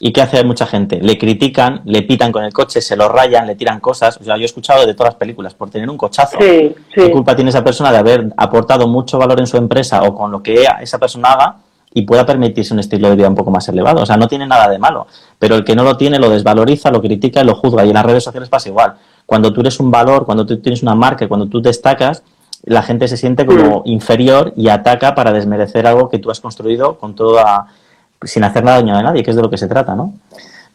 ¿Y 0.05 0.11
qué 0.11 0.21
hace 0.21 0.43
mucha 0.43 0.65
gente? 0.65 0.99
Le 1.01 1.17
critican, 1.17 1.79
le 1.85 2.01
pitan 2.01 2.33
con 2.33 2.43
el 2.43 2.51
coche, 2.51 2.81
se 2.81 2.97
lo 2.97 3.07
rayan, 3.07 3.47
le 3.47 3.55
tiran 3.55 3.79
cosas. 3.79 4.17
O 4.19 4.23
sea, 4.25 4.35
yo 4.35 4.41
he 4.41 4.45
escuchado 4.45 4.85
de 4.85 4.93
todas 4.93 5.13
las 5.13 5.15
películas 5.17 5.53
por 5.53 5.69
tener 5.69 5.89
un 5.89 5.95
cochazo. 5.95 6.39
Sí, 6.41 6.75
¿Qué 6.93 7.09
culpa 7.09 7.33
tiene 7.37 7.51
esa 7.51 7.63
persona 7.63 7.89
de 7.89 7.99
haber 7.99 8.33
aportado 8.35 8.85
mucho 8.85 9.17
valor 9.17 9.39
en 9.39 9.47
su 9.47 9.55
empresa 9.55 10.03
o 10.03 10.13
con 10.13 10.29
lo 10.29 10.43
que 10.43 10.65
esa 10.81 10.97
persona 10.99 11.29
haga 11.29 11.55
y 11.93 12.01
pueda 12.01 12.25
permitirse 12.25 12.73
un 12.73 12.81
estilo 12.81 13.09
de 13.09 13.15
vida 13.15 13.29
un 13.29 13.35
poco 13.35 13.49
más 13.49 13.65
elevado? 13.69 14.01
O 14.01 14.05
sea, 14.05 14.17
no 14.17 14.27
tiene 14.27 14.45
nada 14.45 14.67
de 14.67 14.77
malo. 14.77 15.07
Pero 15.39 15.55
el 15.55 15.63
que 15.63 15.73
no 15.73 15.85
lo 15.85 15.95
tiene 15.95 16.19
lo 16.19 16.29
desvaloriza, 16.29 16.91
lo 16.91 16.99
critica 16.99 17.39
y 17.39 17.45
lo 17.45 17.55
juzga. 17.55 17.85
Y 17.85 17.87
en 17.87 17.93
las 17.93 18.05
redes 18.05 18.25
sociales 18.25 18.49
pasa 18.49 18.67
igual. 18.67 18.95
Cuando 19.25 19.53
tú 19.53 19.61
eres 19.61 19.79
un 19.79 19.89
valor, 19.89 20.25
cuando 20.25 20.45
tú 20.45 20.59
tienes 20.59 20.83
una 20.83 20.95
marca, 20.95 21.29
cuando 21.29 21.47
tú 21.47 21.61
destacas, 21.61 22.23
la 22.63 22.83
gente 22.83 23.07
se 23.07 23.15
siente 23.15 23.45
como 23.45 23.79
mm. 23.79 23.81
inferior 23.85 24.51
y 24.57 24.67
ataca 24.67 25.15
para 25.15 25.31
desmerecer 25.31 25.87
algo 25.87 26.09
que 26.09 26.19
tú 26.19 26.29
has 26.29 26.41
construido 26.41 26.97
con 26.97 27.15
toda 27.15 27.67
sin 28.25 28.43
hacer 28.43 28.63
nada 28.63 28.77
daño 28.77 28.95
a 28.95 29.03
nadie, 29.03 29.23
que 29.23 29.31
es 29.31 29.35
de 29.35 29.41
lo 29.41 29.49
que 29.49 29.57
se 29.57 29.67
trata, 29.67 29.95
¿no? 29.95 30.13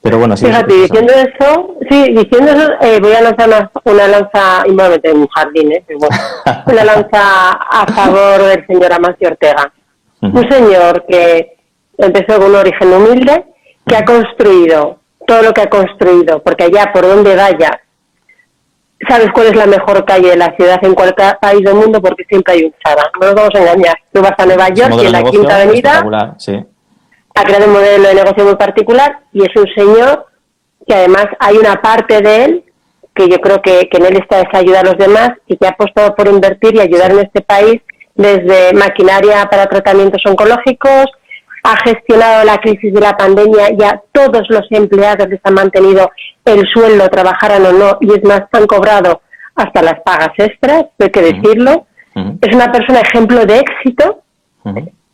Pero 0.03 0.19
bueno, 0.19 0.37
sí. 0.37 0.47
Fíjate, 0.47 0.75
diciendo 0.75 1.13
eso, 1.13 1.77
sí, 1.91 2.13
diciendo 2.15 2.53
eso, 2.53 2.73
eh, 2.81 3.01
voy 3.01 3.13
a 3.13 3.23
lanzar 3.23 3.71
una, 3.85 4.07
lanza, 4.07 4.63
y 4.67 4.71
me 4.71 4.77
voy 4.77 4.87
a 4.87 4.91
meter 4.91 5.11
en 5.11 5.19
un 5.19 5.27
jardín, 5.29 5.73
¿eh? 5.73 5.85
una 6.67 6.85
lanza 6.85 7.51
a 7.51 7.87
favor 7.93 8.45
del 8.45 8.67
señor 8.67 8.93
Amancio 8.93 9.29
Ortega. 9.29 9.73
Un 10.21 10.51
señor 10.51 11.05
que 11.09 11.57
empezó 11.97 12.41
con 12.41 12.51
un 12.51 12.57
origen 12.57 12.93
humilde, 12.93 13.45
que 13.87 13.97
ha 13.97 14.05
construido 14.05 14.99
todo 15.27 15.43
lo 15.43 15.53
que 15.53 15.63
ha 15.63 15.71
construido, 15.71 16.43
porque 16.43 16.65
allá 16.65 16.91
por 16.93 17.07
donde 17.07 17.37
vaya, 17.37 17.81
sabes 19.09 19.29
cuál 19.33 19.49
es 19.49 19.57
la 19.57 19.67
mejor 19.67 20.05
calle 20.05 20.31
de 20.31 20.37
la 20.37 20.55
ciudad 20.57 20.79
en 20.83 20.95
cualquier 20.95 21.39
país 21.41 21.63
del 21.63 21.75
mundo, 21.75 22.01
porque 22.01 22.25
siempre 22.29 22.55
hay 22.55 22.65
un 22.65 22.75
Zara. 22.85 23.11
No 23.21 23.27
nos 23.27 23.35
vamos 23.35 23.55
a 23.55 23.59
engañar. 23.61 23.97
Tú 24.13 24.23
vas 24.23 24.35
a 24.37 24.47
Nueva 24.47 24.69
York 24.71 24.95
y 24.97 25.07
en 25.07 25.13
la 25.13 25.23
Quinta 25.23 25.57
Avenida. 25.57 26.35
Sí 26.39 26.65
ha 27.39 27.45
creado 27.45 27.67
un 27.67 27.73
modelo 27.73 28.09
de 28.09 28.15
negocio 28.15 28.45
muy 28.45 28.57
particular 28.57 29.21
y 29.33 29.43
es 29.43 29.55
un 29.55 29.67
señor 29.77 30.27
que 30.87 30.95
además 30.95 31.27
hay 31.39 31.57
una 31.57 31.81
parte 31.81 32.21
de 32.21 32.45
él 32.45 32.65
que 33.15 33.29
yo 33.29 33.39
creo 33.39 33.63
que, 33.63 33.89
en 33.91 34.07
él 34.07 34.17
está 34.17 34.41
es 34.41 34.49
ayudar 34.53 34.87
a 34.87 34.91
los 34.91 34.99
demás 34.99 35.31
y 35.47 35.57
que 35.57 35.67
ha 35.67 35.71
apostado 35.71 36.15
por 36.15 36.29
invertir 36.29 36.75
y 36.75 36.81
ayudar 36.81 37.13
en 37.13 37.21
este 37.21 37.41
país 37.41 37.81
desde 38.15 38.73
maquinaria 38.75 39.45
para 39.51 39.67
tratamientos 39.67 40.23
oncológicos, 40.27 41.07
ha 41.63 41.77
gestionado 41.85 42.45
la 42.45 42.59
crisis 42.59 42.93
de 42.93 43.01
la 43.01 43.17
pandemia 43.17 43.71
y 43.77 43.83
a 43.83 44.01
todos 44.13 44.43
los 44.49 44.67
empleados 44.71 45.29
les 45.29 45.41
han 45.45 45.55
mantenido 45.55 46.11
el 46.45 46.67
sueldo, 46.73 47.09
trabajaran 47.09 47.67
o 47.67 47.73
no, 47.73 47.99
y 48.01 48.13
es 48.13 48.25
más, 48.25 48.43
han 48.53 48.67
cobrado 48.67 49.21
hasta 49.55 49.83
las 49.83 50.01
pagas 50.05 50.33
extras, 50.39 50.87
hay 50.99 51.11
que 51.11 51.23
decirlo. 51.23 51.87
Es 52.41 52.55
una 52.55 52.73
persona 52.73 53.01
ejemplo 53.01 53.47
de 53.47 53.59
éxito, 53.59 54.23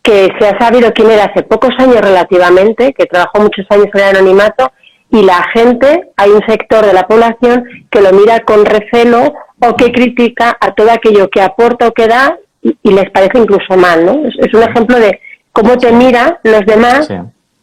que 0.04 0.28
se 0.38 0.46
ha 0.46 0.58
sabido 0.58 0.92
quién 0.92 1.10
era 1.10 1.24
hace 1.24 1.42
pocos 1.42 1.70
años 1.78 2.00
relativamente, 2.02 2.92
que 2.92 3.06
trabajó 3.06 3.40
muchos 3.40 3.64
años 3.70 3.86
en 3.94 4.00
el 4.00 4.16
anonimato, 4.16 4.70
y 5.10 5.22
la 5.22 5.42
gente, 5.54 6.10
hay 6.16 6.30
un 6.30 6.42
sector 6.46 6.84
de 6.84 6.92
la 6.92 7.06
población 7.06 7.64
que 7.90 8.02
lo 8.02 8.12
mira 8.12 8.40
con 8.40 8.66
recelo 8.66 9.32
o 9.60 9.76
que 9.76 9.92
critica 9.92 10.56
a 10.60 10.74
todo 10.74 10.90
aquello 10.90 11.30
que 11.30 11.40
aporta 11.40 11.88
o 11.88 11.92
que 11.92 12.06
da 12.06 12.38
y, 12.60 12.90
les 12.90 13.10
parece 13.10 13.38
incluso 13.38 13.76
mal, 13.76 14.04
¿no? 14.04 14.26
Es, 14.26 14.52
un 14.52 14.62
ejemplo 14.62 14.98
de 14.98 15.20
cómo 15.52 15.76
te 15.78 15.90
mira 15.90 16.38
los 16.42 16.66
demás, 16.66 17.08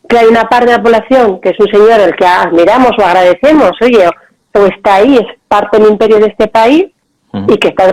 que 0.10 0.18
hay 0.18 0.26
una 0.26 0.44
parte 0.46 0.68
de 0.72 0.78
la 0.78 0.84
población 0.84 1.40
que 1.42 1.50
es 1.50 1.60
un 1.60 1.68
señor 1.68 2.00
al 2.00 2.16
que 2.16 2.26
admiramos 2.26 2.92
o 2.98 3.06
agradecemos, 3.06 3.72
oye, 3.82 4.08
o 4.54 4.66
está 4.66 4.96
ahí, 4.96 5.16
es 5.16 5.28
parte 5.48 5.78
del 5.78 5.92
imperio 5.92 6.18
de 6.18 6.28
este 6.28 6.48
país, 6.48 6.86
y 7.34 7.58
que 7.58 7.70
está 7.70 7.90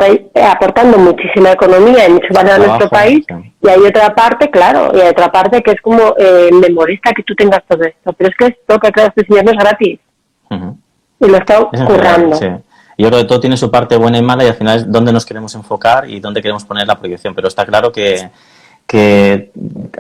aportando 0.51 0.99
muchísima 0.99 1.53
economía 1.53 2.09
y 2.09 2.13
mucho 2.13 2.27
valor 2.33 2.53
a 2.53 2.59
nuestro 2.59 2.89
país. 2.89 3.25
Y 3.63 3.69
hay 3.69 3.81
otra 3.81 4.15
parte, 4.15 4.51
claro, 4.51 4.91
y 4.95 5.01
hay 5.01 5.09
otra 5.09 5.31
parte 5.31 5.63
que 5.63 5.73
es 5.73 5.81
como 5.81 6.15
eh, 6.19 6.51
me 6.53 6.71
molesta 6.71 7.13
que 7.13 7.23
tú 7.23 7.35
tengas 7.35 7.63
todo 7.69 7.85
esto. 7.85 8.13
Pero 8.13 8.31
es 8.31 8.37
que 8.37 8.47
esto 8.47 8.79
que 8.79 8.91
creado 8.91 9.13
este 9.15 9.27
señor 9.27 9.45
no 9.45 9.53
es 9.53 9.59
gratis. 9.59 10.01
Y 11.21 11.27
lo 11.27 11.37
está 11.37 11.69
currando. 11.87 12.37
Sí. 12.37 12.47
Y 12.97 13.05
yo 13.05 13.11
creo 13.11 13.21
que 13.21 13.29
todo 13.29 13.41
tiene 13.41 13.57
su 13.57 13.71
parte 13.71 13.97
buena 13.97 14.19
y 14.19 14.23
mala 14.23 14.43
y 14.43 14.49
al 14.49 14.55
final 14.55 14.79
es 14.79 14.91
dónde 14.91 15.13
nos 15.13 15.25
queremos 15.25 15.55
enfocar 15.55 16.11
y 16.11 16.19
dónde 16.19 16.43
queremos 16.43 16.65
poner 16.65 16.87
la 16.87 16.99
proyección. 16.99 17.33
Pero 17.33 17.47
está 17.47 17.65
claro 17.65 17.93
que, 17.93 18.29
que 18.89 19.53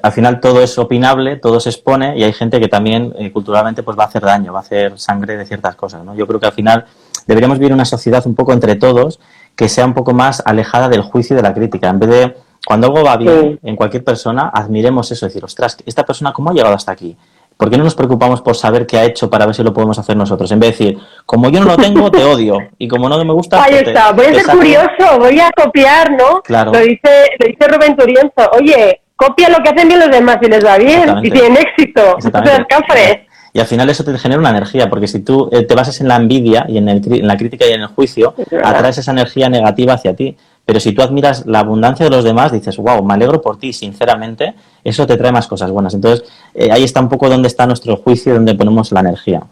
al 0.02 0.12
final 0.12 0.40
todo 0.40 0.60
es 0.60 0.76
opinable, 0.78 1.36
todo 1.36 1.60
se 1.60 1.70
expone 1.70 2.18
y 2.18 2.24
hay 2.24 2.32
gente 2.32 2.58
que 2.58 2.66
también 2.66 3.14
eh, 3.16 3.30
culturalmente 3.30 3.84
pues 3.84 3.96
va 3.96 4.02
a 4.02 4.06
hacer 4.08 4.22
daño, 4.22 4.52
va 4.52 4.58
a 4.58 4.62
hacer 4.62 4.98
sangre 4.98 5.36
de 5.36 5.46
ciertas 5.46 5.76
cosas. 5.76 6.02
¿no? 6.04 6.16
Yo 6.16 6.26
creo 6.26 6.40
que 6.40 6.46
al 6.46 6.52
final 6.52 6.86
deberíamos 7.28 7.60
vivir 7.60 7.72
una 7.72 7.84
sociedad 7.84 8.26
un 8.26 8.34
poco 8.34 8.52
entre 8.52 8.74
todos 8.74 9.20
que 9.54 9.68
sea 9.68 9.84
un 9.84 9.94
poco 9.94 10.12
más 10.14 10.42
alejada 10.44 10.88
del 10.88 11.02
juicio 11.02 11.34
y 11.34 11.36
de 11.36 11.42
la 11.42 11.54
crítica. 11.54 11.88
En 11.88 11.98
vez 11.98 12.08
de, 12.08 12.36
cuando 12.66 12.86
algo 12.88 13.04
va 13.04 13.16
bien 13.16 13.58
en 13.62 13.76
cualquier 13.76 14.04
persona, 14.04 14.50
admiremos 14.52 15.10
eso, 15.10 15.26
decir, 15.26 15.44
ostras, 15.44 15.76
esta 15.84 16.04
persona, 16.04 16.32
¿cómo 16.32 16.50
ha 16.50 16.52
llegado 16.52 16.74
hasta 16.74 16.92
aquí? 16.92 17.16
¿Por 17.56 17.68
qué 17.68 17.76
no 17.76 17.82
nos 17.82 17.96
preocupamos 17.96 18.40
por 18.40 18.54
saber 18.54 18.86
qué 18.86 18.98
ha 18.98 19.04
hecho 19.04 19.28
para 19.28 19.44
ver 19.44 19.52
si 19.52 19.64
lo 19.64 19.74
podemos 19.74 19.98
hacer 19.98 20.16
nosotros? 20.16 20.50
En 20.52 20.60
vez 20.60 20.78
de 20.78 20.84
decir, 20.84 21.02
como 21.26 21.50
yo 21.50 21.58
no 21.58 21.66
lo 21.66 21.76
tengo, 21.76 22.08
te 22.08 22.22
odio. 22.22 22.56
Y 22.78 22.86
como 22.86 23.08
no 23.08 23.22
me 23.24 23.32
gusta. 23.32 23.60
Ahí 23.60 23.72
pues 23.72 23.88
está, 23.88 24.12
voy 24.12 24.26
a 24.26 24.34
ser 24.34 24.46
curioso, 24.46 25.18
voy 25.18 25.40
a 25.40 25.50
copiar, 25.50 26.12
¿no? 26.12 26.40
Claro. 26.42 26.72
Lo 26.72 26.78
dice, 26.78 27.30
lo 27.40 27.46
dice 27.48 27.68
Rubén 27.68 27.96
Turienzo. 27.96 28.50
Oye, 28.52 29.00
copia 29.16 29.48
lo 29.48 29.58
que 29.58 29.70
hacen 29.70 29.88
bien 29.88 29.98
los 29.98 30.10
demás 30.10 30.38
y 30.40 30.46
les 30.46 30.64
va 30.64 30.78
bien. 30.78 31.18
Y 31.24 31.30
tienen 31.32 31.56
éxito. 31.56 32.16
cafres. 32.68 33.27
Y 33.58 33.60
al 33.60 33.66
final 33.66 33.90
eso 33.90 34.04
te 34.04 34.16
genera 34.16 34.38
una 34.38 34.50
energía, 34.50 34.88
porque 34.88 35.08
si 35.08 35.18
tú 35.18 35.48
eh, 35.50 35.64
te 35.64 35.74
basas 35.74 36.00
en 36.00 36.06
la 36.06 36.14
envidia 36.14 36.64
y 36.68 36.78
en, 36.78 36.88
el, 36.88 37.02
en 37.12 37.26
la 37.26 37.36
crítica 37.36 37.66
y 37.66 37.72
en 37.72 37.80
el 37.80 37.88
juicio, 37.88 38.36
atraes 38.62 38.98
esa 38.98 39.10
energía 39.10 39.48
negativa 39.48 39.94
hacia 39.94 40.14
ti. 40.14 40.36
Pero 40.64 40.78
si 40.78 40.92
tú 40.92 41.02
admiras 41.02 41.44
la 41.44 41.58
abundancia 41.58 42.04
de 42.04 42.10
los 42.10 42.22
demás, 42.22 42.52
dices, 42.52 42.76
wow, 42.76 43.02
me 43.02 43.14
alegro 43.14 43.42
por 43.42 43.58
ti, 43.58 43.72
sinceramente, 43.72 44.54
eso 44.84 45.08
te 45.08 45.16
trae 45.16 45.32
más 45.32 45.48
cosas 45.48 45.72
buenas. 45.72 45.92
Entonces, 45.92 46.30
eh, 46.54 46.70
ahí 46.70 46.84
está 46.84 47.00
un 47.00 47.08
poco 47.08 47.28
donde 47.28 47.48
está 47.48 47.66
nuestro 47.66 47.96
juicio, 47.96 48.32
donde 48.32 48.54
ponemos 48.54 48.92
la 48.92 49.00
energía. 49.00 49.42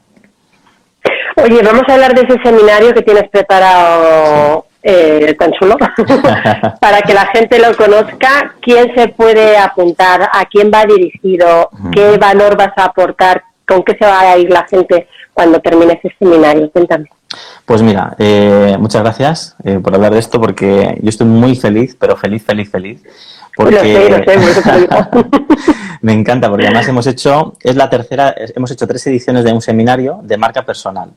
Oye, 1.42 1.60
vamos 1.64 1.82
a 1.88 1.94
hablar 1.94 2.14
de 2.14 2.20
ese 2.32 2.40
seminario 2.44 2.94
que 2.94 3.02
tienes 3.02 3.28
preparado 3.28 4.66
eh, 4.84 5.34
tan 5.36 5.50
chulo, 5.50 5.76
para 6.80 7.02
que 7.02 7.12
la 7.12 7.26
gente 7.34 7.58
lo 7.58 7.76
conozca, 7.76 8.54
quién 8.60 8.94
se 8.94 9.08
puede 9.08 9.58
apuntar, 9.58 10.30
a 10.32 10.44
quién 10.44 10.70
va 10.72 10.84
dirigido, 10.84 11.70
qué 11.90 12.16
valor 12.18 12.56
vas 12.56 12.72
a 12.76 12.84
aportar, 12.84 13.42
con 13.66 13.82
qué 13.82 13.96
se 13.98 14.06
va 14.06 14.20
a 14.20 14.38
ir 14.38 14.50
la 14.50 14.66
gente 14.66 15.08
cuando 15.34 15.60
termine 15.60 16.00
ese 16.02 16.14
seminario. 16.18 16.70
Cuéntame. 16.70 17.08
Pues 17.64 17.82
mira, 17.82 18.14
eh, 18.18 18.76
muchas 18.78 19.02
gracias 19.02 19.56
eh, 19.64 19.80
por 19.82 19.94
hablar 19.94 20.12
de 20.12 20.20
esto, 20.20 20.40
porque 20.40 20.98
yo 21.02 21.08
estoy 21.08 21.26
muy 21.26 21.56
feliz, 21.56 21.96
pero 21.98 22.16
feliz, 22.16 22.44
feliz, 22.44 22.70
feliz. 22.70 23.02
Porque 23.56 24.24
me 26.02 26.12
encanta, 26.12 26.48
porque 26.48 26.66
además 26.66 26.86
hemos 26.88 27.06
hecho, 27.06 27.54
es 27.60 27.74
la 27.74 27.90
tercera, 27.90 28.34
hemos 28.54 28.70
hecho 28.70 28.86
tres 28.86 29.06
ediciones 29.06 29.44
de 29.44 29.52
un 29.52 29.60
seminario 29.60 30.20
de 30.22 30.36
marca 30.36 30.62
personal. 30.62 31.10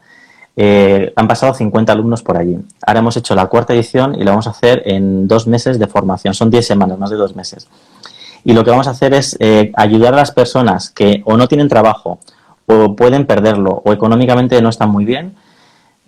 Eh, 0.55 1.13
han 1.15 1.27
pasado 1.27 1.53
50 1.53 1.93
alumnos 1.93 2.23
por 2.23 2.37
allí. 2.37 2.57
Ahora 2.85 2.99
hemos 2.99 3.15
hecho 3.15 3.35
la 3.35 3.45
cuarta 3.47 3.73
edición 3.73 4.15
y 4.15 4.23
lo 4.23 4.31
vamos 4.31 4.47
a 4.47 4.51
hacer 4.51 4.81
en 4.85 5.27
dos 5.27 5.47
meses 5.47 5.79
de 5.79 5.87
formación. 5.87 6.33
Son 6.33 6.49
10 6.49 6.65
semanas, 6.65 6.97
más 6.97 7.09
de 7.09 7.17
dos 7.17 7.35
meses. 7.35 7.67
Y 8.43 8.53
lo 8.53 8.63
que 8.63 8.71
vamos 8.71 8.87
a 8.87 8.91
hacer 8.91 9.13
es 9.13 9.37
ayudar 9.75 10.13
a 10.13 10.17
las 10.17 10.31
personas 10.31 10.89
que 10.89 11.21
o 11.25 11.37
no 11.37 11.47
tienen 11.47 11.67
trabajo, 11.67 12.19
o 12.69 12.95
pueden 12.95 13.25
perderlo, 13.25 13.81
o 13.83 13.91
económicamente 13.91 14.61
no 14.61 14.69
están 14.69 14.91
muy 14.91 15.03
bien, 15.03 15.35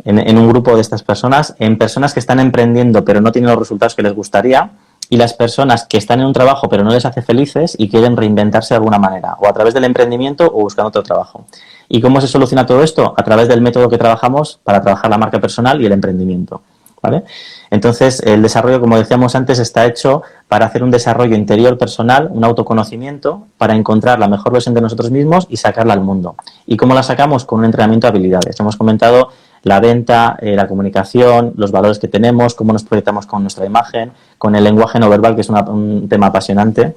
en, 0.03 0.37
un 0.37 0.47
grupo 0.47 0.75
de 0.75 0.81
estas 0.81 1.03
personas, 1.03 1.55
en 1.59 1.77
personas 1.77 2.13
que 2.13 2.19
están 2.19 2.39
emprendiendo 2.39 3.03
pero 3.03 3.21
no 3.21 3.31
tienen 3.31 3.49
los 3.49 3.59
resultados 3.59 3.95
que 3.95 4.03
les 4.03 4.13
gustaría, 4.13 4.71
y 5.09 5.17
las 5.17 5.33
personas 5.33 5.85
que 5.85 5.97
están 5.97 6.21
en 6.21 6.27
un 6.27 6.33
trabajo 6.33 6.69
pero 6.69 6.83
no 6.83 6.91
les 6.91 7.05
hace 7.05 7.21
felices 7.21 7.75
y 7.77 7.89
quieren 7.89 8.15
reinventarse 8.15 8.75
de 8.75 8.77
alguna 8.77 8.99
manera, 8.99 9.35
o 9.39 9.47
a 9.47 9.53
través 9.53 9.73
del 9.73 9.85
emprendimiento 9.85 10.45
o 10.45 10.61
buscando 10.61 10.89
otro 10.89 11.03
trabajo. 11.03 11.45
¿Y 11.89 11.99
cómo 11.99 12.21
se 12.21 12.27
soluciona 12.27 12.65
todo 12.65 12.83
esto? 12.83 13.13
A 13.17 13.23
través 13.23 13.47
del 13.47 13.61
método 13.61 13.89
que 13.89 13.97
trabajamos 13.97 14.59
para 14.63 14.81
trabajar 14.81 15.09
la 15.09 15.17
marca 15.17 15.39
personal 15.39 15.81
y 15.81 15.87
el 15.87 15.91
emprendimiento. 15.91 16.61
¿Vale? 17.01 17.23
Entonces, 17.71 18.21
el 18.21 18.43
desarrollo, 18.43 18.79
como 18.79 18.97
decíamos 18.97 19.33
antes, 19.35 19.57
está 19.57 19.85
hecho 19.85 20.21
para 20.47 20.67
hacer 20.67 20.83
un 20.83 20.91
desarrollo 20.91 21.35
interior 21.35 21.77
personal, 21.77 22.29
un 22.31 22.43
autoconocimiento, 22.43 23.47
para 23.57 23.75
encontrar 23.75 24.19
la 24.19 24.27
mejor 24.27 24.53
versión 24.53 24.75
de 24.75 24.81
nosotros 24.81 25.09
mismos 25.09 25.47
y 25.49 25.57
sacarla 25.57 25.93
al 25.93 26.01
mundo. 26.01 26.35
¿Y 26.67 26.77
cómo 26.77 26.93
la 26.93 27.01
sacamos? 27.01 27.45
Con 27.45 27.59
un 27.59 27.65
entrenamiento 27.65 28.05
de 28.05 28.09
habilidades. 28.09 28.59
Hemos 28.59 28.75
comentado 28.75 29.29
la 29.63 29.79
venta, 29.79 30.37
eh, 30.41 30.55
la 30.55 30.67
comunicación, 30.67 31.53
los 31.55 31.71
valores 31.71 31.97
que 31.99 32.07
tenemos, 32.07 32.55
cómo 32.55 32.73
nos 32.73 32.83
proyectamos 32.83 33.25
con 33.25 33.41
nuestra 33.41 33.65
imagen, 33.65 34.11
con 34.37 34.55
el 34.55 34.63
lenguaje 34.63 34.99
no 34.99 35.09
verbal, 35.09 35.35
que 35.35 35.41
es 35.41 35.49
un 35.49 36.07
tema 36.07 36.27
apasionante. 36.27 36.95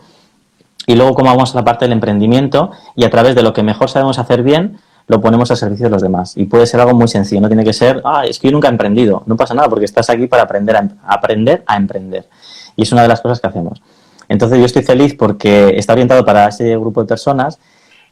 Y 0.86 0.96
luego 0.96 1.14
cómo 1.14 1.30
vamos 1.30 1.54
a 1.54 1.58
la 1.58 1.64
parte 1.64 1.86
del 1.86 1.92
emprendimiento 1.92 2.70
y 2.94 3.04
a 3.04 3.10
través 3.10 3.34
de 3.34 3.42
lo 3.42 3.52
que 3.52 3.62
mejor 3.62 3.88
sabemos 3.88 4.18
hacer 4.18 4.42
bien, 4.42 4.78
lo 5.06 5.20
ponemos 5.20 5.50
al 5.50 5.56
servicio 5.56 5.86
de 5.86 5.90
los 5.90 6.02
demás. 6.02 6.36
Y 6.36 6.44
puede 6.44 6.66
ser 6.66 6.80
algo 6.80 6.94
muy 6.94 7.08
sencillo, 7.08 7.40
no 7.40 7.48
tiene 7.48 7.64
que 7.64 7.72
ser, 7.72 8.00
ah, 8.04 8.24
es 8.26 8.38
que 8.38 8.48
yo 8.48 8.52
nunca 8.52 8.68
he 8.68 8.70
emprendido. 8.70 9.22
No 9.26 9.36
pasa 9.36 9.54
nada, 9.54 9.68
porque 9.68 9.84
estás 9.84 10.08
aquí 10.10 10.26
para 10.26 10.44
aprender 10.44 10.76
a, 10.76 10.80
em-, 10.80 10.90
aprender 11.06 11.62
a 11.66 11.76
emprender. 11.76 12.26
Y 12.76 12.82
es 12.82 12.92
una 12.92 13.02
de 13.02 13.08
las 13.08 13.20
cosas 13.20 13.40
que 13.40 13.46
hacemos. 13.46 13.82
Entonces 14.28 14.58
yo 14.58 14.64
estoy 14.64 14.82
feliz 14.82 15.14
porque 15.14 15.74
está 15.76 15.92
orientado 15.92 16.24
para 16.24 16.48
ese 16.48 16.76
grupo 16.76 17.02
de 17.02 17.06
personas 17.06 17.58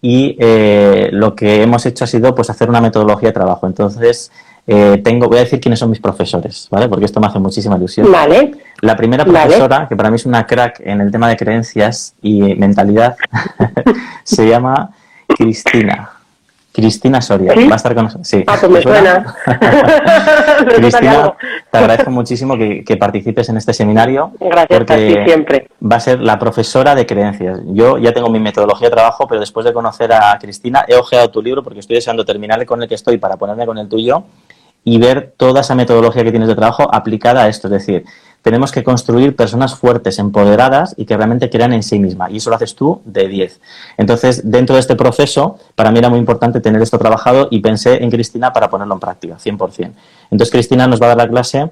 y 0.01 0.37
eh, 0.39 1.09
lo 1.13 1.35
que 1.35 1.63
hemos 1.63 1.87
hecho 1.87 2.05
ha 2.05 2.07
sido 2.07 2.35
pues 2.35 2.51
hacer 2.51 2.69
una 2.69 2.81
metodología 2.81 3.31
de 3.31 3.33
trabajo. 3.33 3.67
Entonces, 3.67 4.31
eh, 4.67 5.01
tengo, 5.03 5.29
voy 5.29 5.39
a 5.39 5.41
decir 5.41 5.61
quiénes 5.61 5.79
son 5.79 5.91
mis 5.91 6.01
profesores, 6.01 6.69
¿vale? 6.71 6.89
Porque 6.89 7.05
esto 7.05 7.21
me 7.21 7.27
hace 7.27 7.39
muchísima 7.39 7.77
ilusión. 7.77 8.11
Vale. 8.11 8.53
La 8.81 8.97
primera 8.97 9.25
profesora, 9.25 9.87
que 9.89 9.97
para 9.97 10.11
mí 10.11 10.17
es 10.17 10.27
una 10.27 10.47
crack 10.47 10.81
en 10.85 11.01
el 11.01 11.11
tema 11.11 11.29
de 11.29 11.37
creencias 11.37 12.15
y 12.21 12.43
mentalidad, 12.57 13.17
se 14.25 14.47
llama 14.47 14.91
Cristina. 15.29 16.12
Cristina 16.73 17.21
Soria, 17.21 17.53
va 17.55 17.75
a 17.75 17.77
estar 17.77 17.95
con 17.95 18.05
nosotros. 18.05 18.27
Sí. 18.27 18.43
Ah, 18.47 18.57
pues 18.59 18.73
me 18.73 18.83
suena. 18.83 19.35
Cristina, 20.75 21.35
te 21.71 21.79
agradezco 21.79 22.11
muchísimo 22.11 22.57
que, 22.57 22.97
participes 22.97 23.49
en 23.49 23.57
este 23.59 23.73
seminario. 23.75 24.33
Gracias 24.41 24.79
porque 24.79 25.23
siempre. 25.27 25.69
Va 25.83 25.97
a 25.97 26.01
ser 26.01 26.21
la 26.21 26.39
profesora 26.39 26.95
de 26.95 27.05
creencias. 27.05 27.61
Yo 27.67 27.99
ya 27.99 28.13
tengo 28.13 28.31
mi 28.31 28.41
metodología 28.41 28.89
de 28.89 28.95
trabajo, 28.95 29.27
pero 29.27 29.41
después 29.41 29.67
de 29.67 29.73
conocer 29.73 30.13
a 30.13 30.39
Cristina, 30.41 30.85
he 30.89 30.97
ojeado 30.97 31.31
tu 31.31 31.43
libro 31.43 31.63
porque 31.63 31.81
estoy 31.81 31.97
deseando 31.97 32.25
terminar 32.25 32.65
con 32.65 32.83
el 32.83 32.89
que 32.89 32.95
estoy 32.95 33.19
para 33.19 33.37
ponerme 33.37 33.67
con 33.67 33.77
el 33.79 33.89
tuyo 33.89 34.25
y 34.85 34.99
ver 34.99 35.35
toda 35.37 35.61
esa 35.61 35.75
metodología 35.75 36.25
que 36.25 36.31
tienes 36.31 36.49
de 36.49 36.55
trabajo 36.55 36.89
aplicada 36.93 37.45
a 37.45 37.49
esto. 37.49 37.69
Es 37.69 37.73
decir, 37.73 38.05
tenemos 38.43 38.73
que 38.73 38.83
construir 38.83 39.37
personas 39.37 39.77
fuertes, 39.77 40.19
empoderadas 40.19 40.95
y 40.99 41.07
que 41.07 41.17
realmente 41.17 41.49
crean 41.49 41.73
en 41.73 41.83
sí 41.83 41.99
misma. 41.99 42.31
Y 42.31 42.39
eso 42.39 42.51
lo 42.51 42.57
haces 42.57 42.75
tú 42.75 43.01
de 43.05 43.29
10. 43.29 43.61
Entonces, 43.97 44.43
dentro 44.51 44.75
de 44.75 44.81
este 44.81 44.97
proceso, 44.97 45.59
para 45.75 45.91
mí 45.93 46.01
era 46.01 46.09
muy 46.09 46.19
importante 46.19 46.61
tener 46.61 46.83
esto 46.83 46.99
trabajado 46.99 47.49
y 47.51 47.61
pensé 47.61 48.03
en 48.03 48.11
Cristina 48.11 48.53
para 48.53 48.69
ponerlo 48.69 48.95
en 48.95 49.01
práctica, 49.01 49.37
100%. 49.37 49.93
Entonces, 50.31 50.51
Cristina 50.51 50.87
nos 50.87 51.01
va 51.01 51.07
a 51.07 51.09
dar 51.11 51.19
la 51.19 51.29
clase 51.29 51.71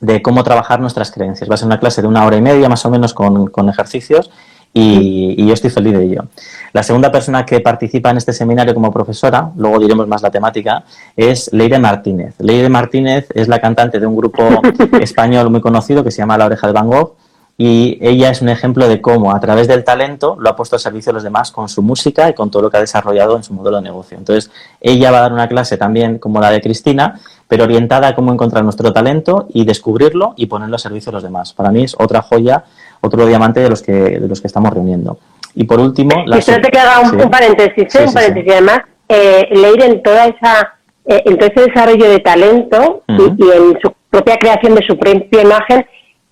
de 0.00 0.20
cómo 0.20 0.42
trabajar 0.42 0.80
nuestras 0.80 1.10
creencias. 1.10 1.48
Va 1.48 1.54
a 1.54 1.58
ser 1.58 1.66
una 1.66 1.78
clase 1.78 2.02
de 2.02 2.08
una 2.08 2.26
hora 2.26 2.36
y 2.36 2.42
media 2.42 2.68
más 2.68 2.84
o 2.84 2.90
menos 2.90 3.14
con, 3.14 3.46
con 3.46 3.68
ejercicios 3.68 4.30
y, 4.78 5.46
yo 5.46 5.54
estoy 5.54 5.70
feliz 5.70 5.94
de 5.94 6.04
ello. 6.04 6.24
La 6.72 6.82
segunda 6.82 7.10
persona 7.10 7.46
que 7.46 7.60
participa 7.60 8.10
en 8.10 8.18
este 8.18 8.32
seminario 8.32 8.74
como 8.74 8.92
profesora, 8.92 9.50
luego 9.56 9.78
diremos 9.78 10.06
más 10.06 10.20
la 10.20 10.30
temática, 10.30 10.84
es 11.16 11.50
Leire 11.52 11.78
Martínez. 11.78 12.34
Leire 12.38 12.68
Martínez 12.68 13.26
es 13.34 13.48
la 13.48 13.58
cantante 13.58 13.98
de 13.98 14.06
un 14.06 14.16
grupo 14.16 14.42
español 15.00 15.50
muy 15.50 15.62
conocido 15.62 16.04
que 16.04 16.10
se 16.10 16.18
llama 16.18 16.36
La 16.36 16.46
Oreja 16.46 16.66
de 16.66 16.72
Van 16.74 16.88
Gogh 16.88 17.14
y 17.58 17.96
ella 18.02 18.30
es 18.30 18.42
un 18.42 18.50
ejemplo 18.50 18.86
de 18.86 19.00
cómo 19.00 19.34
a 19.34 19.40
través 19.40 19.66
del 19.66 19.82
talento 19.82 20.36
lo 20.38 20.50
ha 20.50 20.56
puesto 20.56 20.76
al 20.76 20.80
servicio 20.80 21.10
de 21.10 21.14
los 21.14 21.22
demás 21.22 21.50
con 21.50 21.70
su 21.70 21.80
música 21.80 22.28
y 22.28 22.34
con 22.34 22.50
todo 22.50 22.62
lo 22.62 22.70
que 22.70 22.76
ha 22.76 22.80
desarrollado 22.80 23.34
en 23.34 23.44
su 23.44 23.54
modelo 23.54 23.78
de 23.78 23.84
negocio. 23.84 24.18
Entonces, 24.18 24.50
ella 24.78 25.10
va 25.10 25.18
a 25.18 25.20
dar 25.22 25.32
una 25.32 25.48
clase 25.48 25.78
también 25.78 26.18
como 26.18 26.38
la 26.38 26.50
de 26.50 26.60
Cristina, 26.60 27.18
pero 27.48 27.64
orientada 27.64 28.08
a 28.08 28.14
cómo 28.14 28.30
encontrar 28.30 28.62
nuestro 28.62 28.92
talento 28.92 29.46
y 29.48 29.64
descubrirlo 29.64 30.34
y 30.36 30.46
ponerlo 30.46 30.76
al 30.76 30.80
servicio 30.80 31.10
de 31.10 31.14
los 31.14 31.22
demás. 31.22 31.54
Para 31.54 31.70
mí 31.70 31.84
es 31.84 31.96
otra 31.98 32.20
joya 32.20 32.64
otro 33.06 33.26
diamante 33.26 33.60
de 33.60 33.70
los 33.70 33.82
que, 33.82 33.92
de 33.92 34.28
los 34.28 34.40
que 34.40 34.46
estamos 34.46 34.72
reuniendo. 34.72 35.18
Y 35.54 35.64
por 35.64 35.80
último... 35.80 36.10
La... 36.26 36.38
te 36.38 36.60
que 36.60 36.78
haga 36.78 37.00
un, 37.00 37.30
paréntesis, 37.30 37.94
¿eh? 37.94 38.04
un 38.06 38.12
paréntesis. 38.12 38.52
además, 38.52 38.80
eh, 39.08 39.48
leer 39.52 39.82
en 39.82 40.02
toda 40.02 40.26
esa 40.26 40.76
eh, 41.08 41.22
en 41.24 41.38
todo 41.38 41.48
ese 41.54 41.70
desarrollo 41.70 42.10
de 42.10 42.18
talento 42.18 43.04
y, 43.06 43.12
en 43.12 43.78
su 43.80 43.94
propia 44.10 44.36
creación 44.38 44.74
de 44.74 44.84
su 44.84 44.98
propia 44.98 45.42
imagen, 45.42 45.86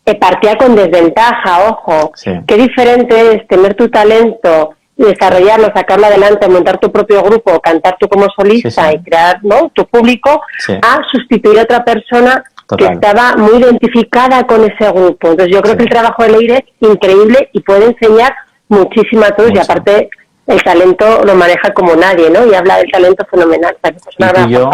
eh, 0.04 0.14
partía 0.16 0.56
con 0.56 0.74
desventaja, 0.74 1.68
ojo. 1.68 2.12
Qué 2.44 2.56
diferente 2.56 3.34
es 3.34 3.46
tener 3.46 3.74
tu 3.74 3.88
talento, 3.88 4.74
desarrollarlo, 4.96 5.70
sacarlo 5.72 6.06
adelante, 6.06 6.48
montar 6.48 6.78
tu 6.78 6.90
propio 6.90 7.22
grupo, 7.22 7.60
cantar 7.60 7.96
tú 8.00 8.08
como 8.08 8.26
solista 8.36 8.92
y 8.92 9.00
crear 9.00 9.38
¿no? 9.44 9.70
tu 9.72 9.86
público, 9.86 10.40
a 10.82 10.98
sustituir 11.12 11.60
a 11.60 11.62
otra 11.62 11.84
persona 11.84 12.42
que 12.76 12.84
estaba 12.84 13.36
muy 13.36 13.58
identificada 13.58 14.46
con 14.46 14.64
ese 14.64 14.90
grupo. 14.90 15.28
Entonces 15.28 15.54
yo 15.54 15.62
creo 15.62 15.76
que 15.76 15.84
el 15.84 15.90
trabajo 15.90 16.22
de 16.22 16.30
Leire 16.30 16.64
es 16.80 16.88
increíble 16.88 17.50
y 17.52 17.60
puede 17.60 17.86
enseñar 17.86 18.34
muchísimo 18.68 19.24
a 19.24 19.30
todos 19.30 19.50
y 19.54 19.58
aparte 19.58 20.08
el 20.46 20.62
talento 20.62 21.24
lo 21.24 21.34
maneja 21.34 21.72
como 21.72 21.94
nadie, 21.94 22.30
¿no? 22.30 22.46
Y 22.46 22.54
habla 22.54 22.78
del 22.78 22.90
talento 22.90 23.24
fenomenal. 23.30 23.76
y 24.46 24.50
yo 24.50 24.70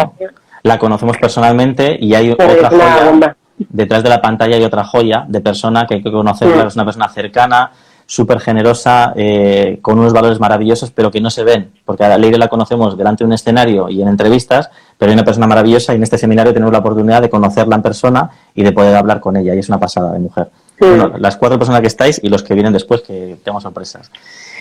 la 0.63 0.77
conocemos 0.77 1.17
personalmente 1.17 1.97
y 1.99 2.13
hay 2.13 2.31
otra 2.31 2.69
joya. 2.69 3.35
Detrás 3.57 4.03
de 4.03 4.09
la 4.09 4.21
pantalla 4.21 4.55
hay 4.55 4.63
otra 4.63 4.83
joya 4.83 5.25
de 5.27 5.39
persona 5.39 5.85
que 5.85 5.95
hay 5.95 6.03
que 6.03 6.11
conocerla, 6.11 6.63
es 6.63 6.75
una 6.75 6.85
persona 6.85 7.09
cercana, 7.09 7.71
súper 8.11 8.41
generosa, 8.41 9.13
eh, 9.15 9.79
con 9.81 9.97
unos 9.97 10.11
valores 10.11 10.37
maravillosos, 10.37 10.91
pero 10.91 11.09
que 11.09 11.21
no 11.21 11.29
se 11.29 11.45
ven, 11.45 11.71
porque 11.85 12.03
a 12.03 12.17
Leire 12.17 12.37
la 12.37 12.49
conocemos 12.49 12.97
delante 12.97 13.23
de 13.23 13.27
un 13.29 13.31
escenario 13.31 13.87
y 13.87 14.01
en 14.01 14.09
entrevistas, 14.09 14.69
pero 14.97 15.11
hay 15.11 15.13
una 15.13 15.23
persona 15.23 15.47
maravillosa 15.47 15.93
y 15.93 15.95
en 15.95 16.03
este 16.03 16.17
seminario 16.17 16.51
tenemos 16.51 16.73
la 16.73 16.79
oportunidad 16.79 17.21
de 17.21 17.29
conocerla 17.29 17.77
en 17.77 17.81
persona 17.81 18.29
y 18.53 18.63
de 18.63 18.73
poder 18.73 18.97
hablar 18.97 19.21
con 19.21 19.37
ella, 19.37 19.55
y 19.55 19.59
es 19.59 19.69
una 19.69 19.79
pasada 19.79 20.11
de 20.11 20.19
mujer. 20.19 20.49
las 21.19 21.37
cuatro 21.37 21.57
personas 21.57 21.79
que 21.79 21.87
estáis 21.87 22.19
y 22.21 22.27
los 22.27 22.43
que 22.43 22.53
vienen 22.53 22.73
después, 22.73 23.01
que 23.01 23.37
tenemos 23.45 23.63
sorpresas. 23.63 24.11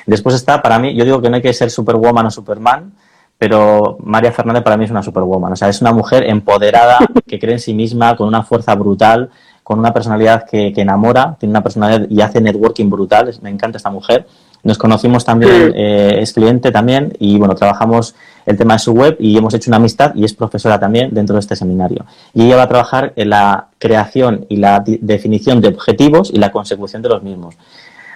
Después 0.06 0.36
está, 0.36 0.62
para 0.62 0.78
mí, 0.78 0.94
yo 0.94 1.04
digo 1.04 1.20
que 1.20 1.28
no 1.28 1.34
hay 1.34 1.42
que 1.42 1.52
ser 1.52 1.72
superwoman 1.72 2.26
o 2.26 2.30
superman, 2.30 2.92
pero 3.36 3.96
María 4.04 4.30
Fernández 4.30 4.62
para 4.62 4.76
mí 4.76 4.84
es 4.84 4.92
una 4.92 5.02
superwoman, 5.02 5.54
o 5.54 5.56
sea, 5.56 5.68
es 5.68 5.80
una 5.80 5.92
mujer 5.92 6.22
empoderada, 6.22 6.98
que 7.26 7.40
cree 7.40 7.54
en 7.54 7.58
sí 7.58 7.74
misma, 7.74 8.14
con 8.14 8.28
una 8.28 8.44
fuerza 8.44 8.76
brutal, 8.76 9.30
con 9.70 9.78
una 9.78 9.94
personalidad 9.94 10.46
que, 10.50 10.72
enamora, 10.74 11.36
tiene 11.38 11.52
una 11.52 11.62
personalidad 11.62 12.04
y 12.10 12.20
hace 12.22 12.40
networking 12.40 12.90
brutal, 12.90 13.32
me 13.40 13.50
encanta 13.50 13.76
esta 13.76 13.88
mujer. 13.88 14.26
Nos 14.64 14.76
conocimos 14.78 15.24
también, 15.24 15.72
eh, 15.76 16.18
es 16.18 16.32
cliente 16.32 16.72
también 16.72 17.12
y 17.20 17.38
bueno, 17.38 17.54
trabajamos 17.54 18.16
el 18.46 18.56
tema 18.56 18.72
de 18.74 18.80
su 18.80 18.90
web 18.90 19.16
y 19.20 19.38
hemos 19.38 19.54
hecho 19.54 19.70
una 19.70 19.76
amistad 19.76 20.12
y 20.16 20.24
es 20.24 20.34
profesora 20.34 20.80
también 20.80 21.10
dentro 21.14 21.34
de 21.34 21.40
este 21.40 21.54
seminario. 21.54 22.04
Y 22.34 22.46
ella 22.46 22.56
va 22.56 22.62
a 22.64 22.68
trabajar 22.68 23.12
en 23.14 23.30
la 23.30 23.68
creación 23.78 24.44
y 24.48 24.56
la 24.56 24.82
definición 24.84 25.60
de 25.60 25.68
objetivos 25.68 26.32
y 26.34 26.40
la 26.40 26.50
consecución 26.50 27.00
de 27.02 27.10
los 27.10 27.22
mismos. 27.22 27.54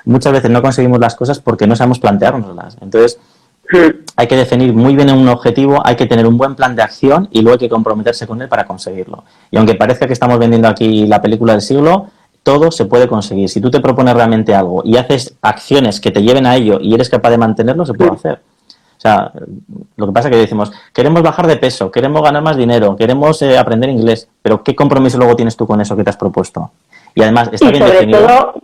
Muchas 0.07 0.33
veces 0.33 0.51
no 0.51 0.61
conseguimos 0.61 0.99
las 0.99 1.15
cosas 1.15 1.39
porque 1.39 1.69
no 1.69 1.77
sabemos 1.77 2.01
planteárnoslas. 2.01 2.79
Entonces, 2.81 3.21
hay 4.17 4.27
que 4.27 4.37
definir 4.37 4.73
muy 4.73 4.95
bien 4.95 5.11
un 5.11 5.29
objetivo, 5.29 5.83
hay 5.85 5.97
que 5.97 6.07
tener 6.07 6.27
un 6.27 6.39
buen 6.39 6.55
plan 6.55 6.77
de 6.77 6.83
acción 6.83 7.29
y 7.31 7.43
luego 7.43 7.55
hay 7.55 7.59
que 7.59 7.69
comprometerse 7.69 8.27
con 8.27 8.41
él 8.43 8.49
para 8.49 8.65
conseguirlo. 8.65 9.25
Y 9.51 9.57
aunque 9.57 9.75
parezca 9.75 10.07
que 10.07 10.13
estamos 10.13 10.39
vendiendo 10.39 10.69
aquí 10.69 11.07
la 11.07 11.21
película 11.21 11.53
del 11.53 11.63
siglo, 11.63 12.09
todo 12.45 12.71
se 12.71 12.85
puede 12.85 13.09
conseguir. 13.09 13.49
Si 13.49 13.61
tú 13.61 13.71
te 13.71 13.81
propones 13.81 14.15
realmente 14.15 14.55
algo 14.55 14.83
y 14.85 14.97
haces 14.97 15.35
acciones 15.43 16.01
que 16.01 16.11
te 16.11 16.23
lleven 16.23 16.47
a 16.47 16.55
ello 16.55 16.79
y 16.81 16.95
eres 16.95 17.09
capaz 17.09 17.31
de 17.31 17.39
mantenerlo, 17.39 17.85
se 17.87 17.95
puede 17.95 18.13
hacer. 18.13 18.41
sea, 18.99 19.33
lo 19.97 20.07
que 20.07 20.13
pasa 20.13 20.29
es 20.29 20.33
que 20.33 20.41
decimos, 20.41 20.71
queremos 20.93 21.23
bajar 21.23 21.47
de 21.47 21.57
peso, 21.57 21.91
queremos 21.91 22.23
ganar 22.23 22.43
más 22.43 22.57
dinero, 22.57 22.95
queremos 22.97 23.41
eh, 23.43 23.59
aprender 23.59 23.91
inglés, 23.91 24.29
pero 24.43 24.63
¿qué 24.63 24.77
compromiso 24.77 25.19
luego 25.19 25.35
tienes 25.35 25.57
tú 25.57 25.67
con 25.67 25.81
eso 25.81 25.97
que 25.97 26.05
te 26.05 26.11
has 26.11 26.17
propuesto? 26.17 26.71
Y 27.15 27.23
además, 27.23 27.49
está 27.53 27.71
bien 27.71 27.83
sobre 27.83 27.95
definido. 27.95 28.27
Todo, 28.27 28.55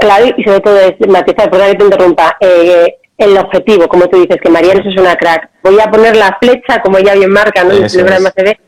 claro, 0.00 0.26
y 0.36 0.44
sobre 0.44 0.60
todo, 0.60 0.78
es, 0.78 1.08
matizar, 1.08 1.50
perdón 1.50 1.70
que 1.72 1.76
te 1.76 1.84
interrumpa, 1.84 2.36
eh, 2.40 2.94
el 3.18 3.36
objetivo, 3.38 3.88
como 3.88 4.08
tú 4.08 4.18
dices, 4.20 4.38
que 4.42 4.48
Mariana 4.50 4.82
es 4.84 4.96
una 5.00 5.16
crack. 5.16 5.50
Voy 5.62 5.78
a 5.80 5.90
poner 5.90 6.16
la 6.16 6.36
flecha, 6.40 6.80
como 6.82 6.98
ella 6.98 7.14
bien 7.14 7.30
marca, 7.30 7.62
¿no? 7.64 7.72
Eso 7.72 7.98
el 7.98 8.04
programa 8.06 8.32
se 8.36 8.42
ve, 8.42 8.58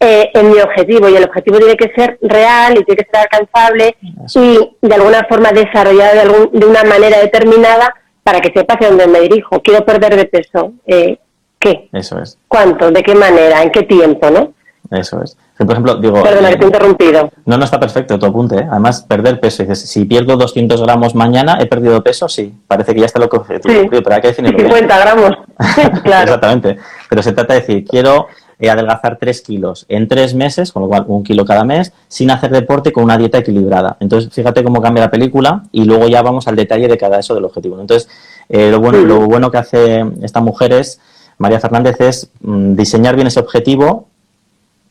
eh, 0.00 0.30
en 0.34 0.50
mi 0.50 0.58
objetivo. 0.60 1.08
Y 1.08 1.16
el 1.16 1.24
objetivo 1.24 1.58
tiene 1.58 1.76
que 1.76 1.92
ser 1.94 2.18
real 2.22 2.76
y 2.78 2.84
tiene 2.84 3.02
que 3.04 3.10
ser 3.10 3.28
alcanzable 3.30 3.96
y 4.34 4.86
de 4.86 4.94
alguna 4.94 5.24
forma 5.28 5.52
desarrollado 5.52 6.14
de, 6.14 6.20
algún- 6.20 6.50
de 6.52 6.66
una 6.66 6.84
manera 6.84 7.18
determinada 7.20 7.94
para 8.22 8.40
que 8.40 8.52
sepa 8.52 8.74
hacia 8.74 8.88
dónde 8.88 9.06
me 9.06 9.20
dirijo. 9.20 9.60
Quiero 9.62 9.84
perder 9.84 10.16
de 10.16 10.24
peso. 10.26 10.72
Eh, 10.86 11.18
¿Qué? 11.58 11.88
Eso 11.92 12.20
es, 12.20 12.38
¿Cuánto? 12.48 12.90
¿De 12.90 13.02
qué 13.02 13.14
manera? 13.14 13.62
¿En 13.62 13.70
qué 13.70 13.82
tiempo? 13.84 14.28
¿no? 14.30 14.52
eso 14.90 15.22
es. 15.22 15.36
Por 15.58 15.70
ejemplo, 15.70 15.96
digo... 15.96 16.22
Perdona 16.22 16.48
que 16.50 16.56
te 16.56 16.62
he 16.62 16.64
eh, 16.64 16.66
interrumpido. 16.68 17.30
No, 17.44 17.56
no 17.56 17.64
está 17.64 17.78
perfecto 17.78 18.18
tu 18.18 18.26
apunte. 18.26 18.56
¿eh? 18.56 18.66
Además, 18.70 19.02
perder 19.02 19.38
peso. 19.38 19.62
Dices, 19.62 19.80
si 19.80 20.04
pierdo 20.04 20.36
200 20.36 20.82
gramos 20.82 21.14
mañana, 21.14 21.58
¿he 21.60 21.66
perdido 21.66 22.02
peso? 22.02 22.28
Sí. 22.28 22.54
Parece 22.66 22.94
que 22.94 23.00
ya 23.00 23.06
está 23.06 23.20
lo 23.20 23.28
que 23.28 23.38
Sí. 23.62 23.88
pero 23.90 24.14
hay 24.14 24.20
que 24.20 24.28
definirlo 24.28 24.56
bien. 24.58 24.70
50 24.70 24.98
gramos. 24.98 25.30
claro. 26.02 26.24
Exactamente. 26.24 26.78
Pero 27.08 27.22
se 27.22 27.32
trata 27.32 27.54
de 27.54 27.60
decir, 27.60 27.84
quiero 27.86 28.26
eh, 28.58 28.70
adelgazar 28.70 29.18
3 29.20 29.40
kilos 29.42 29.86
en 29.88 30.08
3 30.08 30.34
meses, 30.34 30.72
con 30.72 30.82
lo 30.82 30.88
cual 30.88 31.04
un 31.06 31.22
kilo 31.22 31.44
cada 31.44 31.64
mes, 31.64 31.92
sin 32.08 32.30
hacer 32.30 32.50
deporte 32.50 32.92
con 32.92 33.04
una 33.04 33.18
dieta 33.18 33.38
equilibrada. 33.38 33.96
Entonces, 34.00 34.32
fíjate 34.32 34.64
cómo 34.64 34.80
cambia 34.80 35.04
la 35.04 35.10
película 35.10 35.64
y 35.70 35.84
luego 35.84 36.08
ya 36.08 36.22
vamos 36.22 36.48
al 36.48 36.56
detalle 36.56 36.88
de 36.88 36.96
cada 36.96 37.18
eso 37.18 37.34
del 37.34 37.44
objetivo. 37.44 37.78
Entonces, 37.80 38.08
eh, 38.48 38.70
lo, 38.70 38.80
bueno, 38.80 38.98
Sí. 38.98 39.04
lo 39.04 39.20
bueno 39.26 39.50
que 39.50 39.58
hace 39.58 40.04
esta 40.22 40.40
mujer 40.40 40.72
es, 40.72 41.00
María 41.38 41.60
Fernández, 41.60 42.00
es 42.00 42.30
mm, 42.40 42.74
diseñar 42.74 43.16
bien 43.16 43.26
ese 43.26 43.40
objetivo, 43.40 44.08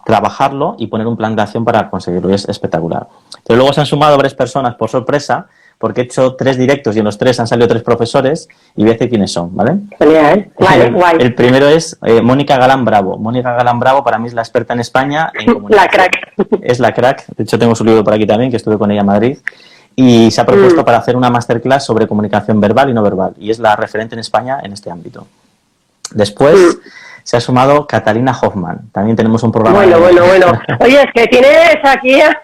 trabajarlo 0.05 0.75
y 0.77 0.87
poner 0.87 1.07
un 1.07 1.17
plan 1.17 1.35
de 1.35 1.41
acción 1.41 1.63
para 1.65 1.89
conseguirlo. 1.89 2.29
Y 2.29 2.33
es 2.33 2.47
espectacular. 2.49 3.07
Pero 3.45 3.57
luego 3.57 3.73
se 3.73 3.81
han 3.81 3.85
sumado 3.85 4.15
varias 4.17 4.33
personas 4.35 4.75
por 4.75 4.89
sorpresa, 4.89 5.47
porque 5.77 6.01
he 6.01 6.03
hecho 6.03 6.35
tres 6.35 6.57
directos 6.57 6.95
y 6.95 6.99
en 6.99 7.05
los 7.05 7.17
tres 7.17 7.39
han 7.39 7.47
salido 7.47 7.67
tres 7.67 7.81
profesores 7.81 8.47
y 8.75 8.81
voy 8.83 8.91
a 8.91 8.93
decir 8.93 9.09
quiénes 9.09 9.31
son, 9.31 9.55
¿vale? 9.55 9.79
Genial. 9.97 10.51
Vale, 10.59 10.83
el, 10.85 10.93
guay. 10.93 11.17
el 11.19 11.33
primero 11.33 11.67
es 11.67 11.97
eh, 12.05 12.21
Mónica 12.21 12.55
Galán 12.57 12.85
Bravo. 12.85 13.17
Mónica 13.17 13.53
Galán 13.53 13.79
Bravo 13.79 14.03
para 14.03 14.19
mí 14.19 14.27
es 14.27 14.33
la 14.35 14.41
experta 14.41 14.73
en 14.73 14.79
España 14.81 15.31
en 15.33 15.45
comunicación. 15.53 15.81
La 15.81 15.89
crack. 15.89 16.33
Es 16.61 16.79
la 16.79 16.93
crack. 16.93 17.25
De 17.35 17.43
hecho, 17.43 17.57
tengo 17.57 17.73
su 17.73 17.83
libro 17.83 18.03
por 18.03 18.13
aquí 18.13 18.27
también, 18.27 18.51
que 18.51 18.57
estuve 18.57 18.77
con 18.77 18.91
ella 18.91 19.01
en 19.01 19.07
Madrid. 19.07 19.37
Y 19.95 20.29
se 20.31 20.39
ha 20.39 20.45
propuesto 20.45 20.83
Mm. 20.83 20.85
para 20.85 20.99
hacer 20.99 21.15
una 21.17 21.29
masterclass 21.31 21.83
sobre 21.83 22.07
comunicación 22.07 22.61
verbal 22.61 22.89
y 22.89 22.93
no 22.93 23.01
verbal. 23.01 23.33
Y 23.39 23.49
es 23.49 23.57
la 23.59 23.75
referente 23.75 24.13
en 24.15 24.19
España 24.19 24.59
en 24.63 24.71
este 24.73 24.89
ámbito. 24.91 25.25
Después 26.13 26.55
Mm. 26.55 26.79
Se 27.23 27.37
ha 27.37 27.41
sumado 27.41 27.85
Catalina 27.87 28.35
Hoffman. 28.39 28.89
También 28.91 29.15
tenemos 29.15 29.41
un 29.43 29.51
programa. 29.51 29.77
Bueno, 29.79 29.95
de- 29.97 30.01
bueno, 30.01 30.25
bueno. 30.25 30.61
Oye, 30.79 31.01
es 31.01 31.09
que 31.13 31.27
tienes 31.27 31.75
aquí 31.83 32.21
a, 32.21 32.41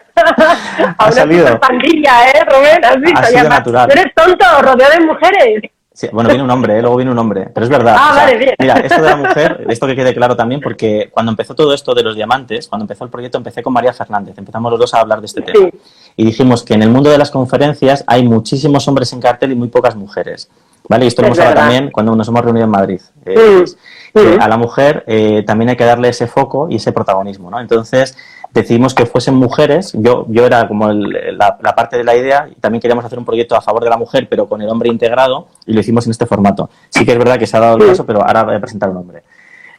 a 0.98 1.10
una 1.10 1.60
pandilla, 1.60 2.30
¿eh, 2.32 2.44
Rubén? 2.50 2.86
¿Has 2.86 3.00
visto? 3.02 3.20
Ha 3.20 3.24
sido 3.26 3.38
Y 3.38 3.40
además, 3.40 3.60
natural. 3.60 3.92
eres 3.92 4.06
tonto, 4.16 4.46
rodeado 4.62 4.94
de 5.00 5.06
mujeres. 5.06 5.72
Sí, 5.94 6.08
bueno, 6.12 6.30
viene 6.30 6.44
un 6.44 6.52
hombre, 6.52 6.78
¿eh? 6.78 6.82
luego 6.82 6.96
viene 6.98 7.12
un 7.12 7.18
hombre, 7.18 7.50
pero 7.52 7.64
es 7.64 7.72
verdad. 7.72 7.96
Ah, 7.98 8.14
vale, 8.18 8.38
bien. 8.38 8.54
Mira, 8.60 8.76
esto 8.76 9.02
de 9.02 9.10
la 9.10 9.16
mujer, 9.16 9.66
esto 9.70 9.88
que 9.88 9.96
quede 9.96 10.14
claro 10.14 10.36
también, 10.36 10.62
porque 10.62 11.10
cuando 11.12 11.32
empezó 11.32 11.56
todo 11.56 11.74
esto 11.74 11.96
de 11.96 12.04
los 12.04 12.16
diamantes, 12.16 12.68
cuando 12.68 12.84
empezó 12.84 13.04
el 13.04 13.10
proyecto, 13.10 13.40
empecé 13.40 13.64
con 13.64 13.74
María 13.74 13.94
Fernández, 13.94 14.38
empezamos 14.38 14.70
los 14.70 14.80
dos 14.80 14.94
a 14.94 15.00
hablar 15.00 15.22
de 15.22 15.26
este 15.26 15.42
tema. 15.42 15.58
Sí. 15.72 15.80
Y 16.18 16.26
dijimos 16.26 16.62
que 16.64 16.76
en 16.76 16.84
el 16.84 16.92
mundo 16.92 17.10
de 17.10 17.18
las 17.18 17.32
conferencias 17.32 18.04
hay 18.06 18.22
muchísimos 18.28 18.88
hombres 18.88 19.12
en 19.14 19.22
cartel 19.22 19.54
y 19.54 19.56
muy 19.56 19.70
pocas 19.70 19.96
mujeres. 19.96 20.52
¿Vale? 20.90 21.06
Y 21.06 21.08
esto 21.10 21.22
lo 21.22 21.28
hemos 21.28 21.40
hablado 21.40 21.56
también 21.58 21.92
cuando 21.92 22.16
nos 22.16 22.28
hemos 22.28 22.42
reunido 22.44 22.66
en 22.66 22.72
Madrid. 22.72 23.02
Eh, 23.26 23.66
Mm, 24.14 24.20
mm. 24.20 24.42
a 24.42 24.48
la 24.48 24.58
mujer 24.58 25.04
eh, 25.06 25.44
también 25.46 25.70
hay 25.70 25.76
que 25.76 25.84
darle 25.84 26.10
ese 26.10 26.28
foco 26.28 26.68
y 26.70 26.78
ese 26.78 26.92
protagonismo, 26.94 27.52
¿no? 27.52 27.60
Entonces 27.60 28.18
decidimos 28.54 28.94
que 28.96 29.06
fuesen 29.06 29.36
mujeres, 29.36 29.92
yo, 29.94 30.26
yo 30.30 30.46
era 30.46 30.68
como 30.68 30.90
el- 30.90 31.38
la, 31.38 31.58
la 31.62 31.76
parte 31.76 31.98
de 31.98 32.04
la 32.06 32.16
idea 32.16 32.48
y 32.50 32.56
también 32.56 32.82
queríamos 32.82 33.04
hacer 33.06 33.20
un 33.20 33.26
proyecto 33.26 33.56
a 33.56 33.62
favor 33.62 33.84
de 33.84 33.90
la 33.90 33.98
mujer 33.98 34.28
pero 34.30 34.48
con 34.48 34.62
el 34.62 34.70
hombre 34.70 34.90
integrado 34.90 35.50
y 35.66 35.74
lo 35.74 35.82
hicimos 35.82 36.06
en 36.08 36.12
este 36.12 36.26
formato. 36.26 36.70
Sí 36.90 37.06
que 37.06 37.12
es 37.12 37.18
verdad 37.18 37.38
que 37.38 37.46
se 37.46 37.58
ha 37.58 37.60
dado 37.60 37.76
el 37.76 37.82
Sí. 37.84 37.88
caso, 37.90 38.06
pero 38.06 38.24
ahora 38.26 38.44
voy 38.44 38.56
a 38.56 38.60
presentar 38.60 38.90
un 38.90 38.98
hombre. 38.98 39.24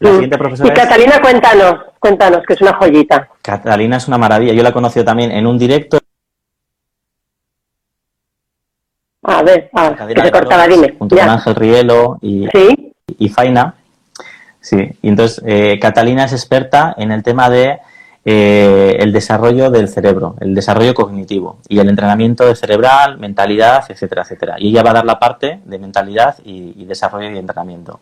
La 0.01 0.11
Mm. 0.11 0.23
Y 0.23 0.25
es 0.27 0.71
Catalina, 0.73 1.21
cuéntanos, 1.21 1.75
cuéntanos, 1.99 2.43
que 2.47 2.53
es 2.53 2.61
una 2.61 2.75
joyita. 2.75 3.29
Catalina, 3.43 3.97
es 3.97 4.07
una 4.07 4.19
maravilla. 4.19 4.53
Yo 4.53 4.63
la 4.63 4.69
he 4.69 4.73
conocido 4.73 5.05
también 5.05 5.33
en 5.33 5.45
un 5.47 5.59
directo. 5.59 5.99
A 9.29 9.43
ver, 9.43 9.69
ah, 9.75 9.91
que 9.91 9.97
Cadena 9.97 10.25
se 10.25 10.31
cortaba, 10.31 10.67
dime. 10.67 10.95
Junto 10.99 11.17
con. 11.17 11.29
Ángel 11.29 11.55
Rielo 11.55 12.19
y, 12.23 12.49
Sí, 12.53 12.95
y 13.19 13.29
Faina. 13.29 13.75
Sí, 14.61 14.77
y 15.03 15.09
entonces 15.09 15.43
eh, 15.47 15.79
Catalina 15.79 16.25
es 16.25 16.33
experta 16.33 16.95
en 16.97 17.13
el 17.13 17.23
tema 17.23 17.49
de 17.51 17.79
eh, 18.25 18.97
el 18.99 19.13
desarrollo 19.13 19.71
del 19.71 19.89
cerebro, 19.89 20.35
el 20.41 20.55
desarrollo 20.55 20.95
cognitivo 20.95 21.59
y 21.69 21.79
el 21.79 21.89
entrenamiento 21.89 22.55
cerebral, 22.55 23.19
mentalidad, 23.19 23.85
etcétera, 23.89 24.23
etcétera. 24.23 24.57
Y 24.59 24.71
ella 24.71 24.83
va 24.83 24.91
a 24.91 24.95
dar 24.95 25.05
la 25.05 25.19
parte 25.19 25.61
de 25.65 25.79
mentalidad 25.79 26.37
y, 26.45 26.75
y 26.77 26.85
desarrollo 26.87 27.31
y 27.31 27.39
entrenamiento. 27.39 28.01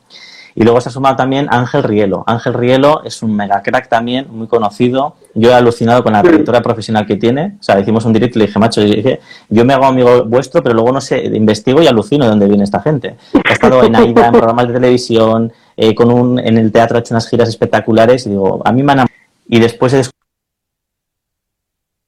Y 0.57 0.65
luego 0.65 0.81
se 0.81 0.89
ha 0.89 0.93
sumado 0.93 1.17
también 1.17 1.49
Ángel 1.51 1.83
Rielo. 1.83 2.25
Ángel 2.27 2.55
Rielo 2.55 3.03
es 3.05 3.23
un 3.23 3.37
mega 3.37 3.63
crack 3.63 3.91
también, 3.91 4.27
muy 4.31 4.47
conocido. 4.47 5.15
Yo 5.35 5.51
he 5.51 5.55
alucinado 5.55 6.03
con 6.03 6.15
la 6.15 6.23
trayectoria 6.23 6.63
profesional 6.63 7.07
que 7.07 7.17
tiene. 7.17 7.57
O 7.61 7.63
sea, 7.63 7.79
hicimos 7.79 8.07
un 8.07 8.15
directo 8.15 8.39
y 8.39 8.41
le 8.41 8.47
dije, 8.47 8.59
macho, 8.59 8.81
yo, 8.81 8.95
dije, 8.95 9.21
yo 9.51 9.67
me 9.67 9.75
hago 9.75 9.85
amigo 9.85 10.25
vuestro, 10.25 10.63
pero 10.63 10.75
luego 10.75 10.93
no 10.93 11.03
sé, 11.03 11.23
investigo 11.27 11.83
y 11.83 11.87
alucino 11.87 12.25
de 12.25 12.31
dónde 12.31 12.47
viene 12.47 12.65
esta 12.65 12.81
gente. 12.81 13.17
Ha 13.45 13.53
estado 13.53 13.85
en 13.85 13.95
AIDA, 13.95 14.29
en 14.29 14.33
programas 14.33 14.67
de 14.69 14.73
televisión, 14.73 15.53
eh, 15.77 15.95
con 15.95 16.11
un, 16.11 16.39
en 16.39 16.57
el 16.57 16.73
teatro 16.73 16.97
ha 16.97 17.01
hecho 17.01 17.13
unas 17.13 17.29
giras 17.29 17.51
espectaculares 17.51 18.27
y 18.27 18.31
digo, 18.31 18.63
a 18.65 18.73
mí 18.73 18.83
me 18.83 18.93
han... 18.93 19.07
Y 19.49 19.61
después 19.61 19.93
he 19.93 19.99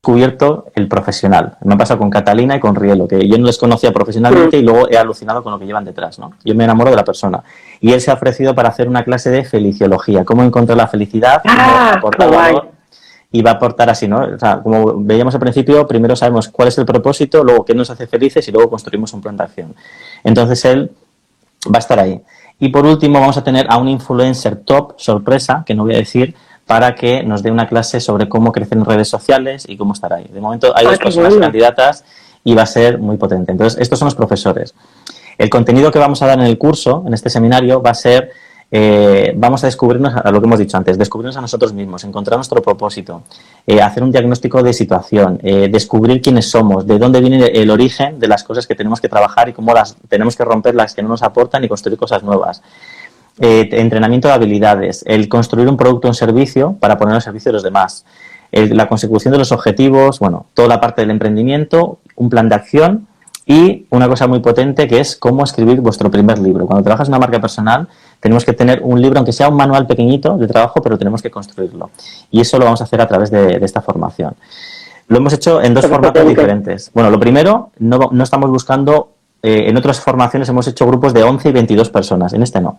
descubierto 0.08 0.66
el 0.74 0.88
profesional. 0.88 1.58
Me 1.64 1.74
ha 1.74 1.76
pasado 1.76 1.98
con 1.98 2.08
Catalina 2.08 2.56
y 2.56 2.60
con 2.60 2.74
Rielo, 2.74 3.06
que 3.06 3.28
yo 3.28 3.36
no 3.36 3.46
les 3.46 3.58
conocía 3.58 3.92
profesionalmente 3.92 4.56
y 4.56 4.62
luego 4.62 4.88
he 4.90 4.96
alucinado 4.96 5.42
con 5.42 5.52
lo 5.52 5.58
que 5.58 5.66
llevan 5.66 5.84
detrás, 5.84 6.18
¿no? 6.18 6.32
Yo 6.44 6.54
me 6.54 6.64
enamoro 6.64 6.88
de 6.90 6.96
la 6.96 7.04
persona. 7.04 7.42
Y 7.78 7.92
él 7.92 8.00
se 8.00 8.10
ha 8.10 8.14
ofrecido 8.14 8.54
para 8.54 8.70
hacer 8.70 8.88
una 8.88 9.04
clase 9.04 9.30
de 9.30 9.44
feliciología, 9.44 10.24
cómo 10.24 10.42
encontrar 10.42 10.78
la 10.78 10.88
felicidad, 10.88 11.42
Ah, 11.44 12.00
y 13.30 13.42
va 13.42 13.50
a 13.50 13.54
aportar 13.54 13.90
así, 13.90 14.08
¿no? 14.08 14.20
O 14.20 14.38
sea, 14.38 14.62
como 14.62 14.94
veíamos 15.02 15.34
al 15.34 15.40
principio, 15.40 15.86
primero 15.86 16.16
sabemos 16.16 16.48
cuál 16.48 16.68
es 16.68 16.78
el 16.78 16.86
propósito, 16.86 17.44
luego 17.44 17.66
qué 17.66 17.74
nos 17.74 17.90
hace 17.90 18.06
felices 18.06 18.48
y 18.48 18.52
luego 18.52 18.70
construimos 18.70 19.12
un 19.12 19.20
plan 19.20 19.36
de 19.36 19.44
acción. 19.44 19.74
Entonces 20.24 20.64
él 20.64 20.90
va 21.66 21.76
a 21.76 21.80
estar 21.80 21.98
ahí. 21.98 22.22
Y 22.58 22.70
por 22.70 22.86
último 22.86 23.20
vamos 23.20 23.36
a 23.36 23.44
tener 23.44 23.66
a 23.68 23.76
un 23.76 23.88
influencer 23.88 24.56
top, 24.56 24.94
sorpresa, 24.96 25.64
que 25.66 25.74
no 25.74 25.84
voy 25.84 25.94
a 25.94 25.98
decir, 25.98 26.34
para 26.68 26.94
que 26.94 27.22
nos 27.22 27.42
dé 27.42 27.50
una 27.50 27.66
clase 27.66 27.98
sobre 27.98 28.28
cómo 28.28 28.52
crecer 28.52 28.76
en 28.76 28.84
redes 28.84 29.08
sociales 29.08 29.64
y 29.66 29.78
cómo 29.78 29.94
estar 29.94 30.12
ahí. 30.12 30.28
De 30.30 30.38
momento 30.38 30.70
hay 30.76 30.84
dos 30.84 30.98
personas 30.98 31.30
bueno. 31.30 31.46
candidatas 31.46 32.04
y 32.44 32.54
va 32.54 32.62
a 32.62 32.66
ser 32.66 32.98
muy 32.98 33.16
potente. 33.16 33.50
Entonces, 33.50 33.80
estos 33.80 33.98
son 33.98 34.06
los 34.06 34.14
profesores. 34.14 34.74
El 35.38 35.48
contenido 35.48 35.90
que 35.90 35.98
vamos 35.98 36.20
a 36.20 36.26
dar 36.26 36.38
en 36.38 36.44
el 36.44 36.58
curso, 36.58 37.04
en 37.06 37.14
este 37.14 37.30
seminario, 37.30 37.80
va 37.80 37.92
a 37.92 37.94
ser, 37.94 38.32
eh, 38.70 39.32
vamos 39.34 39.64
a 39.64 39.66
descubrirnos 39.66 40.14
a 40.14 40.30
lo 40.30 40.42
que 40.42 40.46
hemos 40.46 40.58
dicho 40.58 40.76
antes, 40.76 40.98
descubrirnos 40.98 41.38
a 41.38 41.40
nosotros 41.40 41.72
mismos, 41.72 42.04
encontrar 42.04 42.36
nuestro 42.36 42.60
propósito, 42.60 43.22
eh, 43.66 43.80
hacer 43.80 44.02
un 44.02 44.12
diagnóstico 44.12 44.62
de 44.62 44.74
situación, 44.74 45.40
eh, 45.42 45.70
descubrir 45.72 46.20
quiénes 46.20 46.50
somos, 46.50 46.86
de 46.86 46.98
dónde 46.98 47.20
viene 47.22 47.46
el 47.46 47.70
origen 47.70 48.20
de 48.20 48.28
las 48.28 48.44
cosas 48.44 48.66
que 48.66 48.74
tenemos 48.74 49.00
que 49.00 49.08
trabajar 49.08 49.48
y 49.48 49.54
cómo 49.54 49.72
las 49.72 49.96
tenemos 50.06 50.36
que 50.36 50.44
romper 50.44 50.74
las 50.74 50.94
que 50.94 51.02
no 51.02 51.08
nos 51.08 51.22
aportan 51.22 51.64
y 51.64 51.68
construir 51.68 51.98
cosas 51.98 52.22
nuevas. 52.22 52.60
Eh, 53.40 53.68
entrenamiento 53.72 54.26
de 54.28 54.34
habilidades, 54.34 55.04
el 55.06 55.28
construir 55.28 55.68
un 55.68 55.76
producto 55.76 56.08
o 56.08 56.10
un 56.10 56.14
servicio 56.14 56.74
para 56.80 56.96
ponerlo 56.98 57.16
al 57.16 57.22
servicio 57.22 57.50
de 57.50 57.54
los 57.54 57.62
demás, 57.62 58.04
el- 58.50 58.76
la 58.76 58.88
consecución 58.88 59.30
de 59.32 59.38
los 59.38 59.52
objetivos, 59.52 60.18
bueno, 60.18 60.46
toda 60.54 60.66
la 60.66 60.80
parte 60.80 61.02
del 61.02 61.10
emprendimiento, 61.10 61.98
un 62.16 62.30
plan 62.30 62.48
de 62.48 62.56
acción 62.56 63.06
y 63.46 63.86
una 63.90 64.08
cosa 64.08 64.26
muy 64.26 64.40
potente 64.40 64.88
que 64.88 64.98
es 65.00 65.14
cómo 65.16 65.44
escribir 65.44 65.80
vuestro 65.80 66.10
primer 66.10 66.38
libro. 66.38 66.66
Cuando 66.66 66.82
trabajas 66.82 67.08
en 67.08 67.12
una 67.14 67.20
marca 67.20 67.40
personal, 67.40 67.86
tenemos 68.20 68.44
que 68.44 68.52
tener 68.54 68.80
un 68.82 69.00
libro, 69.00 69.18
aunque 69.20 69.32
sea 69.32 69.48
un 69.48 69.56
manual 69.56 69.86
pequeñito 69.86 70.36
de 70.36 70.46
trabajo, 70.48 70.82
pero 70.82 70.98
tenemos 70.98 71.22
que 71.22 71.30
construirlo. 71.30 71.90
Y 72.32 72.40
eso 72.40 72.58
lo 72.58 72.64
vamos 72.64 72.80
a 72.80 72.84
hacer 72.84 73.00
a 73.00 73.06
través 73.06 73.30
de, 73.30 73.58
de 73.58 73.64
esta 73.64 73.80
formación. 73.82 74.34
Lo 75.06 75.16
hemos 75.18 75.32
hecho 75.32 75.62
en 75.62 75.72
dos 75.74 75.84
formatos 75.86 76.22
diferentes. 76.28 76.90
Bueno, 76.92 77.08
lo 77.10 77.20
primero, 77.20 77.70
no, 77.78 78.10
no 78.12 78.24
estamos 78.24 78.50
buscando, 78.50 79.12
eh, 79.42 79.64
en 79.68 79.76
otras 79.76 80.00
formaciones 80.00 80.48
hemos 80.48 80.66
hecho 80.66 80.86
grupos 80.86 81.14
de 81.14 81.22
11 81.22 81.48
y 81.48 81.52
22 81.52 81.88
personas, 81.88 82.32
en 82.34 82.42
este 82.42 82.60
no. 82.60 82.78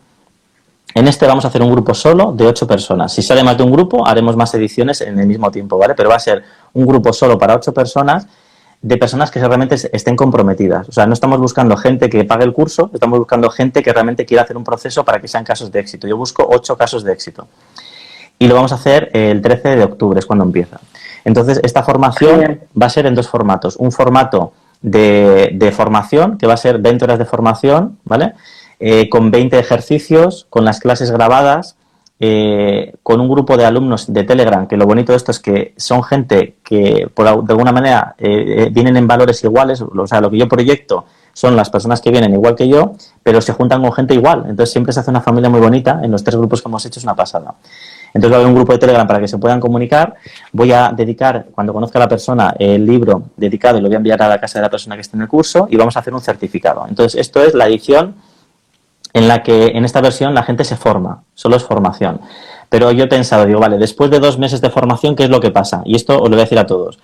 En 0.95 1.07
este 1.07 1.27
vamos 1.27 1.45
a 1.45 1.49
hacer 1.49 1.61
un 1.61 1.71
grupo 1.71 1.93
solo 1.93 2.31
de 2.31 2.47
8 2.47 2.65
personas. 2.67 3.13
Si 3.13 3.21
sale 3.21 3.43
más 3.43 3.57
de 3.57 3.63
un 3.63 3.71
grupo, 3.71 4.07
haremos 4.07 4.35
más 4.35 4.53
ediciones 4.55 5.01
en 5.01 5.19
el 5.19 5.27
mismo 5.27 5.51
tiempo, 5.51 5.77
¿vale? 5.77 5.93
Pero 5.95 6.09
va 6.09 6.15
a 6.15 6.19
ser 6.19 6.43
un 6.73 6.85
grupo 6.85 7.13
solo 7.13 7.37
para 7.37 7.55
8 7.55 7.73
personas 7.73 8.27
de 8.81 8.97
personas 8.97 9.29
que 9.29 9.39
realmente 9.39 9.75
es- 9.75 9.89
estén 9.93 10.15
comprometidas. 10.15 10.87
O 10.89 10.91
sea, 10.91 11.05
no 11.05 11.13
estamos 11.13 11.37
buscando 11.39 11.75
gente 11.77 12.09
que 12.09 12.23
pague 12.23 12.43
el 12.45 12.53
curso, 12.53 12.89
estamos 12.93 13.19
buscando 13.19 13.49
gente 13.49 13.83
que 13.83 13.91
realmente 13.93 14.25
quiera 14.25 14.43
hacer 14.43 14.57
un 14.57 14.63
proceso 14.63 15.03
para 15.05 15.19
que 15.19 15.27
sean 15.27 15.43
casos 15.43 15.71
de 15.71 15.79
éxito. 15.79 16.07
Yo 16.07 16.17
busco 16.17 16.47
8 16.49 16.75
casos 16.77 17.03
de 17.03 17.11
éxito. 17.13 17.47
Y 18.39 18.47
lo 18.47 18.55
vamos 18.55 18.71
a 18.71 18.75
hacer 18.75 19.09
el 19.13 19.41
13 19.41 19.75
de 19.75 19.83
octubre, 19.83 20.17
es 20.19 20.25
cuando 20.25 20.45
empieza. 20.45 20.79
Entonces, 21.25 21.59
esta 21.63 21.83
formación 21.83 22.61
va 22.81 22.85
a 22.85 22.89
ser 22.89 23.05
en 23.05 23.13
dos 23.15 23.27
formatos. 23.27 23.75
Un 23.75 23.91
formato 23.91 24.53
de, 24.81 25.49
de 25.53 25.71
formación, 25.73 26.37
que 26.37 26.47
va 26.47 26.53
a 26.53 26.57
ser 26.57 26.77
20 26.79 27.03
horas 27.03 27.19
de 27.19 27.25
formación, 27.25 27.97
¿vale? 28.05 28.33
Eh, 28.79 29.09
con 29.09 29.31
20 29.31 29.59
ejercicios, 29.59 30.47
con 30.49 30.65
las 30.65 30.79
clases 30.79 31.11
grabadas, 31.11 31.75
eh, 32.21 32.95
con 33.01 33.21
un 33.21 33.29
grupo 33.29 33.55
de 33.55 33.65
alumnos 33.65 34.11
de 34.11 34.23
Telegram, 34.23 34.67
que 34.67 34.77
lo 34.77 34.85
bonito 34.85 35.13
de 35.13 35.17
esto 35.17 35.31
es 35.31 35.39
que 35.39 35.73
son 35.77 36.03
gente 36.03 36.55
que 36.63 37.09
por, 37.13 37.25
de 37.45 37.53
alguna 37.53 37.71
manera 37.71 38.15
eh, 38.17 38.69
vienen 38.71 38.97
en 38.97 39.07
valores 39.07 39.43
iguales, 39.43 39.81
o 39.81 40.07
sea, 40.07 40.19
lo 40.19 40.29
que 40.29 40.37
yo 40.37 40.47
proyecto 40.47 41.05
son 41.33 41.55
las 41.55 41.69
personas 41.69 42.01
que 42.01 42.11
vienen 42.11 42.33
igual 42.33 42.55
que 42.55 42.67
yo, 42.67 42.93
pero 43.23 43.39
se 43.41 43.53
juntan 43.53 43.81
con 43.81 43.93
gente 43.93 44.13
igual. 44.13 44.39
Entonces 44.47 44.71
siempre 44.71 44.91
se 44.91 44.99
hace 44.99 45.09
una 45.09 45.21
familia 45.21 45.49
muy 45.49 45.61
bonita. 45.61 46.01
En 46.03 46.11
los 46.11 46.21
tres 46.21 46.35
grupos 46.35 46.61
que 46.61 46.67
hemos 46.67 46.85
hecho 46.85 46.99
es 46.99 47.03
una 47.03 47.15
pasada. 47.15 47.55
Entonces 48.13 48.31
va 48.31 48.35
a 48.35 48.39
haber 48.39 48.49
un 48.49 48.55
grupo 48.55 48.73
de 48.73 48.79
Telegram 48.79 49.07
para 49.07 49.19
que 49.19 49.27
se 49.27 49.37
puedan 49.37 49.59
comunicar. 49.59 50.15
Voy 50.51 50.73
a 50.73 50.91
dedicar, 50.91 51.45
cuando 51.53 51.73
conozca 51.73 51.99
a 51.99 52.01
la 52.01 52.09
persona, 52.09 52.53
el 52.59 52.85
libro 52.85 53.23
dedicado 53.37 53.77
y 53.77 53.81
lo 53.81 53.87
voy 53.87 53.95
a 53.95 53.97
enviar 53.97 54.21
a 54.21 54.27
la 54.27 54.39
casa 54.39 54.59
de 54.59 54.63
la 54.63 54.69
persona 54.69 54.95
que 54.95 55.01
esté 55.01 55.15
en 55.15 55.21
el 55.21 55.27
curso 55.29 55.67
y 55.69 55.77
vamos 55.77 55.95
a 55.95 55.99
hacer 55.99 56.13
un 56.13 56.21
certificado. 56.21 56.85
Entonces 56.89 57.19
esto 57.19 57.41
es 57.41 57.53
la 57.53 57.67
edición 57.67 58.15
en 59.13 59.27
la 59.27 59.43
que 59.43 59.67
en 59.67 59.85
esta 59.85 60.01
versión 60.01 60.33
la 60.33 60.43
gente 60.43 60.63
se 60.63 60.75
forma, 60.75 61.23
solo 61.33 61.55
es 61.55 61.63
formación. 61.63 62.21
Pero 62.69 62.91
yo 62.91 63.05
he 63.05 63.07
pensado, 63.07 63.45
digo, 63.45 63.59
vale, 63.59 63.77
después 63.77 64.11
de 64.11 64.19
dos 64.19 64.37
meses 64.37 64.61
de 64.61 64.69
formación, 64.69 65.15
¿qué 65.15 65.23
es 65.23 65.29
lo 65.29 65.39
que 65.39 65.51
pasa? 65.51 65.81
Y 65.85 65.95
esto 65.95 66.17
os 66.17 66.29
lo 66.29 66.29
voy 66.29 66.39
a 66.39 66.43
decir 66.43 66.59
a 66.59 66.67
todos 66.67 66.99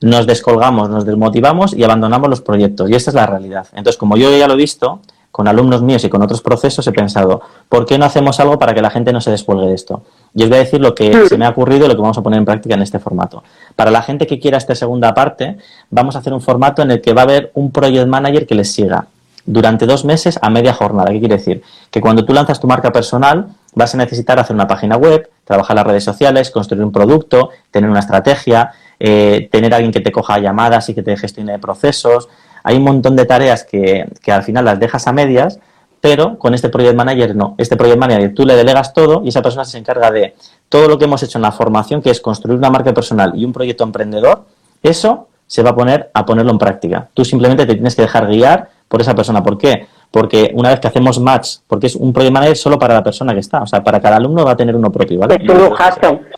nos 0.00 0.26
descolgamos, 0.26 0.88
nos 0.88 1.04
desmotivamos 1.04 1.74
y 1.74 1.82
abandonamos 1.82 2.30
los 2.30 2.40
proyectos. 2.40 2.90
Y 2.90 2.94
esta 2.94 3.10
es 3.10 3.14
la 3.14 3.26
realidad. 3.26 3.66
Entonces, 3.72 3.96
como 3.96 4.16
yo 4.16 4.36
ya 4.36 4.46
lo 4.46 4.54
he 4.54 4.56
visto, 4.56 5.00
con 5.30 5.46
alumnos 5.46 5.82
míos 5.82 6.02
y 6.04 6.08
con 6.08 6.22
otros 6.22 6.40
procesos, 6.40 6.86
he 6.86 6.92
pensado, 6.92 7.40
¿por 7.68 7.84
qué 7.84 7.98
no 7.98 8.04
hacemos 8.04 8.40
algo 8.40 8.58
para 8.58 8.74
que 8.74 8.82
la 8.82 8.90
gente 8.90 9.12
no 9.12 9.20
se 9.20 9.30
descuelgue 9.30 9.66
de 9.66 9.74
esto? 9.74 10.02
Y 10.34 10.42
os 10.42 10.48
voy 10.48 10.58
a 10.58 10.60
decir 10.60 10.80
lo 10.80 10.94
que 10.94 11.28
se 11.28 11.36
me 11.36 11.46
ha 11.46 11.50
ocurrido 11.50 11.86
y 11.86 11.88
lo 11.88 11.94
que 11.94 12.00
vamos 12.00 12.18
a 12.18 12.22
poner 12.22 12.38
en 12.38 12.44
práctica 12.44 12.74
en 12.74 12.82
este 12.82 12.98
formato. 12.98 13.42
Para 13.76 13.90
la 13.90 14.02
gente 14.02 14.26
que 14.26 14.38
quiera 14.38 14.58
esta 14.58 14.74
segunda 14.74 15.14
parte, 15.14 15.58
vamos 15.90 16.16
a 16.16 16.20
hacer 16.20 16.32
un 16.32 16.40
formato 16.40 16.82
en 16.82 16.92
el 16.92 17.00
que 17.00 17.12
va 17.12 17.22
a 17.22 17.24
haber 17.24 17.50
un 17.54 17.70
project 17.70 18.06
manager 18.06 18.46
que 18.46 18.54
les 18.54 18.72
siga 18.72 19.06
durante 19.48 19.86
dos 19.86 20.04
meses 20.04 20.38
a 20.42 20.50
media 20.50 20.74
jornada. 20.74 21.10
¿Qué 21.10 21.20
quiere 21.20 21.36
decir? 21.36 21.62
Que 21.90 22.00
cuando 22.00 22.24
tú 22.24 22.34
lanzas 22.34 22.60
tu 22.60 22.66
marca 22.66 22.92
personal, 22.92 23.48
vas 23.74 23.94
a 23.94 23.98
necesitar 23.98 24.38
hacer 24.38 24.54
una 24.54 24.66
página 24.66 24.96
web, 24.96 25.28
trabajar 25.44 25.74
las 25.74 25.86
redes 25.86 26.04
sociales, 26.04 26.50
construir 26.50 26.84
un 26.84 26.92
producto, 26.92 27.50
tener 27.70 27.88
una 27.88 28.00
estrategia, 28.00 28.72
eh, 29.00 29.48
tener 29.50 29.72
alguien 29.72 29.90
que 29.90 30.00
te 30.00 30.12
coja 30.12 30.38
llamadas 30.38 30.88
y 30.90 30.94
que 30.94 31.02
te 31.02 31.16
gestione 31.16 31.58
procesos. 31.58 32.28
Hay 32.62 32.76
un 32.76 32.84
montón 32.84 33.16
de 33.16 33.24
tareas 33.24 33.64
que, 33.64 34.06
que 34.22 34.32
al 34.32 34.42
final 34.42 34.66
las 34.66 34.78
dejas 34.78 35.06
a 35.06 35.12
medias, 35.12 35.58
pero 36.00 36.38
con 36.38 36.52
este 36.52 36.68
Project 36.68 36.94
Manager 36.94 37.34
no. 37.34 37.54
Este 37.56 37.76
Project 37.76 37.98
Manager 37.98 38.34
tú 38.34 38.44
le 38.44 38.54
delegas 38.54 38.92
todo 38.92 39.22
y 39.24 39.28
esa 39.28 39.40
persona 39.40 39.64
se 39.64 39.78
encarga 39.78 40.10
de 40.10 40.34
todo 40.68 40.88
lo 40.88 40.98
que 40.98 41.06
hemos 41.06 41.22
hecho 41.22 41.38
en 41.38 41.42
la 41.42 41.52
formación, 41.52 42.02
que 42.02 42.10
es 42.10 42.20
construir 42.20 42.58
una 42.58 42.68
marca 42.68 42.92
personal 42.92 43.32
y 43.34 43.46
un 43.46 43.54
proyecto 43.54 43.82
emprendedor, 43.82 44.44
eso 44.82 45.28
se 45.46 45.62
va 45.62 45.70
a 45.70 45.74
poner 45.74 46.10
a 46.12 46.26
ponerlo 46.26 46.52
en 46.52 46.58
práctica. 46.58 47.08
Tú 47.14 47.24
simplemente 47.24 47.64
te 47.64 47.72
tienes 47.74 47.96
que 47.96 48.02
dejar 48.02 48.26
guiar 48.26 48.68
por 48.88 49.00
esa 49.00 49.14
persona. 49.14 49.42
¿Por 49.42 49.58
qué? 49.58 49.86
porque 50.10 50.50
una 50.54 50.70
vez 50.70 50.80
que 50.80 50.88
hacemos 50.88 51.20
match, 51.20 51.58
porque 51.66 51.86
es 51.86 51.96
un 51.96 52.12
project 52.12 52.32
manager 52.32 52.56
solo 52.56 52.78
para 52.78 52.94
la 52.94 53.02
persona 53.02 53.34
que 53.34 53.40
está, 53.40 53.62
o 53.62 53.66
sea, 53.66 53.82
para 53.84 54.00
cada 54.00 54.16
alumno 54.16 54.44
va 54.44 54.52
a 54.52 54.56
tener 54.56 54.74
uno 54.74 54.90
propio, 54.90 55.18
¿vale? 55.18 55.36
Es 55.36 55.48
un 55.48 55.76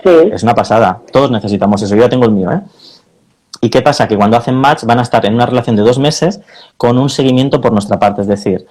sí. 0.02 0.30
Es 0.32 0.42
una 0.42 0.54
pasada, 0.54 1.00
todos 1.12 1.30
necesitamos 1.30 1.80
eso, 1.82 1.94
yo 1.94 2.02
ya 2.02 2.08
tengo 2.08 2.24
el 2.24 2.32
mío, 2.32 2.50
¿eh? 2.50 2.62
¿Y 3.62 3.68
qué 3.68 3.82
pasa? 3.82 4.08
Que 4.08 4.16
cuando 4.16 4.36
hacen 4.36 4.54
match 4.54 4.84
van 4.84 4.98
a 4.98 5.02
estar 5.02 5.24
en 5.26 5.34
una 5.34 5.44
relación 5.44 5.76
de 5.76 5.82
dos 5.82 5.98
meses 5.98 6.40
con 6.78 6.98
un 6.98 7.10
seguimiento 7.10 7.60
por 7.60 7.72
nuestra 7.72 7.98
parte, 7.98 8.22
es 8.22 8.26
decir, 8.26 8.66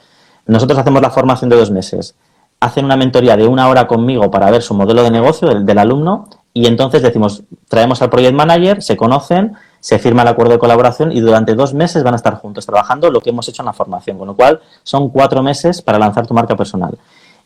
nosotros 0.47 0.79
hacemos 0.79 1.01
la 1.01 1.11
formación 1.11 1.49
de 1.49 1.55
dos 1.55 1.69
meses, 1.69 2.15
hacen 2.59 2.85
una 2.85 2.97
mentoría 2.97 3.37
de 3.37 3.47
una 3.47 3.69
hora 3.69 3.87
conmigo 3.87 4.31
para 4.31 4.49
ver 4.51 4.63
su 4.63 4.73
modelo 4.73 5.03
de 5.03 5.11
negocio 5.11 5.47
del, 5.47 5.65
del 5.65 5.77
alumno 5.77 6.27
y 6.53 6.65
entonces 6.65 7.03
decimos, 7.03 7.43
traemos 7.69 8.01
al 8.01 8.09
project 8.09 8.33
manager, 8.33 8.81
se 8.81 8.97
conocen, 8.97 9.53
se 9.79 9.99
firma 9.99 10.23
el 10.23 10.27
acuerdo 10.27 10.53
de 10.53 10.59
colaboración 10.59 11.11
y 11.11 11.19
durante 11.19 11.55
dos 11.55 11.73
meses 11.73 12.03
van 12.03 12.13
a 12.13 12.17
estar 12.17 12.35
juntos 12.35 12.65
trabajando 12.65 13.09
lo 13.09 13.21
que 13.21 13.29
hemos 13.29 13.47
hecho 13.47 13.61
en 13.61 13.67
la 13.67 13.73
formación, 13.73 14.17
con 14.17 14.27
lo 14.27 14.35
cual 14.35 14.59
son 14.83 15.09
cuatro 15.09 15.41
meses 15.41 15.81
para 15.81 15.97
lanzar 15.97 16.27
tu 16.27 16.33
marca 16.33 16.55
personal. 16.55 16.97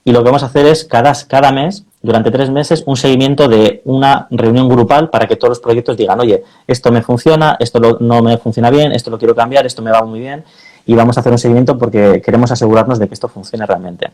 Y 0.06 0.12
lo 0.12 0.20
que 0.20 0.26
vamos 0.26 0.44
a 0.44 0.48
hacer 0.48 0.66
es 0.66 0.84
cada, 0.84 1.14
cada 1.28 1.52
mes, 1.52 1.86
durante 2.02 2.30
tres 2.30 2.50
meses, 2.50 2.84
un 2.86 2.98
seguimiento 2.98 3.48
de 3.48 3.82
una 3.86 4.28
reunión 4.32 4.68
grupal 4.68 5.10
para 5.10 5.28
que 5.28 5.38
todos 5.38 5.50
los 5.50 5.60
proyectos 5.60 5.96
digan, 5.96 6.20
oye, 6.20 6.44
esto 6.68 6.92
me 6.92 7.02
funciona, 7.02 7.56
esto 7.60 7.80
no 8.00 8.22
me 8.22 8.38
funciona 8.38 8.70
bien, 8.70 8.92
esto 8.92 9.10
lo 9.10 9.18
quiero 9.18 9.34
cambiar, 9.34 9.66
esto 9.66 9.82
me 9.82 9.92
va 9.92 10.04
muy 10.04 10.20
bien, 10.20 10.44
y 10.86 10.96
vamos 10.96 11.16
a 11.16 11.22
hacer 11.22 11.32
un 11.32 11.38
seguimiento 11.38 11.78
porque 11.78 12.22
queremos 12.22 12.52
asegurarnos 12.52 13.00
de 13.00 13.08
que 13.08 13.14
esto 13.14 13.30
funcione 13.30 13.66
realmente. 13.66 14.12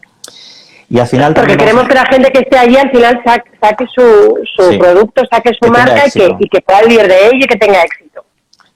Y 0.92 1.00
al 1.00 1.08
final 1.08 1.34
Porque 1.36 1.56
queremos 1.56 1.88
que 1.88 1.94
la 1.94 2.06
gente 2.06 2.32
que 2.32 2.40
esté 2.40 2.58
allí 2.58 2.76
al 2.76 2.90
final 2.90 3.22
saque, 3.24 3.86
su, 3.94 4.40
su 4.56 4.80
producto, 4.80 5.22
saque 5.30 5.52
su 5.60 5.70
marca 5.70 6.08
y 6.08 6.12
que, 6.12 6.36
y 6.40 6.50
que 6.50 6.62
pueda 6.62 6.82
vivir 6.82 7.08
de 7.08 7.28
ello 7.28 7.46
y 7.46 7.48
que 7.48 7.58
tenga 7.58 7.84
éxito. 7.84 8.09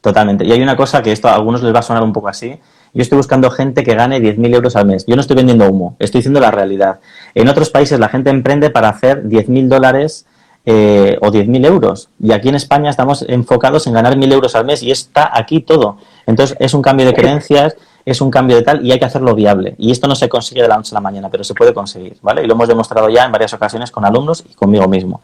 Totalmente. 0.04 0.44
Y 0.44 0.52
hay 0.52 0.62
una 0.62 0.76
cosa 0.76 1.02
que 1.02 1.14
esto 1.14 1.30
a 1.30 1.34
algunos 1.34 1.64
les 1.64 1.74
va 1.74 1.80
a 1.80 1.82
sonar 1.82 2.04
un 2.04 2.12
poco 2.12 2.28
así. 2.28 2.60
Yo 2.94 3.02
estoy 3.02 3.16
buscando 3.16 3.50
gente 3.50 3.86
que 3.86 3.96
gane 3.96 4.20
10.000 4.20 4.54
euros 4.54 4.76
al 4.76 4.86
mes. 4.86 5.06
Yo 5.08 5.16
no 5.16 5.22
estoy 5.22 5.38
vendiendo 5.38 5.66
humo, 5.66 5.96
estoy 5.98 6.20
diciendo 6.20 6.42
la 6.42 6.52
realidad. 6.52 7.00
En 7.34 7.48
otros 7.48 7.70
países 7.70 7.98
la 8.02 8.10
gente 8.10 8.30
emprende 8.30 8.70
para 8.70 8.90
hacer 8.90 9.24
10.000 9.24 9.70
dólares 9.70 10.26
eh, 10.66 11.18
o 11.22 11.32
10.000 11.32 11.66
euros. 11.66 12.10
Y 12.20 12.34
aquí 12.34 12.50
en 12.50 12.56
España 12.56 12.90
estamos 12.90 13.24
enfocados 13.30 13.88
en 13.88 13.94
ganar 13.94 14.18
1.000 14.18 14.34
euros 14.34 14.56
al 14.56 14.66
mes 14.66 14.84
y 14.84 14.92
está 14.92 15.32
aquí 15.34 15.62
todo. 15.62 15.96
Entonces 16.28 16.58
es 16.60 16.74
un 16.74 16.82
cambio 16.82 17.06
de 17.06 17.14
creencias, 17.14 17.78
es 18.04 18.20
un 18.20 18.30
cambio 18.30 18.58
de 18.58 18.64
tal 18.64 18.86
y 18.86 18.92
hay 18.92 19.00
que 19.00 19.06
hacerlo 19.06 19.34
viable. 19.34 19.76
Y 19.78 19.92
esto 19.92 20.10
no 20.10 20.16
se 20.16 20.28
consigue 20.28 20.62
de 20.62 20.68
la 20.68 20.76
noche 20.76 20.90
a 20.92 20.96
la 20.96 21.02
mañana, 21.02 21.30
pero 21.30 21.46
se 21.46 21.54
puede 21.54 21.74
conseguir, 21.74 22.18
¿vale? 22.22 22.44
Y 22.44 22.48
lo 22.48 22.56
hemos 22.56 22.68
demostrado 22.68 23.08
ya 23.08 23.24
en 23.24 23.32
varias 23.32 23.54
ocasiones 23.54 23.90
con 23.90 24.04
alumnos 24.04 24.44
y 24.50 24.54
conmigo 24.54 24.86
mismo. 24.90 25.22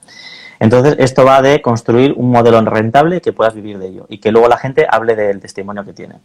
Entonces, 0.59 0.95
esto 0.99 1.25
va 1.25 1.41
de 1.41 1.61
construir 1.61 2.13
un 2.17 2.31
modelo 2.31 2.61
rentable 2.61 3.21
que 3.21 3.33
puedas 3.33 3.53
vivir 3.53 3.79
de 3.79 3.87
ello 3.87 4.05
y 4.09 4.17
que 4.17 4.31
luego 4.31 4.47
la 4.47 4.57
gente 4.57 4.85
hable 4.89 5.15
del 5.15 5.39
testimonio 5.39 5.85
que 5.85 5.93
tiene. 5.93 6.15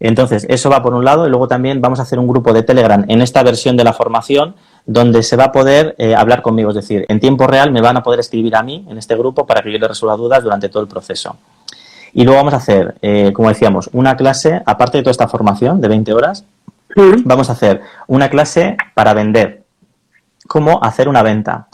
Entonces, 0.00 0.46
eso 0.48 0.70
va 0.70 0.82
por 0.82 0.94
un 0.94 1.04
lado 1.04 1.26
y 1.26 1.30
luego 1.30 1.46
también 1.46 1.80
vamos 1.80 1.98
a 2.00 2.02
hacer 2.02 2.18
un 2.18 2.26
grupo 2.26 2.52
de 2.52 2.62
Telegram 2.62 3.04
en 3.08 3.22
esta 3.22 3.42
versión 3.42 3.76
de 3.76 3.84
la 3.84 3.92
formación 3.92 4.54
donde 4.86 5.22
se 5.22 5.36
va 5.36 5.44
a 5.44 5.52
poder 5.52 5.94
eh, 5.98 6.14
hablar 6.14 6.42
conmigo, 6.42 6.70
es 6.70 6.76
decir, 6.76 7.06
en 7.08 7.20
tiempo 7.20 7.46
real 7.46 7.70
me 7.70 7.80
van 7.80 7.96
a 7.96 8.02
poder 8.02 8.20
escribir 8.20 8.54
a 8.56 8.62
mí 8.62 8.84
en 8.88 8.98
este 8.98 9.16
grupo 9.16 9.46
para 9.46 9.62
que 9.62 9.72
yo 9.72 9.78
les 9.78 9.88
resuelva 9.88 10.16
dudas 10.16 10.42
durante 10.42 10.68
todo 10.68 10.82
el 10.82 10.88
proceso. 10.88 11.36
Y 12.12 12.24
luego 12.24 12.38
vamos 12.38 12.54
a 12.54 12.58
hacer, 12.58 12.96
eh, 13.02 13.32
como 13.32 13.48
decíamos, 13.48 13.88
una 13.92 14.16
clase, 14.16 14.62
aparte 14.66 14.98
de 14.98 15.02
toda 15.02 15.12
esta 15.12 15.28
formación 15.28 15.80
de 15.80 15.88
20 15.88 16.12
horas, 16.12 16.44
vamos 17.24 17.48
a 17.48 17.52
hacer 17.52 17.80
una 18.06 18.28
clase 18.28 18.76
para 18.94 19.14
vender, 19.14 19.64
cómo 20.46 20.82
hacer 20.82 21.08
una 21.08 21.22
venta, 21.22 21.68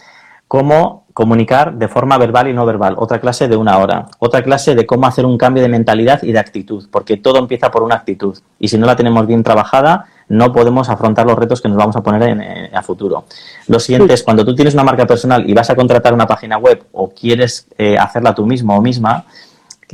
cómo 0.49 1.00
comunicar 1.13 1.75
de 1.75 1.89
forma 1.89 2.17
verbal 2.19 2.49
y 2.49 2.53
no 2.53 2.65
verbal, 2.65 2.95
otra 2.97 3.21
clase 3.21 3.49
de 3.49 3.57
una 3.57 3.79
hora, 3.79 4.07
otra 4.19 4.43
clase 4.43 4.75
de 4.75 4.87
cómo 4.87 5.07
hacer 5.07 5.27
un 5.27 5.39
cambio 5.39 5.63
de 5.63 5.69
mentalidad 5.69 6.23
y 6.23 6.33
de 6.33 6.39
actitud, 6.39 6.87
porque 6.91 7.17
todo 7.17 7.39
empieza 7.39 7.71
por 7.71 7.83
una 7.83 7.97
actitud 7.97 8.39
y 8.59 8.69
si 8.69 8.79
no 8.79 8.87
la 8.87 8.97
tenemos 8.97 9.27
bien 9.27 9.43
trabajada 9.43 10.07
no 10.31 10.53
podemos 10.53 10.89
afrontar 10.89 11.27
los 11.27 11.37
retos 11.37 11.61
que 11.61 11.69
nos 11.69 11.77
vamos 11.77 11.97
a 11.97 12.03
poner 12.03 12.23
en, 12.23 12.75
a 12.75 12.83
futuro. 12.83 13.25
Lo 13.67 13.81
siguiente 13.81 14.15
es 14.15 14.23
cuando 14.23 14.45
tú 14.45 14.55
tienes 14.55 14.75
una 14.75 14.85
marca 14.85 15.05
personal 15.05 15.49
y 15.49 15.53
vas 15.53 15.69
a 15.71 15.75
contratar 15.75 16.15
una 16.15 16.27
página 16.27 16.57
web 16.57 16.85
o 16.93 17.11
quieres 17.11 17.67
eh, 17.77 17.99
hacerla 17.99 18.33
tú 18.33 18.47
mismo 18.47 18.77
o 18.77 18.81
misma, 18.81 19.25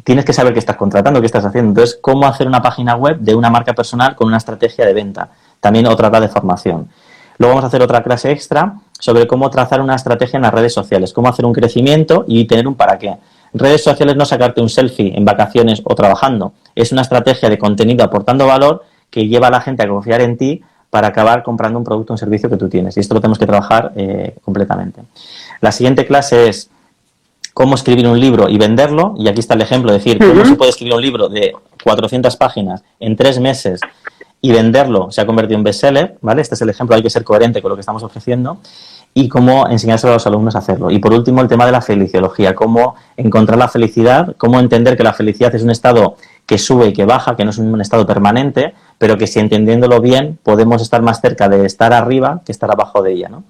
tienes 0.05 0.27
que 0.27 0.35
saber 0.35 0.53
qué 0.53 0.59
estás 0.59 0.77
contratando, 0.77 1.21
qué 1.21 1.27
estás 1.27 1.45
haciendo. 1.45 1.71
Entonces, 1.71 1.99
cómo 2.03 2.27
hacer 2.27 2.47
una 2.47 2.61
página 2.61 2.97
web 2.97 3.19
de 3.19 3.35
una 3.35 3.49
marca 3.49 3.73
personal 3.73 4.15
con 4.15 4.29
una 4.29 4.37
estrategia 4.37 4.85
de 4.85 4.93
venta. 4.93 5.31
También 5.59 5.87
otra 5.87 6.11
de 6.21 6.29
formación. 6.29 6.89
Luego 7.39 7.55
vamos 7.55 7.65
a 7.65 7.69
hacer 7.69 7.83
otra 7.83 8.03
clase 8.03 8.31
extra 8.31 8.75
sobre 8.99 9.27
cómo 9.27 9.51
trazar 9.51 9.81
una 9.81 9.95
estrategia 9.95 10.37
en 10.37 10.43
las 10.43 10.55
redes 10.55 10.73
sociales, 10.73 11.13
cómo 11.13 11.29
hacer 11.29 11.45
un 11.45 11.53
crecimiento 11.53 12.25
y 12.27 12.45
tener 12.47 12.67
un 12.67 12.75
para 12.75 12.99
qué. 12.99 13.17
Redes 13.53 13.83
sociales 13.85 14.17
no 14.17 14.25
sacarte 14.25 14.61
un 14.61 14.69
selfie 14.69 15.17
en 15.17 15.25
vacaciones 15.25 15.83
o 15.85 15.95
trabajando, 15.95 16.53
es 16.75 16.93
una 16.93 17.03
estrategia 17.03 17.49
de 17.49 17.59
contenido 17.59 18.05
aportando 18.05 18.47
valor 18.47 18.85
que 19.11 19.29
lleva 19.29 19.49
a 19.49 19.51
la 19.51 19.61
gente 19.61 19.83
a 19.83 19.89
confiar 19.89 20.21
en 20.21 20.37
ti 20.37 20.63
para 20.91 21.09
acabar 21.09 21.43
comprando 21.43 21.79
un 21.79 21.85
producto 21.85 22.13
o 22.13 22.15
un 22.15 22.19
servicio 22.19 22.49
que 22.49 22.57
tú 22.57 22.69
tienes. 22.69 22.97
Y 22.97 23.01
esto 23.01 23.15
lo 23.15 23.21
tenemos 23.21 23.39
que 23.39 23.47
trabajar 23.47 23.93
eh, 23.97 24.37
completamente. 24.43 25.03
La 25.61 25.73
siguiente 25.73 26.07
clase 26.07 26.49
es 26.49 26.71
cómo 27.57 27.75
escribir 27.75 28.07
un 28.07 28.21
libro 28.21 28.49
y 28.49 28.59
venderlo. 28.59 29.15
Y 29.19 29.29
aquí 29.29 29.41
está 29.41 29.55
el 29.55 29.63
ejemplo, 29.63 29.91
de 29.91 29.99
decir, 29.99 30.19
cómo 30.19 30.45
se 30.45 30.55
puede 30.57 30.71
escribir 30.71 30.95
un 30.95 31.01
libro 31.01 31.29
de 31.29 31.55
400 31.83 32.37
páginas 32.37 32.85
en 33.01 33.17
tres 33.17 33.41
meses 33.41 33.81
y 34.47 34.53
venderlo 34.53 35.11
se 35.11 35.21
ha 35.21 35.27
convertido 35.27 35.59
en 35.59 35.65
bestseller, 35.65 36.19
¿vale? 36.21 36.41
Este 36.41 36.55
es 36.55 36.63
el 36.63 36.71
ejemplo, 36.71 36.95
hay 36.95 37.03
que 37.03 37.11
ser 37.11 37.25
coherente 37.25 37.61
con 37.61 37.69
lo 37.71 37.75
que 37.75 37.81
estamos 37.81 38.05
ofreciendo 38.05 38.59
y 39.13 39.29
cómo 39.29 39.67
enseñárselo 39.69 40.13
a 40.13 40.17
los 40.17 40.27
alumnos 40.29 40.55
a 40.55 40.61
hacerlo. 40.61 40.89
Y 40.93 41.01
por 41.01 41.13
último, 41.13 41.41
el 41.41 41.49
tema 41.49 41.67
de 41.67 41.73
la 41.73 41.81
feliciología, 41.81 42.55
cómo 42.55 42.95
encontrar 43.17 43.59
la 43.59 43.67
felicidad, 43.67 44.37
cómo 44.39 44.61
entender 44.61 44.97
que 44.97 45.03
la 45.03 45.15
felicidad 45.15 45.53
es 45.53 45.65
un 45.65 45.71
estado 45.71 46.17
que 46.47 46.59
sube 46.59 46.87
y 46.87 46.93
que 46.93 47.05
baja, 47.07 47.35
que 47.35 47.45
no 47.45 47.51
es 47.51 47.59
un 47.59 47.81
estado 47.81 48.07
permanente, 48.07 48.73
pero 48.99 49.19
que 49.19 49.27
si 49.27 49.41
entendiéndolo 49.41 50.01
bien 50.01 50.39
podemos 50.45 50.81
estar 50.81 51.03
más 51.03 51.21
cerca 51.21 51.49
de 51.49 51.67
estar 51.67 51.93
arriba 51.93 52.43
que 52.47 52.53
estar 52.53 52.71
abajo 52.71 53.03
de 53.03 53.15
ella, 53.15 53.29
¿no? 53.29 53.43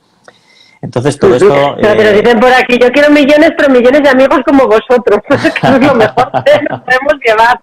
Entonces 0.81 1.19
todo 1.19 1.37
esto... 1.37 1.77
Pero, 1.79 2.01
eh... 2.01 2.23
dicen 2.23 2.41
por 2.41 2.53
aquí, 2.55 2.79
yo 2.81 2.91
quiero 2.91 3.11
millones, 3.11 3.53
pero 3.55 3.69
millones 3.69 4.03
de 4.03 4.09
amigos 4.09 4.41
como 4.47 4.67
vosotros, 4.67 5.21
que 5.29 5.35
es 5.35 5.87
lo 5.87 5.95
mejor 5.95 6.31
que 6.43 6.63
nos 6.71 6.81
podemos 6.81 7.15
llevar. 7.23 7.61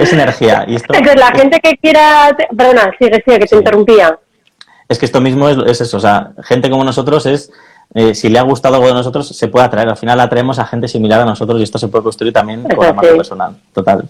Es 0.00 0.12
energía. 0.12 0.64
Y 0.66 0.76
esto, 0.76 0.94
Entonces, 0.94 1.20
la 1.20 1.32
gente 1.32 1.60
que 1.60 1.76
quiera. 1.76 2.36
Perdona, 2.56 2.90
sigue, 2.98 3.22
sigue, 3.24 3.38
que 3.40 3.46
te 3.46 3.56
interrumpía. 3.56 4.18
Es 4.88 4.98
que 4.98 5.06
esto 5.06 5.20
mismo 5.20 5.48
es, 5.48 5.80
eso. 5.80 5.96
O 5.96 6.00
sea, 6.00 6.32
gente 6.42 6.70
como 6.70 6.84
nosotros 6.84 7.26
es. 7.26 7.50
Eh, 7.94 8.14
si 8.14 8.28
le 8.28 8.38
ha 8.38 8.42
gustado 8.42 8.74
algo 8.74 8.88
de 8.88 8.94
nosotros, 8.94 9.28
se 9.28 9.48
puede 9.48 9.64
atraer. 9.64 9.88
Al 9.88 9.96
final 9.96 10.20
atraemos 10.20 10.58
a 10.58 10.66
gente 10.66 10.88
similar 10.88 11.20
a 11.22 11.24
nosotros 11.24 11.58
y 11.58 11.62
esto 11.62 11.78
se 11.78 11.88
puede 11.88 12.04
construir 12.04 12.32
también 12.34 12.62
con 12.62 12.84
la 12.84 12.92
marca 12.92 13.16
personal. 13.16 13.56
Total. 13.72 14.04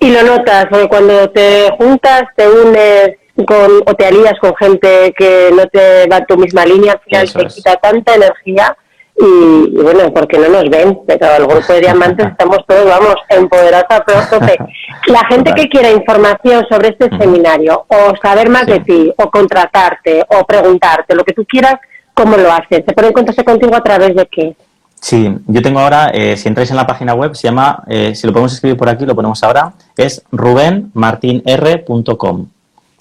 Y 0.00 0.10
lo 0.10 0.22
notas, 0.24 0.66
porque 0.68 0.88
cuando 0.88 1.30
te 1.30 1.70
juntas, 1.78 2.24
te 2.36 2.48
unes 2.48 3.10
con, 3.46 3.82
o 3.86 3.94
te 3.94 4.06
alías 4.06 4.34
con 4.40 4.54
gente 4.56 5.14
que 5.16 5.50
no 5.54 5.66
te 5.68 6.08
va 6.08 6.16
a 6.16 6.24
tu 6.24 6.36
misma 6.36 6.66
línea, 6.66 6.92
al 6.92 7.00
final 7.00 7.32
te 7.32 7.54
quita 7.54 7.76
tanta 7.76 8.14
energía 8.16 8.76
y, 9.16 9.80
bueno, 9.80 10.12
porque 10.12 10.38
no 10.38 10.48
nos 10.48 10.68
ven, 10.68 10.98
pero 11.06 11.36
el 11.36 11.46
grupo 11.46 11.72
de 11.72 11.80
diamantes 11.80 12.26
estamos 12.30 12.58
todos, 12.66 12.86
vamos, 12.86 13.14
empoderados 13.28 13.86
a 13.90 14.00
tope. 14.28 14.56
La 15.06 15.24
gente 15.28 15.52
que 15.54 15.68
quiera 15.68 15.88
información 15.90 16.66
sobre 16.68 16.88
este 16.88 17.16
seminario, 17.16 17.84
o 17.86 18.16
saber 18.20 18.48
más 18.48 18.66
de 18.66 18.80
ti, 18.80 19.12
o 19.16 19.30
contratarte, 19.30 20.24
o 20.28 20.44
preguntarte, 20.44 21.14
lo 21.14 21.22
que 21.24 21.32
tú 21.32 21.44
quieras, 21.44 21.76
¿cómo 22.12 22.36
lo 22.36 22.50
haces? 22.50 22.82
¿Se 22.86 22.92
puede 22.92 23.06
encontrarse 23.08 23.44
contigo 23.44 23.76
a 23.76 23.82
través 23.82 24.16
de 24.16 24.26
qué? 24.26 24.56
Sí, 25.00 25.32
yo 25.46 25.62
tengo 25.62 25.78
ahora, 25.80 26.10
eh, 26.14 26.36
si 26.36 26.48
entráis 26.48 26.70
en 26.70 26.76
la 26.76 26.86
página 26.86 27.14
web, 27.14 27.34
se 27.34 27.46
llama, 27.46 27.82
eh, 27.88 28.14
si 28.14 28.26
lo 28.26 28.32
podemos 28.32 28.54
escribir 28.54 28.78
por 28.78 28.88
aquí, 28.88 29.04
lo 29.04 29.14
ponemos 29.14 29.44
ahora, 29.44 29.74
es 29.96 30.24
rubenmartinr.com. 30.32 32.46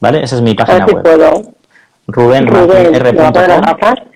¿Vale? 0.02 0.24
Esa 0.24 0.36
es 0.36 0.42
mi 0.42 0.54
página 0.54 0.86
web. 0.86 1.02
Rubenmartinr.com. 2.08 4.13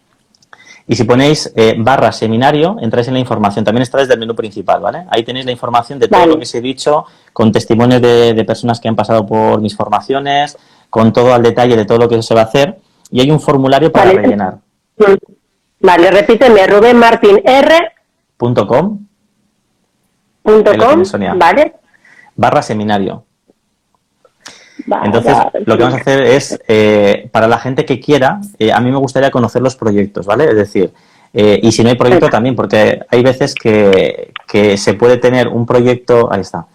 Y 0.90 0.96
si 0.96 1.04
ponéis 1.04 1.52
eh, 1.56 1.76
barra 1.78 2.14
seminario, 2.14 2.78
entráis 2.80 3.10
en 3.10 3.16
la 3.16 3.20
información. 3.20 3.66
También 3.66 3.84
está 3.84 3.98
desde 3.98 4.14
el 4.14 4.20
menú 4.20 4.34
principal, 4.36 4.80
¿vale? 4.80 5.06
Ahí 5.10 5.24
tenéis 5.24 5.46
la 5.46 5.52
información 5.52 6.00
de 6.00 6.08
todo 6.08 6.26
lo 6.26 6.38
que 6.38 6.44
os 6.44 6.56
he 6.56 6.62
dicho, 6.62 7.04
con 7.34 7.52
testimonios 7.52 8.02
de, 8.02 8.42
personas 8.48 8.80
que 8.80 8.88
han 8.88 8.96
pasado 8.96 9.26
por 9.26 9.60
mis 9.60 9.76
formaciones, 9.76 10.58
con 10.90 11.12
todo 11.12 11.34
al 11.34 11.44
detalle 11.44 11.76
de 11.76 11.84
todo 11.84 11.98
lo 11.98 12.08
que 12.08 12.24
se 12.24 12.34
va 12.34 12.40
a 12.42 12.46
hacer. 12.46 12.78
Y 13.12 13.20
hay 13.20 13.30
un 13.30 13.42
formulario 13.42 13.92
para 13.92 14.12
rellenar. 14.12 14.60
Vale, 15.82 16.10
repíteme, 16.10 16.66
rubenmartinr.com. 16.66 19.00
Vale. 21.38 21.74
Barra 22.36 22.62
seminario. 22.62 23.27
Entonces, 25.04 25.36
lo 25.66 25.78
que 25.78 25.84
vamos 25.84 25.98
a 25.98 26.02
hacer 26.02 26.22
es, 26.22 26.60
eh, 26.68 27.30
para 27.32 27.48
la 27.48 27.58
gente 27.58 27.86
que 27.86 28.00
quiera, 28.00 28.40
eh, 28.60 28.72
a 28.72 28.80
mí 28.80 28.92
me 28.92 28.98
gustaría 28.98 29.32
conocer 29.32 29.62
los 29.62 29.76
proyectos, 29.76 30.26
¿vale? 30.26 30.46
Es 30.46 30.56
decir, 30.56 30.92
eh, 31.34 31.60
y 31.62 31.72
si 31.72 31.84
no 31.84 31.90
hay 31.90 31.96
proyecto 31.96 32.30
también, 32.30 32.56
porque 32.56 33.02
hay 33.10 33.24
veces 33.24 33.56
que, 33.56 34.32
que 34.48 34.78
se 34.78 34.94
puede 34.94 35.18
tener 35.18 35.48
un 35.48 35.66
proyecto, 35.66 36.32
ahí 36.32 36.42
está, 36.42 36.68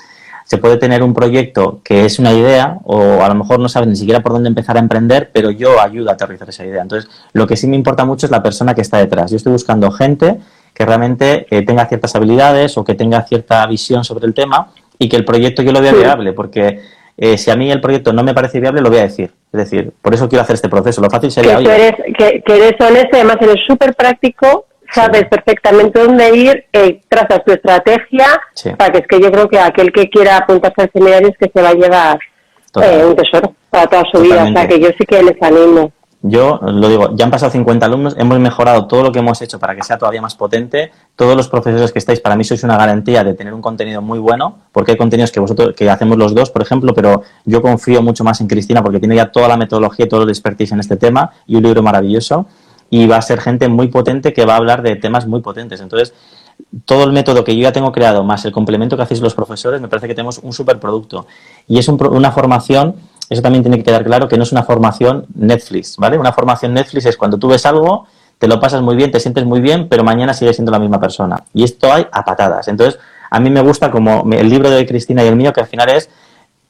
se 0.45 0.59
puede 0.59 0.77
tener 0.77 1.03
un 1.03 1.15
proyecto 1.15 1.81
que 1.83 2.05
es 2.05 2.19
una 2.19 2.33
idea 2.33 2.79
o 2.85 3.23
a 3.23 3.29
lo 3.29 3.35
mejor 3.35 3.59
no 3.59 3.69
sabes 3.69 3.89
ni 3.89 3.97
siquiera 3.97 4.21
por 4.21 4.33
dónde 4.33 4.49
empezar 4.49 4.77
a 4.77 4.81
emprender, 4.81 5.31
pero 5.33 5.51
yo 5.51 5.81
ayudo 5.81 6.11
a 6.11 6.13
aterrizar 6.13 6.49
esa 6.49 6.67
idea. 6.67 6.83
Entonces, 6.83 7.11
lo 7.33 7.47
que 7.47 7.57
sí 7.57 7.67
me 7.67 7.77
importa 7.77 8.05
mucho 8.05 8.27
es 8.27 8.33
la 8.33 8.43
persona 8.43 8.75
que 8.75 8.83
está 8.83 8.99
detrás. 8.99 9.31
Yo 9.31 9.39
estoy 9.39 9.53
buscando 9.53 9.91
gente 9.91 10.41
que 10.75 10.85
realmente 10.85 11.47
eh, 11.51 11.65
tenga 11.65 11.87
ciertas 11.87 12.15
habilidades 12.17 12.77
o 12.77 12.85
que 12.85 12.95
tenga 12.95 13.23
cierta 13.23 13.67
visión 13.67 14.05
sobre 14.05 14.27
el 14.27 14.35
tema 14.35 14.69
y 14.99 15.09
que 15.09 15.17
el 15.17 15.25
proyecto 15.25 15.63
yo 15.63 15.73
lo 15.73 15.81
vea 15.81 15.93
viable, 15.93 16.33
porque 16.33 16.81
eh, 17.17 17.39
si 17.39 17.51
a 17.51 17.57
mí 17.57 17.71
el 17.71 17.81
proyecto 17.81 18.13
no 18.13 18.23
me 18.23 18.35
parece 18.35 18.61
viable, 18.61 18.81
lo 18.81 18.91
voy 18.91 18.99
a 18.99 19.03
decir. 19.03 19.31
Es 19.53 19.59
decir, 19.59 19.93
por 20.01 20.15
eso 20.15 20.29
quiero 20.29 20.43
hacer 20.43 20.55
este 20.55 20.69
proceso. 20.69 21.01
Lo 21.01 21.11
fácil 21.11 21.31
sería... 21.31 21.59
Que, 21.59 21.75
eres, 21.75 21.95
que, 22.19 22.43
que 22.43 22.57
eres 22.57 22.81
honesto, 22.81 23.17
además 23.17 23.37
eres 23.41 23.57
súper 23.67 23.95
práctico 23.95 24.67
sabes 24.93 25.25
perfectamente 25.29 26.01
dónde 26.01 26.37
ir, 26.37 26.65
eh, 26.73 27.01
trazas 27.09 27.45
tu 27.45 27.53
estrategia, 27.53 28.27
para 28.77 28.93
que 28.93 28.99
es 28.99 29.07
que 29.07 29.21
yo 29.21 29.33
creo 29.33 29.49
que 29.49 29.59
aquel 29.59 29.93
que 29.93 30.09
quiera 30.09 30.39
apuntarse 30.39 30.83
al 30.83 30.91
seminario 30.93 31.29
es 31.29 31.39
que 31.39 31.51
se 31.53 31.63
va 31.63 31.71
a 31.71 31.75
llevar 31.75 32.19
eh, 32.83 33.05
un 33.05 33.17
tesoro 33.17 33.55
para 33.71 33.87
toda 33.87 34.05
su 34.13 34.21
vida, 34.21 34.45
o 34.45 34.53
sea 34.53 34.69
que 34.69 34.79
yo 34.79 34.89
sí 34.99 35.05
que 35.07 35.23
les 35.23 35.41
animo. 35.43 35.93
Yo 36.25 36.61
lo 36.63 36.89
digo, 36.89 37.17
ya 37.17 37.25
han 37.25 37.33
pasado 37.33 37.51
50 37.51 37.85
alumnos, 37.85 38.15
hemos 38.17 38.39
mejorado 38.39 38.87
todo 38.87 39.03
lo 39.03 39.13
que 39.13 39.19
hemos 39.19 39.43
hecho 39.43 39.59
para 39.59 39.75
que 39.75 39.83
sea 39.83 39.99
todavía 39.99 40.23
más 40.23 40.37
potente. 40.37 40.93
Todos 41.17 41.37
los 41.37 41.49
profesores 41.49 41.91
que 41.91 41.99
estáis, 41.99 42.21
para 42.21 42.37
mí 42.37 42.45
sois 42.45 42.63
una 42.63 42.77
garantía 42.77 43.25
de 43.25 43.35
tener 43.35 43.53
un 43.53 43.61
contenido 43.61 44.01
muy 44.03 44.21
bueno, 44.21 44.59
porque 44.71 44.93
hay 44.93 44.97
contenidos 44.97 45.33
que 45.33 45.41
vosotros, 45.41 45.75
que 45.75 45.91
hacemos 45.91 46.17
los 46.17 46.33
dos, 46.33 46.51
por 46.51 46.63
ejemplo, 46.63 46.95
pero 46.95 47.23
yo 47.45 47.61
confío 47.61 48.03
mucho 48.03 48.23
más 48.23 48.41
en 48.41 48.47
Cristina 48.47 48.83
porque 48.85 49.01
tiene 49.01 49.17
ya 49.17 49.33
toda 49.33 49.49
la 49.49 49.57
metodología 49.57 50.07
y 50.07 50.09
todo 50.09 50.23
el 50.23 50.29
expertise 50.29 50.71
en 50.71 50.79
este 50.81 50.97
tema 50.97 51.33
y 51.47 51.57
un 51.57 51.65
libro 51.65 51.83
maravilloso 51.83 52.47
y 52.89 53.07
va 53.07 53.17
a 53.17 53.23
ser 53.23 53.41
gente 53.41 53.69
muy 53.69 53.89
potente 53.89 54.33
que 54.33 54.45
va 54.45 54.53
a 54.53 54.57
hablar 54.59 54.83
de 54.83 54.97
temas 54.97 55.27
muy 55.27 55.41
potentes. 55.41 55.81
Entonces, 55.81 56.15
todo 56.85 57.05
el 57.05 57.13
método 57.13 57.43
que 57.43 57.57
yo 57.57 57.63
ya 57.63 57.73
tengo 57.73 57.91
creado, 57.91 58.23
más 58.23 58.45
el 58.45 58.53
complemento 58.53 58.97
que 58.97 59.03
hacéis 59.03 59.21
los 59.21 59.35
profesores, 59.35 59.81
me 59.81 59.89
parece 59.89 60.09
que 60.09 60.15
tenemos 60.15 60.39
un 60.39 60.53
superproducto. 60.53 61.27
Y 61.67 61.79
es 61.79 61.89
una 61.89 62.33
formación, 62.33 62.97
eso 63.33 63.43
también 63.43 63.63
tiene 63.63 63.79
que 63.79 63.85
quedar 63.85 64.05
claro, 64.05 64.29
que 64.29 64.37
no 64.37 64.43
es 64.43 64.53
una 64.53 64.63
formación 64.63 65.27
Netflix, 65.35 65.97
¿vale? 65.97 66.19
Una 66.19 66.33
formación 66.33 66.75
Netflix 66.75 67.07
es 67.07 67.17
cuando 67.17 67.39
tú 67.39 67.49
ves 67.49 67.65
algo, 67.67 68.07
te 68.39 68.47
lo 68.47 68.61
pasas 68.61 68.83
muy 68.83 68.97
bien, 68.97 69.11
te 69.11 69.21
sientes 69.21 69.45
muy 69.45 69.61
bien, 69.61 69.89
pero 69.89 70.05
mañana 70.05 70.35
sigues 70.35 70.57
siendo 70.57 70.73
la 70.73 70.79
misma 70.79 71.01
persona. 71.01 71.45
Y 71.55 71.65
esto 71.65 71.93
hay 71.93 72.07
a 72.13 72.25
patadas. 72.25 72.69
Entonces, 72.69 73.01
a 73.31 73.41
mí 73.41 73.51
me 73.51 73.63
gusta 73.63 73.91
como 73.91 74.29
el 74.33 74.49
libro 74.49 74.69
de 74.69 74.85
Cristina 74.87 75.25
y 75.25 75.29
el 75.29 75.37
mío, 75.37 75.53
que 75.53 75.61
al 75.61 75.67
final 75.67 75.89
es, 75.89 76.11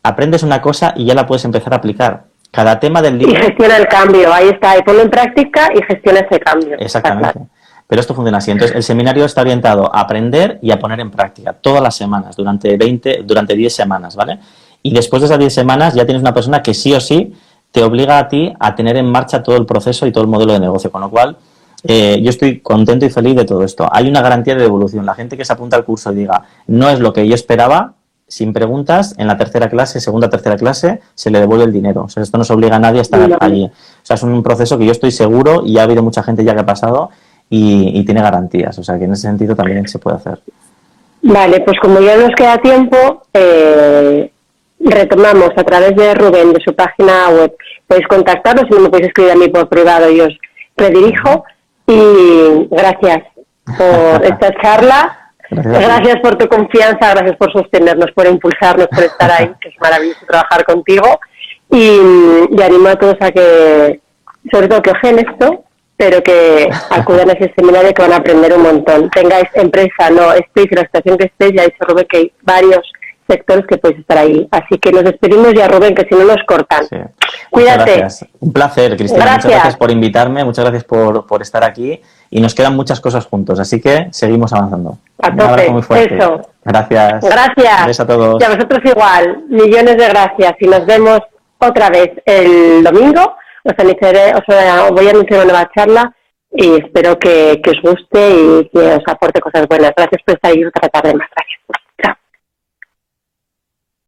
aprendes 0.02 0.42
una 0.42 0.62
cosa 0.62 0.94
y 0.96 1.04
ya 1.06 1.14
la 1.14 1.26
puedes 1.26 1.44
empezar 1.44 1.72
a 1.72 1.76
aplicar 1.76 2.24
cada 2.50 2.78
tema 2.78 3.02
del 3.02 3.18
libro. 3.18 3.34
Y 3.34 3.36
gestiona 3.36 3.76
el 3.78 3.88
cambio, 3.88 4.32
ahí 4.32 4.48
está, 4.50 4.78
y 4.78 4.82
ponlo 4.82 5.02
en 5.02 5.10
práctica 5.10 5.70
y 5.74 5.82
gestiona 5.82 6.20
ese 6.20 6.38
cambio. 6.38 6.76
Exactamente. 6.78 7.40
Pero 7.88 8.00
esto 8.00 8.14
funciona 8.14 8.38
así. 8.38 8.50
Entonces, 8.50 8.76
el 8.76 8.82
seminario 8.82 9.24
está 9.24 9.40
orientado 9.40 9.94
a 9.94 10.00
aprender 10.00 10.58
y 10.62 10.70
a 10.70 10.78
poner 10.78 11.00
en 11.00 11.10
práctica 11.10 11.52
todas 11.52 11.82
las 11.82 11.96
semanas, 11.96 12.36
durante 12.36 12.76
20, 12.76 13.22
durante 13.24 13.54
10 13.54 13.74
semanas, 13.74 14.14
¿vale? 14.14 14.38
Y 14.82 14.92
después 14.92 15.22
de 15.22 15.26
esas 15.26 15.38
10 15.38 15.52
semanas 15.52 15.94
ya 15.94 16.04
tienes 16.04 16.22
una 16.22 16.34
persona 16.34 16.62
que 16.62 16.74
sí 16.74 16.92
o 16.94 17.00
sí 17.00 17.32
te 17.70 17.82
obliga 17.82 18.18
a 18.18 18.28
ti 18.28 18.52
a 18.58 18.74
tener 18.74 18.96
en 18.96 19.06
marcha 19.06 19.42
todo 19.42 19.56
el 19.56 19.66
proceso 19.66 20.06
y 20.06 20.12
todo 20.12 20.24
el 20.24 20.30
modelo 20.30 20.52
de 20.52 20.60
negocio. 20.60 20.90
Con 20.90 21.00
lo 21.00 21.10
cual, 21.10 21.36
eh, 21.84 22.20
yo 22.22 22.30
estoy 22.30 22.60
contento 22.60 23.06
y 23.06 23.10
feliz 23.10 23.36
de 23.36 23.44
todo 23.44 23.64
esto. 23.64 23.88
Hay 23.90 24.08
una 24.08 24.20
garantía 24.22 24.54
de 24.54 24.62
devolución. 24.62 25.06
La 25.06 25.14
gente 25.14 25.36
que 25.36 25.44
se 25.44 25.52
apunta 25.52 25.76
al 25.76 25.84
curso 25.84 26.12
y 26.12 26.16
diga, 26.16 26.42
no 26.66 26.88
es 26.88 27.00
lo 27.00 27.12
que 27.12 27.26
yo 27.26 27.34
esperaba, 27.34 27.94
sin 28.32 28.54
preguntas, 28.54 29.14
en 29.18 29.26
la 29.26 29.36
tercera 29.36 29.68
clase, 29.68 30.00
segunda, 30.00 30.30
tercera 30.30 30.56
clase, 30.56 31.00
se 31.14 31.30
le 31.30 31.38
devuelve 31.38 31.64
el 31.64 31.72
dinero. 31.72 32.04
O 32.04 32.08
sea, 32.08 32.22
esto 32.22 32.38
no 32.38 32.44
se 32.44 32.54
obliga 32.54 32.76
a 32.76 32.78
nadie 32.78 33.00
a 33.00 33.02
estar 33.02 33.38
allí. 33.40 33.64
O 33.66 33.70
sea, 34.02 34.14
es 34.14 34.22
un 34.22 34.42
proceso 34.42 34.78
que 34.78 34.86
yo 34.86 34.92
estoy 34.92 35.10
seguro 35.10 35.64
y 35.66 35.78
ha 35.78 35.82
habido 35.82 36.02
mucha 36.02 36.22
gente 36.22 36.42
ya 36.42 36.54
que 36.54 36.60
ha 36.60 36.66
pasado 36.66 37.10
y, 37.50 38.02
tiene 38.04 38.22
garantías. 38.22 38.78
O 38.78 38.82
sea, 38.82 38.98
que 38.98 39.04
en 39.04 39.12
ese 39.12 39.22
sentido 39.22 39.54
también 39.54 39.86
se 39.86 39.98
puede 39.98 40.16
hacer. 40.16 40.40
Vale, 41.20 41.60
pues 41.60 41.78
como 41.78 42.00
ya 42.00 42.16
nos 42.16 42.34
queda 42.34 42.56
tiempo, 42.56 43.22
eh, 43.34 44.31
retomamos 44.90 45.50
a 45.56 45.64
través 45.64 45.94
de 45.96 46.14
Rubén, 46.14 46.52
de 46.52 46.60
su 46.60 46.74
página 46.74 47.28
web. 47.30 47.54
Podéis 47.86 48.06
contactarnos, 48.08 48.66
si 48.68 48.74
no 48.74 48.80
me 48.80 48.88
podéis 48.88 49.08
escribir 49.08 49.32
a 49.32 49.36
mí 49.36 49.48
por 49.48 49.68
privado, 49.68 50.10
yo 50.10 50.26
os 50.26 50.38
redirijo. 50.76 51.44
Y 51.86 52.68
gracias 52.70 53.22
por 53.76 54.24
esta 54.24 54.52
charla 54.60 55.18
Gracias. 55.54 56.20
por 56.20 56.36
tu 56.36 56.48
confianza, 56.48 57.10
gracias 57.10 57.36
por 57.36 57.52
sostenernos, 57.52 58.10
por 58.12 58.26
impulsarnos, 58.26 58.86
por 58.88 59.04
estar 59.04 59.30
ahí, 59.30 59.52
que 59.60 59.68
es 59.68 59.74
maravilloso 59.80 60.24
trabajar 60.26 60.64
contigo. 60.64 61.20
Y, 61.70 62.62
animo 62.62 62.88
a 62.88 62.96
todos 62.96 63.16
a 63.20 63.30
que, 63.30 64.00
sobre 64.50 64.68
todo 64.68 64.82
que 64.82 64.90
ojen 64.90 65.18
esto, 65.18 65.64
pero 65.96 66.22
que 66.22 66.68
acudan 66.90 67.30
a 67.30 67.32
ese 67.34 67.52
seminario 67.54 67.92
que 67.92 68.02
van 68.02 68.12
a 68.12 68.16
aprender 68.16 68.52
un 68.54 68.62
montón. 68.62 69.10
Tengáis 69.10 69.48
empresa, 69.54 70.10
no 70.10 70.32
estéis 70.32 70.68
en 70.72 70.78
la 70.78 70.82
situación 70.82 71.18
que 71.18 71.26
estéis, 71.26 71.52
ya 71.54 71.62
ha 71.62 71.66
dicho 71.66 71.84
Rubén 71.86 72.06
que 72.08 72.16
hay 72.16 72.32
varios 72.42 72.90
sectores 73.28 73.66
que 73.66 73.78
podéis 73.78 74.00
estar 74.00 74.18
ahí. 74.18 74.46
Así 74.50 74.78
que 74.78 74.92
nos 74.92 75.04
despedimos 75.04 75.52
ya, 75.54 75.68
Rubén, 75.68 75.94
que 75.94 76.06
si 76.08 76.14
no 76.14 76.24
nos 76.24 76.42
cortan. 76.46 76.86
Cuídate. 77.50 78.06
Un 78.40 78.52
placer, 78.52 78.96
Cristina. 78.96 79.24
Muchas 79.24 79.50
gracias 79.50 79.76
por 79.76 79.90
invitarme, 79.90 80.44
muchas 80.44 80.64
gracias 80.64 80.84
por, 80.84 81.26
por 81.26 81.42
estar 81.42 81.64
aquí 81.64 82.00
y 82.30 82.40
nos 82.40 82.54
quedan 82.54 82.74
muchas 82.74 82.98
cosas 83.00 83.26
juntos, 83.26 83.60
así 83.60 83.78
que 83.78 84.08
seguimos 84.10 84.52
avanzando. 84.54 84.96
A 85.18 85.36
tope, 85.36 85.68
muy 85.68 85.82
fuerte. 85.82 86.16
Eso. 86.16 86.40
Gracias. 86.64 87.22
Gracias. 87.22 88.00
a 88.00 88.06
todos. 88.06 88.40
Y 88.40 88.44
a 88.44 88.48
vosotros 88.48 88.80
igual. 88.84 89.44
Millones 89.48 89.98
de 89.98 90.08
gracias. 90.08 90.54
Y 90.60 90.66
nos 90.66 90.86
vemos 90.86 91.20
otra 91.58 91.90
vez 91.90 92.10
el 92.24 92.82
domingo. 92.82 93.36
Os, 93.64 93.84
iniciaré, 93.84 94.34
os 94.34 94.42
voy 94.92 95.06
a 95.06 95.10
anunciar 95.10 95.44
una 95.44 95.52
nueva 95.52 95.70
charla 95.74 96.14
y 96.50 96.76
espero 96.76 97.18
que, 97.18 97.60
que 97.62 97.70
os 97.70 97.82
guste 97.82 98.30
y 98.30 98.68
que 98.70 98.78
os 98.78 99.02
aporte 99.06 99.40
cosas 99.40 99.68
buenas. 99.68 99.92
Gracias 99.94 100.22
por 100.24 100.34
estar 100.34 100.50
ahí 100.50 100.64
otra 100.64 100.88
tarde 100.88 101.14
más. 101.14 101.28
Gracias. 101.36 101.81